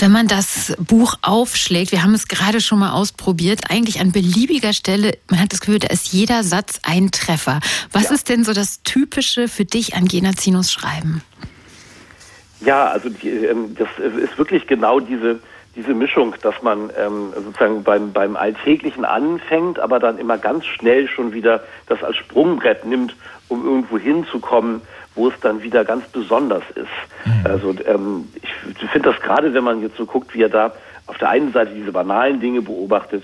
Wenn 0.01 0.12
man 0.12 0.28
das 0.28 0.76
Buch 0.78 1.14
aufschlägt, 1.22 1.91
wir 1.91 2.05
haben 2.05 2.14
es 2.14 2.28
gerade 2.28 2.61
schon 2.61 2.78
mal 2.78 2.93
ausprobiert, 2.93 3.62
eigentlich 3.68 4.01
an 4.01 4.12
beliebiger 4.12 4.72
Stelle, 4.72 5.18
man 5.28 5.41
hat 5.41 5.53
das 5.53 5.61
Gefühl, 5.61 5.80
da 5.80 5.89
ist 5.89 6.12
jeder 6.12 6.45
Satz 6.45 6.78
ein 6.84 7.11
Treffer. 7.11 7.59
Was 7.91 8.05
ja. 8.05 8.14
ist 8.14 8.28
denn 8.28 8.45
so 8.45 8.53
das 8.53 8.82
Typische 8.84 9.49
für 9.49 9.64
dich 9.64 9.97
an 9.97 10.07
Genazinos 10.07 10.70
Schreiben? 10.70 11.22
Ja, 12.61 12.86
also 12.86 13.09
die, 13.09 13.28
ähm, 13.28 13.76
das 13.76 13.89
ist 13.99 14.39
wirklich 14.39 14.68
genau 14.68 15.01
diese, 15.01 15.41
diese 15.79 15.95
Mischung, 15.95 16.35
dass 16.43 16.61
man 16.61 16.91
ähm, 16.99 17.33
sozusagen 17.35 17.85
beim, 17.85 18.12
beim 18.12 18.35
Alltäglichen 18.35 19.05
anfängt, 19.05 19.79
aber 19.79 20.01
dann 20.01 20.18
immer 20.18 20.37
ganz 20.37 20.66
schnell 20.66 21.09
schon 21.09 21.33
wieder 21.33 21.62
das 21.87 22.03
als 22.03 22.16
Sprungbrett 22.16 22.85
nimmt, 22.85 23.14
um 23.47 23.64
irgendwo 23.64 23.97
hinzukommen, 23.97 24.83
wo 25.14 25.29
es 25.29 25.35
dann 25.41 25.62
wieder 25.62 25.85
ganz 25.85 26.05
besonders 26.09 26.64
ist. 26.74 26.89
Mhm. 27.24 27.47
Also 27.47 27.74
ähm, 27.87 28.29
ich 28.35 28.91
finde 28.91 29.12
das 29.12 29.20
gerade, 29.20 29.55
wenn 29.55 29.62
man 29.62 29.81
jetzt 29.81 29.97
so 29.97 30.05
guckt, 30.05 30.35
wie 30.35 30.43
er 30.43 30.49
da 30.49 30.72
auf 31.07 31.16
der 31.18 31.29
einen 31.29 31.53
Seite 31.53 31.72
diese 31.74 31.93
banalen 31.93 32.41
Dinge 32.41 32.61
beobachtet, 32.61 33.22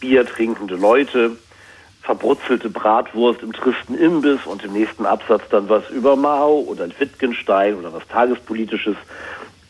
Bier 0.00 0.26
trinkende 0.26 0.74
Leute, 0.74 1.36
verbrutzelte 2.02 2.68
Bratwurst 2.68 3.42
im 3.42 3.52
tristen 3.52 3.96
Imbiss 3.96 4.44
und 4.44 4.64
im 4.64 4.72
nächsten 4.72 5.06
Absatz 5.06 5.42
dann 5.50 5.68
was 5.68 5.88
über 5.90 6.16
Mao 6.16 6.64
oder 6.66 6.88
Wittgenstein 6.98 7.76
oder 7.76 7.92
was 7.92 8.06
Tagespolitisches. 8.08 8.96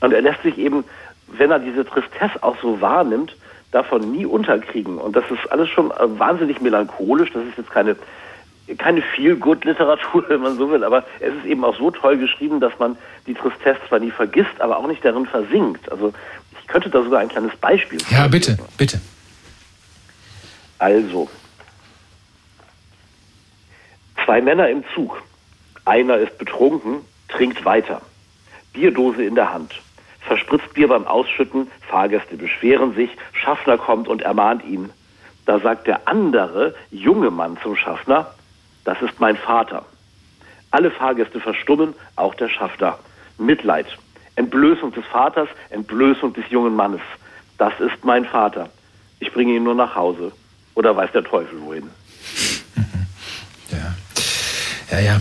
Und 0.01 0.13
er 0.13 0.23
lässt 0.23 0.43
sich 0.43 0.57
eben, 0.59 0.85
wenn 1.29 1.51
er 1.51 1.59
diese 1.59 1.85
Tristesse 1.85 2.43
auch 2.43 2.57
so 2.61 2.81
wahrnimmt, 2.81 3.37
davon 3.73 4.13
nie 4.13 4.27
unterkriegen. 4.27 4.99
Und 4.99 5.17
das 5.17 5.25
ist 5.31 5.51
alles 5.51 5.69
schon 5.69 5.91
äh, 5.91 6.19
wahnsinnig 6.19 6.61
melancholisch. 6.61 7.33
Das 7.33 7.45
ist 7.45 7.59
jetzt 7.59 7.71
keine 7.71 7.97
keine 8.79 9.01
Feel-Good-Literatur, 9.01 10.25
wenn 10.29 10.41
man 10.41 10.57
so 10.57 10.71
will, 10.71 10.83
aber 10.83 11.05
es 11.21 11.33
ist 11.35 11.45
eben 11.47 11.65
auch 11.65 11.77
so 11.77 11.91
toll 11.91 12.19
geschrieben, 12.19 12.61
dass 12.61 12.77
man 12.79 12.97
die 13.27 13.35
Tristesse 13.35 13.81
zwar 13.89 14.01
nie 14.01 14.11
vergisst, 14.11 14.61
aber 14.61 14.79
auch 14.79 14.87
nicht 14.87 15.05
darin 15.05 15.27
versinkt. 15.27 15.91
Also 15.91 16.13
ich 16.61 16.67
könnte 16.67 16.91
da 16.91 17.03
sogar 17.03 17.21
ein 17.21 17.29
kleines 17.29 17.55
Beispiel. 17.57 18.01
Ja, 18.11 18.27
bitte, 18.27 18.59
bitte. 18.77 19.01
Also, 20.79 21.29
zwei 24.25 24.43
Männer 24.43 24.69
im 24.69 24.85
Zug. 24.95 25.23
Einer 25.85 26.19
ist 26.19 26.37
betrunken, 26.37 26.97
trinkt 27.29 27.65
weiter. 27.65 28.03
Bierdose 28.73 29.23
in 29.25 29.37
der 29.37 29.53
Hand. 29.53 29.81
Verspritzt 30.27 30.75
Bier 30.75 30.89
beim 30.89 31.07
Ausschütten, 31.07 31.69
Fahrgäste 31.89 32.37
beschweren 32.37 32.95
sich, 32.95 33.11
Schaffner 33.33 33.79
kommt 33.79 34.09
und 34.09 34.23
ermahnt 34.23 34.65
ihn. 34.65 34.91
Da 35.45 35.61
sagt 35.61 35.87
der 35.87 36.09
andere, 36.09 36.75
junge 36.91 37.31
Mann 37.31 37.57
zum 37.63 37.77
Schaffner, 37.77 38.35
das 38.85 39.01
ist 39.03 39.21
mein 39.21 39.37
Vater. 39.37 39.85
Alle 40.73 40.91
Fahrgäste 40.91 41.41
verstummen, 41.41 41.95
auch 42.17 42.35
der 42.35 42.49
Schaffner. 42.49 42.99
Mitleid. 43.39 43.87
Entblößung 44.35 44.93
des 44.93 45.05
Vaters, 45.07 45.49
Entblößung 45.71 46.33
des 46.35 46.45
jungen 46.51 46.75
Mannes. 46.75 47.01
Das 47.57 47.73
ist 47.81 48.05
mein 48.05 48.25
Vater. 48.25 48.69
Ich 49.21 49.33
bringe 49.33 49.55
ihn 49.55 49.63
nur 49.63 49.75
nach 49.75 49.95
Hause. 49.95 50.33
Oder 50.75 50.95
weiß 50.95 51.13
der 51.13 51.25
Teufel 51.25 51.61
wohin. 51.63 51.89
Ja. 53.73 53.97
Ja, 54.93 55.01
ja. 55.01 55.21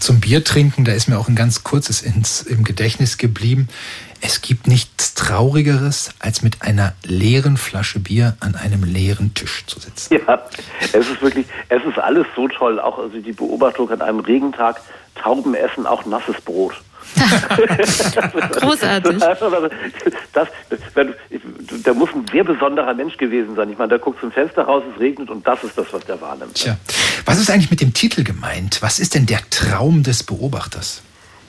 Zum 0.00 0.20
Bier 0.20 0.44
trinken, 0.44 0.84
da 0.84 0.92
ist 0.92 1.08
mir 1.08 1.18
auch 1.18 1.28
ein 1.28 1.34
ganz 1.34 1.64
kurzes 1.64 2.02
ins, 2.02 2.42
im 2.42 2.62
Gedächtnis 2.62 3.16
geblieben. 3.16 3.68
Es 4.20 4.42
gibt 4.42 4.66
nichts 4.66 5.14
Traurigeres, 5.14 6.10
als 6.18 6.42
mit 6.42 6.62
einer 6.62 6.94
leeren 7.04 7.56
Flasche 7.56 8.00
Bier 8.00 8.36
an 8.40 8.54
einem 8.54 8.84
leeren 8.84 9.34
Tisch 9.34 9.64
zu 9.66 9.80
sitzen. 9.80 10.14
Ja, 10.14 10.42
es 10.92 11.08
ist 11.08 11.22
wirklich, 11.22 11.46
es 11.68 11.82
ist 11.84 11.98
alles 11.98 12.26
so 12.36 12.48
toll. 12.48 12.80
Auch 12.80 12.98
also 12.98 13.18
die 13.18 13.32
Beobachtung 13.32 13.90
an 13.90 14.02
einem 14.02 14.20
Regentag, 14.20 14.80
Tauben 15.14 15.54
essen 15.54 15.86
auch 15.86 16.04
nasses 16.06 16.40
Brot. 16.40 16.74
Großartig. 18.60 19.22
Das, 20.32 20.46
da 21.84 21.92
muss 21.92 22.10
ein 22.14 22.24
sehr 22.30 22.44
besonderer 22.44 22.94
Mensch 22.94 23.16
gewesen 23.16 23.56
sein. 23.56 23.68
Ich 23.68 23.78
meine, 23.78 23.88
der 23.88 23.98
guckt 23.98 24.20
zum 24.20 24.30
Fenster 24.30 24.62
raus, 24.62 24.84
es 24.94 25.00
regnet 25.00 25.28
und 25.28 25.44
das 25.44 25.64
ist 25.64 25.76
das, 25.76 25.92
was 25.92 26.04
der 26.04 26.20
wahrnimmt. 26.20 26.54
Tja. 26.54 26.76
Was 27.24 27.40
ist 27.40 27.50
eigentlich 27.50 27.70
mit 27.70 27.80
dem 27.80 27.92
Titel 27.92 28.22
gemeint? 28.22 28.80
Was 28.80 29.00
ist 29.00 29.16
denn 29.16 29.26
der 29.26 29.40
Traum 29.50 30.04
des 30.04 30.22
Beobachters? 30.22 31.02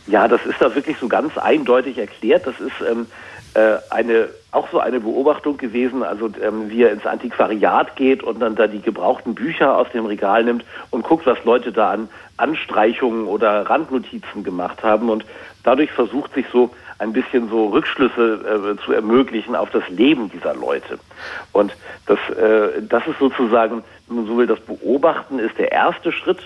Ja, 0.08 0.28
das 0.28 0.46
ist 0.46 0.60
da 0.60 0.74
wirklich 0.74 0.98
so 0.98 1.08
ganz 1.08 1.38
eindeutig 1.38 1.98
erklärt. 1.98 2.48
Das 2.48 2.60
ist 2.60 2.74
ähm, 2.90 3.08
äh, 3.54 3.78
eine 3.90 4.30
auch 4.52 4.70
so 4.70 4.80
eine 4.80 5.00
Beobachtung 5.00 5.58
gewesen, 5.58 6.04
also 6.04 6.30
ähm, 6.42 6.70
wie 6.70 6.84
er 6.84 6.92
ins 6.92 7.06
Antiquariat 7.06 7.96
geht 7.96 8.22
und 8.22 8.40
dann 8.42 8.56
da 8.56 8.68
die 8.68 8.82
gebrauchten 8.82 9.34
Bücher 9.34 9.78
aus 9.78 9.88
dem 9.94 10.06
Regal 10.06 10.44
nimmt 10.44 10.66
und 10.90 11.04
guckt, 11.04 11.26
was 11.26 11.42
Leute 11.46 11.72
da 11.72 11.92
an 11.92 12.10
Anstreichungen 12.36 13.28
oder 13.28 13.70
Randnotizen 13.70 14.44
gemacht 14.44 14.84
haben 14.84 15.10
und 15.10 15.26
dadurch 15.64 15.92
versucht 15.92 16.34
sich 16.34 16.46
so 16.52 16.72
ein 17.00 17.14
bisschen 17.14 17.50
so 17.50 17.68
Rückschlüsse 17.68 18.76
äh, 18.78 18.86
zu 18.86 18.92
ermöglichen 18.92 19.56
auf 19.56 19.70
das 19.72 19.88
Leben 19.90 20.30
dieser 20.30 20.54
Leute. 20.54 21.00
Und 21.52 21.74
das, 22.06 22.20
äh, 22.38 22.82
das 22.82 23.08
ist 23.08 23.20
sozusagen, 23.20 23.84
wenn 24.08 24.28
so 24.28 24.38
will, 24.38 24.48
das 24.48 24.60
Beobachten 24.60 25.40
ist 25.40 25.58
der 25.58 25.72
erste 25.72 26.12
Schritt 26.12 26.40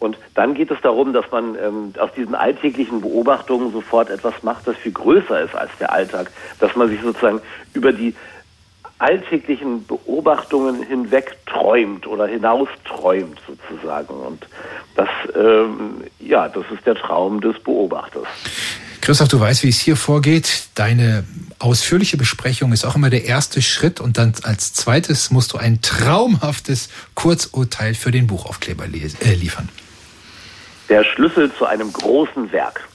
und 0.00 0.16
dann 0.34 0.54
geht 0.54 0.70
es 0.70 0.80
darum, 0.80 1.12
dass 1.12 1.30
man 1.30 1.56
ähm, 1.56 1.92
aus 1.98 2.10
diesen 2.16 2.34
alltäglichen 2.34 3.02
Beobachtungen 3.02 3.70
sofort 3.70 4.08
etwas 4.08 4.32
macht, 4.42 4.66
das 4.66 4.76
viel 4.78 4.92
größer 4.92 5.42
ist 5.42 5.54
als 5.54 5.70
der 5.78 5.92
Alltag. 5.92 6.30
Dass 6.58 6.74
man 6.74 6.88
sich 6.88 7.00
sozusagen 7.02 7.40
über 7.74 7.92
die 7.92 8.14
alltäglichen 8.98 9.86
Beobachtungen 9.86 10.82
hinweg 10.82 11.36
träumt 11.44 12.06
oder 12.06 12.26
hinaus 12.26 12.68
träumt 12.86 13.38
sozusagen. 13.46 14.14
Und 14.14 14.46
das, 14.96 15.08
ähm, 15.36 16.04
ja, 16.18 16.48
das 16.48 16.64
ist 16.74 16.86
der 16.86 16.94
Traum 16.94 17.42
des 17.42 17.58
Beobachters. 17.62 18.26
Christoph, 19.02 19.28
du 19.28 19.40
weißt, 19.40 19.64
wie 19.64 19.68
es 19.68 19.80
hier 19.80 19.96
vorgeht. 19.96 20.68
Deine 20.74 21.24
ausführliche 21.58 22.16
Besprechung 22.16 22.72
ist 22.72 22.86
auch 22.86 22.96
immer 22.96 23.10
der 23.10 23.26
erste 23.26 23.60
Schritt 23.60 24.00
und 24.00 24.16
dann 24.16 24.32
als 24.44 24.72
zweites 24.72 25.30
musst 25.30 25.52
du 25.52 25.58
ein 25.58 25.82
traumhaftes 25.82 26.88
Kurzurteil 27.14 27.94
für 27.94 28.10
den 28.10 28.26
Buchaufkleber 28.26 28.84
äh, 28.84 29.34
liefern 29.34 29.68
der 30.90 31.04
Schlüssel 31.04 31.50
zu 31.54 31.64
einem 31.64 31.92
großen 31.92 32.52
Werk. 32.52 32.89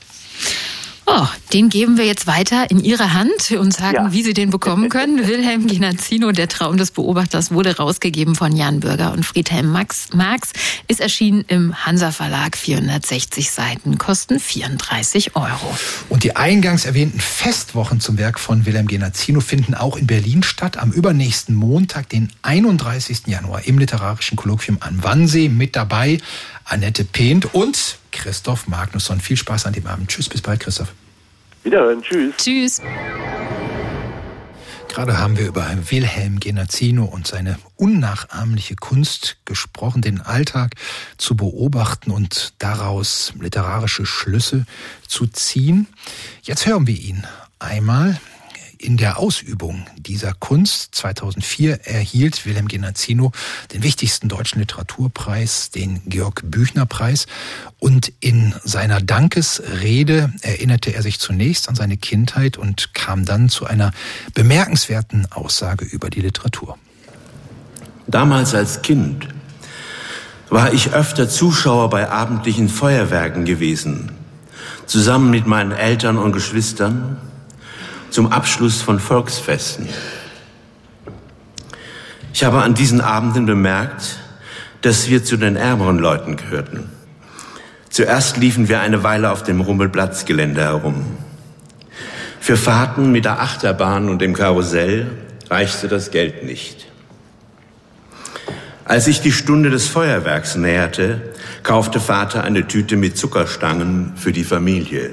Oh, 1.07 1.27
den 1.53 1.69
geben 1.69 1.97
wir 1.97 2.05
jetzt 2.05 2.25
weiter 2.25 2.69
in 2.71 2.83
Ihre 2.83 3.13
Hand 3.13 3.51
und 3.51 3.73
sagen, 3.73 3.95
ja. 3.95 4.11
wie 4.11 4.23
Sie 4.23 4.33
den 4.33 4.49
bekommen 4.49 4.89
können. 4.89 5.27
Wilhelm 5.27 5.67
Genazzino, 5.67 6.31
der 6.31 6.47
Traum 6.47 6.77
des 6.77 6.89
Beobachters, 6.89 7.51
wurde 7.51 7.77
rausgegeben 7.77 8.33
von 8.33 8.55
Jan 8.55 8.79
Bürger 8.79 9.13
und 9.13 9.23
Friedhelm 9.23 9.71
Max. 9.71 10.09
Marx 10.13 10.49
ist 10.87 11.01
erschienen 11.01 11.45
im 11.47 11.85
Hansa 11.85 12.11
Verlag. 12.11 12.57
460 12.57 13.51
Seiten, 13.51 13.99
kosten 13.99 14.39
34 14.39 15.35
Euro. 15.35 15.77
Und 16.09 16.23
die 16.23 16.35
eingangs 16.35 16.85
erwähnten 16.85 17.19
Festwochen 17.19 17.99
zum 17.99 18.17
Werk 18.17 18.39
von 18.39 18.65
Wilhelm 18.65 18.87
Genazzino 18.87 19.41
finden 19.41 19.75
auch 19.75 19.97
in 19.97 20.07
Berlin 20.07 20.41
statt. 20.41 20.77
Am 20.77 20.91
übernächsten 20.91 21.53
Montag, 21.53 22.09
den 22.09 22.31
31. 22.41 23.27
Januar, 23.27 23.65
im 23.65 23.77
Literarischen 23.77 24.37
Kolloquium 24.37 24.77
an 24.79 25.03
Wannsee. 25.03 25.49
Mit 25.49 25.75
dabei 25.75 26.17
Annette 26.63 27.03
Pehnt 27.03 27.53
und 27.53 27.99
Christoph 28.15 28.67
Magnusson. 28.67 29.19
Viel 29.19 29.37
Spaß 29.37 29.65
an 29.65 29.73
dem 29.73 29.85
Abend. 29.85 30.09
Tschüss, 30.09 30.29
bis 30.29 30.41
bald, 30.41 30.61
Christoph. 30.61 30.93
Wiederhören, 31.63 32.01
tschüss. 32.01 32.33
Tschüss. 32.37 32.81
Gerade 34.87 35.19
haben 35.19 35.37
wir 35.37 35.45
über 35.45 35.67
Wilhelm 35.89 36.39
Genazzino 36.39 37.03
und 37.03 37.27
seine 37.27 37.59
unnachahmliche 37.75 38.77
Kunst 38.77 39.35
gesprochen, 39.43 40.01
den 40.01 40.21
Alltag 40.21 40.75
zu 41.17 41.35
beobachten 41.35 42.11
und 42.11 42.53
daraus 42.59 43.33
literarische 43.37 44.05
Schlüsse 44.05 44.65
zu 45.05 45.27
ziehen. 45.27 45.87
Jetzt 46.43 46.65
hören 46.65 46.87
wir 46.87 46.97
ihn 46.97 47.27
einmal 47.59 48.21
in 48.85 48.97
der 48.97 49.17
Ausübung 49.17 49.87
dieser 49.97 50.33
Kunst 50.33 50.93
2004 50.93 51.87
erhielt 51.87 52.45
Wilhelm 52.45 52.67
Genazzino 52.67 53.31
den 53.73 53.81
wichtigsten 53.81 54.29
deutschen 54.29 54.59
Literaturpreis, 54.59 55.71
den 55.71 56.01
Georg 56.05 56.43
Büchner 56.45 56.85
Preis. 56.85 57.25
Und 57.79 58.13
in 58.19 58.53
seiner 58.63 59.01
Dankesrede 59.01 60.31
erinnerte 60.41 60.93
er 60.93 61.01
sich 61.01 61.19
zunächst 61.19 61.67
an 61.67 61.73
seine 61.73 61.97
Kindheit 61.97 62.57
und 62.57 62.93
kam 62.93 63.25
dann 63.25 63.49
zu 63.49 63.65
einer 63.65 63.91
bemerkenswerten 64.35 65.31
Aussage 65.31 65.85
über 65.85 66.11
die 66.11 66.21
Literatur. 66.21 66.77
Damals 68.05 68.53
als 68.53 68.83
Kind 68.83 69.27
war 70.51 70.73
ich 70.73 70.93
öfter 70.93 71.27
Zuschauer 71.27 71.89
bei 71.89 72.07
abendlichen 72.07 72.69
Feuerwerken 72.69 73.45
gewesen, 73.45 74.11
zusammen 74.85 75.31
mit 75.31 75.47
meinen 75.47 75.71
Eltern 75.71 76.19
und 76.19 76.33
Geschwistern 76.33 77.17
zum 78.15 78.31
Abschluss 78.31 78.81
von 78.81 79.01
Volksfesten. 79.01 79.89
Ich 82.33 82.45
habe 82.45 82.61
an 82.61 82.73
diesen 82.73 83.01
Abenden 83.01 83.45
bemerkt, 83.45 84.19
dass 84.79 85.09
wir 85.09 85.25
zu 85.25 85.35
den 85.35 85.57
ärmeren 85.57 85.99
Leuten 85.99 86.37
gehörten. 86.37 86.89
Zuerst 87.89 88.37
liefen 88.37 88.69
wir 88.69 88.79
eine 88.79 89.03
Weile 89.03 89.31
auf 89.31 89.43
dem 89.43 89.59
Rummelplatzgelände 89.59 90.61
herum. 90.61 91.17
Für 92.39 92.55
Fahrten 92.55 93.11
mit 93.11 93.25
der 93.25 93.41
Achterbahn 93.41 94.07
und 94.07 94.21
dem 94.21 94.33
Karussell 94.33 95.07
reichte 95.49 95.89
das 95.89 96.09
Geld 96.09 96.45
nicht. 96.45 96.85
Als 98.85 99.03
sich 99.05 99.19
die 99.19 99.33
Stunde 99.33 99.71
des 99.71 99.89
Feuerwerks 99.89 100.55
näherte, 100.55 101.33
kaufte 101.63 101.99
Vater 101.99 102.45
eine 102.45 102.65
Tüte 102.65 102.95
mit 102.95 103.17
Zuckerstangen 103.17 104.13
für 104.15 104.31
die 104.31 104.45
Familie. 104.45 105.09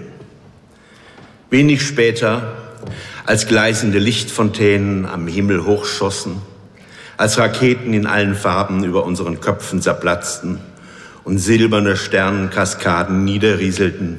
Wenig 1.50 1.82
später, 1.82 2.61
als 3.24 3.46
gleißende 3.46 3.98
Lichtfontänen 3.98 5.06
am 5.06 5.26
Himmel 5.26 5.64
hochschossen, 5.64 6.42
als 7.16 7.38
Raketen 7.38 7.94
in 7.94 8.06
allen 8.06 8.34
Farben 8.34 8.84
über 8.84 9.04
unseren 9.04 9.40
Köpfen 9.40 9.80
zerplatzten 9.80 10.58
und 11.24 11.38
silberne 11.38 11.96
Sternenkaskaden 11.96 13.24
niederrieselten, 13.24 14.18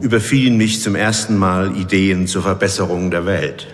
überfielen 0.00 0.56
mich 0.56 0.82
zum 0.82 0.94
ersten 0.94 1.36
Mal 1.36 1.76
Ideen 1.76 2.26
zur 2.26 2.42
Verbesserung 2.42 3.10
der 3.10 3.26
Welt. 3.26 3.68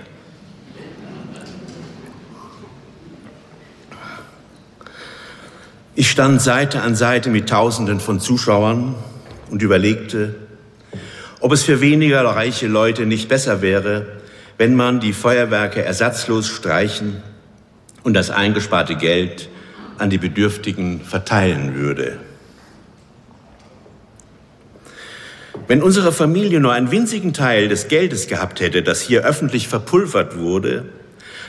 Ich 5.94 6.10
stand 6.10 6.40
Seite 6.40 6.80
an 6.82 6.94
Seite 6.94 7.28
mit 7.28 7.48
Tausenden 7.48 8.00
von 8.00 8.20
Zuschauern 8.20 8.94
und 9.50 9.60
überlegte, 9.60 10.34
ob 11.40 11.52
es 11.52 11.62
für 11.62 11.80
weniger 11.80 12.22
reiche 12.22 12.66
Leute 12.66 13.06
nicht 13.06 13.28
besser 13.28 13.62
wäre, 13.62 14.06
wenn 14.58 14.76
man 14.76 15.00
die 15.00 15.14
Feuerwerke 15.14 15.82
ersatzlos 15.82 16.48
streichen 16.48 17.22
und 18.02 18.14
das 18.14 18.30
eingesparte 18.30 18.94
Geld 18.94 19.48
an 19.98 20.10
die 20.10 20.18
Bedürftigen 20.18 21.00
verteilen 21.00 21.74
würde. 21.74 22.18
Wenn 25.66 25.82
unsere 25.82 26.12
Familie 26.12 26.60
nur 26.60 26.72
einen 26.72 26.90
winzigen 26.90 27.32
Teil 27.32 27.68
des 27.68 27.88
Geldes 27.88 28.26
gehabt 28.26 28.60
hätte, 28.60 28.82
das 28.82 29.00
hier 29.00 29.24
öffentlich 29.24 29.68
verpulvert 29.68 30.36
wurde, 30.36 30.86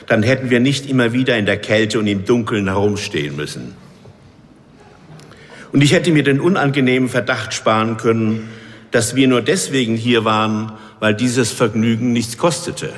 dann 0.06 0.22
hätten 0.22 0.50
wir 0.50 0.60
nicht 0.60 0.88
immer 0.88 1.12
wieder 1.12 1.36
in 1.36 1.46
der 1.46 1.56
Kälte 1.56 1.98
und 1.98 2.06
im 2.06 2.24
Dunkeln 2.24 2.68
herumstehen 2.68 3.36
müssen. 3.36 3.74
Und 5.72 5.82
ich 5.82 5.92
hätte 5.92 6.12
mir 6.12 6.22
den 6.22 6.40
unangenehmen 6.40 7.08
Verdacht 7.08 7.54
sparen 7.54 7.96
können, 7.96 8.48
dass 8.92 9.16
wir 9.16 9.26
nur 9.26 9.42
deswegen 9.42 9.96
hier 9.96 10.24
waren, 10.24 10.72
weil 11.00 11.14
dieses 11.14 11.50
Vergnügen 11.50 12.12
nichts 12.12 12.38
kostete. 12.38 12.90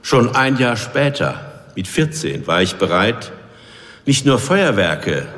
Schon 0.00 0.34
ein 0.34 0.56
Jahr 0.56 0.76
später, 0.76 1.64
mit 1.76 1.86
14, 1.86 2.46
war 2.46 2.62
ich 2.62 2.76
bereit, 2.76 3.32
nicht 4.06 4.24
nur 4.24 4.38
Feuerwerke, 4.38 5.28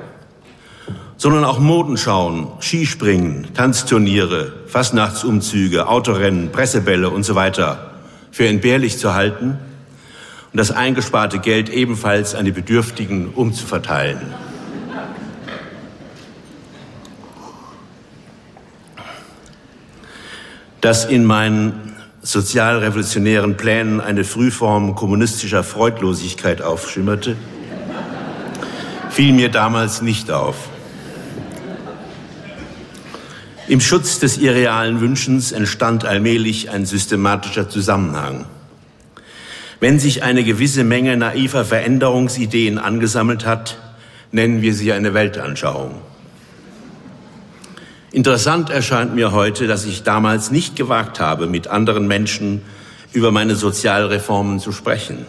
sondern 1.16 1.44
auch 1.44 1.58
Modenschauen, 1.58 2.48
Skispringen, 2.60 3.48
Tanzturniere, 3.54 4.52
Fastnachtsumzüge, 4.66 5.88
Autorennen, 5.88 6.52
Pressebälle 6.52 7.10
und 7.10 7.24
so 7.24 7.34
weiter 7.34 7.92
für 8.30 8.46
entbehrlich 8.46 8.98
zu 8.98 9.14
halten 9.14 9.58
und 10.52 10.58
das 10.58 10.70
eingesparte 10.70 11.38
Geld 11.38 11.68
ebenfalls 11.68 12.34
an 12.34 12.44
die 12.44 12.52
Bedürftigen 12.52 13.28
umzuverteilen. 13.28 14.20
Dass 20.82 21.04
in 21.04 21.24
meinen 21.24 21.94
sozialrevolutionären 22.22 23.56
Plänen 23.56 24.00
eine 24.00 24.24
Frühform 24.24 24.96
kommunistischer 24.96 25.62
Freudlosigkeit 25.62 26.60
aufschimmerte, 26.60 27.36
fiel 29.08 29.32
mir 29.32 29.48
damals 29.48 30.02
nicht 30.02 30.30
auf. 30.30 30.56
Im 33.68 33.80
Schutz 33.80 34.18
des 34.18 34.38
irrealen 34.38 35.00
Wünschens 35.00 35.52
entstand 35.52 36.04
allmählich 36.04 36.70
ein 36.70 36.84
systematischer 36.84 37.68
Zusammenhang. 37.68 38.46
Wenn 39.78 40.00
sich 40.00 40.24
eine 40.24 40.42
gewisse 40.42 40.82
Menge 40.82 41.16
naiver 41.16 41.64
Veränderungsideen 41.64 42.78
angesammelt 42.78 43.46
hat, 43.46 43.78
nennen 44.32 44.62
wir 44.62 44.74
sie 44.74 44.92
eine 44.92 45.14
Weltanschauung. 45.14 46.11
Interessant 48.12 48.68
erscheint 48.68 49.14
mir 49.14 49.32
heute, 49.32 49.66
dass 49.66 49.86
ich 49.86 50.02
damals 50.02 50.50
nicht 50.50 50.76
gewagt 50.76 51.18
habe, 51.18 51.46
mit 51.46 51.68
anderen 51.68 52.06
Menschen 52.06 52.60
über 53.14 53.32
meine 53.32 53.54
Sozialreformen 53.54 54.60
zu 54.60 54.70
sprechen. 54.70 55.24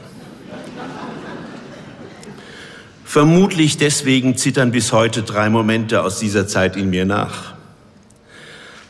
Vermutlich 3.05 3.77
deswegen 3.77 4.35
zittern 4.35 4.71
bis 4.71 4.91
heute 4.91 5.23
drei 5.23 5.49
Momente 5.49 6.03
aus 6.03 6.19
dieser 6.19 6.45
Zeit 6.45 6.75
in 6.75 6.89
mir 6.89 7.05
nach. 7.05 7.53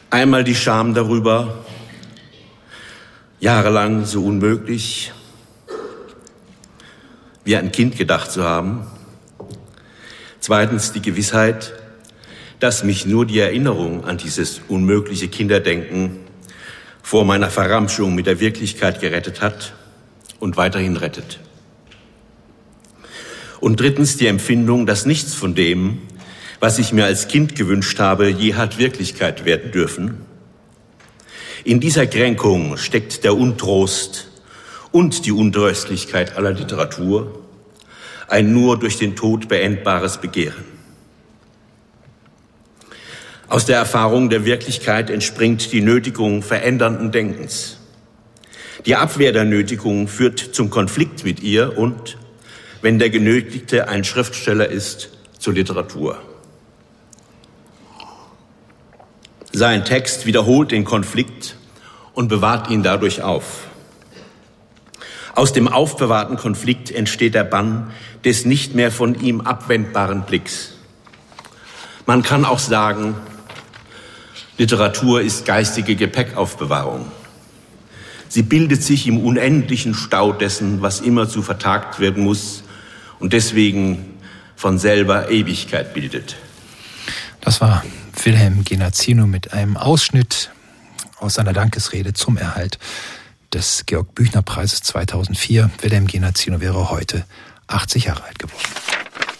Einmal 0.10 0.44
die 0.44 0.56
Scham 0.56 0.96
darüber, 0.96 1.64
jahrelang 3.40 4.06
so 4.06 4.26
unmöglich, 4.26 5.12
wie 7.44 7.58
ein 7.58 7.72
Kind 7.72 7.96
gedacht 7.96 8.32
zu 8.32 8.44
haben. 8.44 8.88
Zweitens 10.40 10.94
die 10.94 11.02
Gewissheit, 11.02 11.74
dass 12.64 12.86
mich 12.86 13.06
nur 13.06 13.26
die 13.26 13.40
Erinnerung 13.40 14.06
an 14.06 14.18
dieses 14.18 14.62
unmögliche 14.70 15.28
Kinderdenken 15.28 16.20
vor 17.02 17.26
meiner 17.26 17.50
Verramschung 17.50 18.16
mit 18.16 18.26
der 18.26 18.40
Wirklichkeit 18.40 19.02
gerettet 19.02 19.42
hat 19.42 19.74
und 20.40 20.56
weiterhin 20.56 20.96
rettet. 20.96 21.42
Und 23.60 23.82
drittens 23.82 24.16
die 24.16 24.28
Empfindung, 24.28 24.86
dass 24.86 25.06
nichts 25.06 25.34
von 25.34 25.56
dem, 25.56 26.04
was 26.62 26.80
ich 26.80 26.94
mir 26.94 27.04
als 27.04 27.28
Kind 27.28 27.58
gewünscht 27.58 28.00
habe, 28.00 28.30
je 28.30 28.54
hat 28.54 28.78
Wirklichkeit 28.78 29.44
werden 29.44 29.74
dürfen. 29.74 30.20
In 31.66 31.82
dieser 31.82 32.08
Kränkung 32.08 32.78
steckt 32.78 33.26
der 33.26 33.36
Untrost 33.36 34.30
und 34.94 35.26
die 35.26 35.34
Untröstlichkeit 35.34 36.38
aller 36.38 36.54
Literatur, 36.54 37.42
ein 38.30 38.54
nur 38.54 38.80
durch 38.80 38.98
den 38.98 39.18
Tod 39.18 39.50
beendbares 39.50 40.22
Begehren. 40.22 40.73
Aus 43.54 43.66
der 43.68 43.78
Erfahrung 43.78 44.32
der 44.32 44.46
Wirklichkeit 44.46 45.12
entspringt 45.12 45.72
die 45.72 45.82
Nötigung 45.82 46.42
verändernden 46.42 47.12
Denkens. 47.12 47.78
Die 48.88 48.96
Abwehr 48.96 49.32
der 49.32 49.46
Nötigung 49.46 50.08
führt 50.08 50.40
zum 50.40 50.72
Konflikt 50.72 51.24
mit 51.24 51.44
ihr 51.44 51.78
und, 51.78 52.18
wenn 52.82 52.98
der 52.98 53.12
Genötigte 53.12 53.88
ein 53.90 54.06
Schriftsteller 54.06 54.70
ist, 54.70 55.12
zur 55.38 55.54
Literatur. 55.54 56.20
Sein 59.52 59.86
Text 59.86 60.26
wiederholt 60.26 60.72
den 60.72 60.84
Konflikt 60.84 61.56
und 62.16 62.30
bewahrt 62.30 62.72
ihn 62.72 62.82
dadurch 62.82 63.22
auf. 63.22 63.68
Aus 65.36 65.54
dem 65.54 65.68
aufbewahrten 65.68 66.38
Konflikt 66.38 66.90
entsteht 66.90 67.36
der 67.36 67.44
Bann 67.44 67.92
des 68.26 68.46
nicht 68.46 68.74
mehr 68.74 68.92
von 68.92 69.14
ihm 69.22 69.42
abwendbaren 69.42 70.24
Blicks. 70.24 70.72
Man 72.08 72.24
kann 72.24 72.46
auch 72.46 72.58
sagen, 72.58 73.16
Literatur 74.58 75.22
ist 75.22 75.46
geistige 75.46 75.96
Gepäckaufbewahrung. 75.96 77.12
Sie 78.30 78.44
bildet 78.44 78.84
sich 78.84 79.08
im 79.08 79.20
unendlichen 79.20 79.94
Stau 79.94 80.32
dessen, 80.32 80.82
was 80.82 81.02
immer 81.02 81.28
zu 81.30 81.42
vertagt 81.42 82.00
werden 82.00 82.24
muss 82.24 82.64
und 83.20 83.34
deswegen 83.34 84.14
von 84.56 84.80
selber 84.80 85.30
Ewigkeit 85.30 85.94
bildet. 85.94 86.36
Das 87.42 87.62
war 87.62 87.84
Wilhelm 88.24 88.64
Genazzino 88.64 89.28
mit 89.28 89.54
einem 89.54 89.78
Ausschnitt 89.78 90.52
aus 91.20 91.36
seiner 91.36 91.54
Dankesrede 91.54 92.14
zum 92.14 92.38
Erhalt 92.38 92.80
des 93.54 93.86
Georg 93.86 94.16
Büchner 94.16 94.42
Preises 94.42 94.82
2004. 94.82 95.70
Wilhelm 95.82 96.08
Genazzino 96.08 96.60
wäre 96.60 96.90
heute 96.90 97.26
80 97.68 98.06
Jahre 98.06 98.24
alt 98.24 98.40
geworden. 98.40 98.64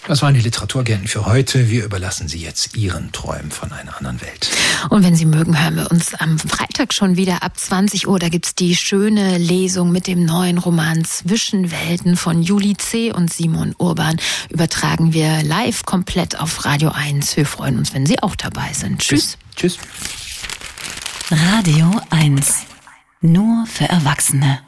Das 0.06 0.22
waren 0.22 0.34
die 0.34 0.42
Literaturagenten 0.42 1.08
für 1.08 1.26
heute. 1.26 1.70
Wir 1.70 1.86
überlassen 1.86 2.28
Sie 2.28 2.40
jetzt 2.40 2.76
Ihren 2.76 3.14
Träumen 3.14 3.52
von 3.52 3.72
einer 3.72 3.96
anderen 3.96 4.20
Welt. 4.20 4.52
Und 4.90 5.04
wenn 5.06 5.16
Sie 5.16 5.26
mögen, 5.26 5.62
hören 5.62 5.78
wir 5.78 5.90
uns 5.92 6.14
am 6.16 6.38
Freitag 6.38 6.94
schon 6.94 7.16
wieder 7.16 7.42
ab 7.42 7.58
20 7.58 8.10
Uhr. 8.10 8.20
Da 8.20 8.28
gibt's 8.28 8.54
die 8.54 8.76
schöne 8.76 9.38
Lesung 9.38 9.94
mit 9.94 10.08
dem 10.08 10.26
neuen 10.26 10.58
Roman 10.58 11.06
Zwischenwelten 11.06 12.18
von 12.18 12.44
Juli 12.44 12.76
C. 12.76 13.14
und 13.14 13.32
Simon 13.32 13.76
Urban. 13.78 14.18
Übertragen 14.50 15.14
wir 15.14 15.42
live 15.42 15.86
komplett 15.86 16.38
auf 16.38 16.66
Radio 16.66 16.90
1. 16.90 17.38
Wir 17.38 17.46
freuen 17.46 17.78
uns, 17.78 17.94
wenn 17.94 18.06
Sie 18.06 18.22
auch 18.22 18.36
dabei 18.36 18.74
sind. 18.74 19.00
Tschüss. 19.00 19.38
Tschüss. 19.56 19.78
Radio 21.32 22.02
1. 22.10 22.66
Nur 23.22 23.66
für 23.68 23.86
Erwachsene. 23.86 24.60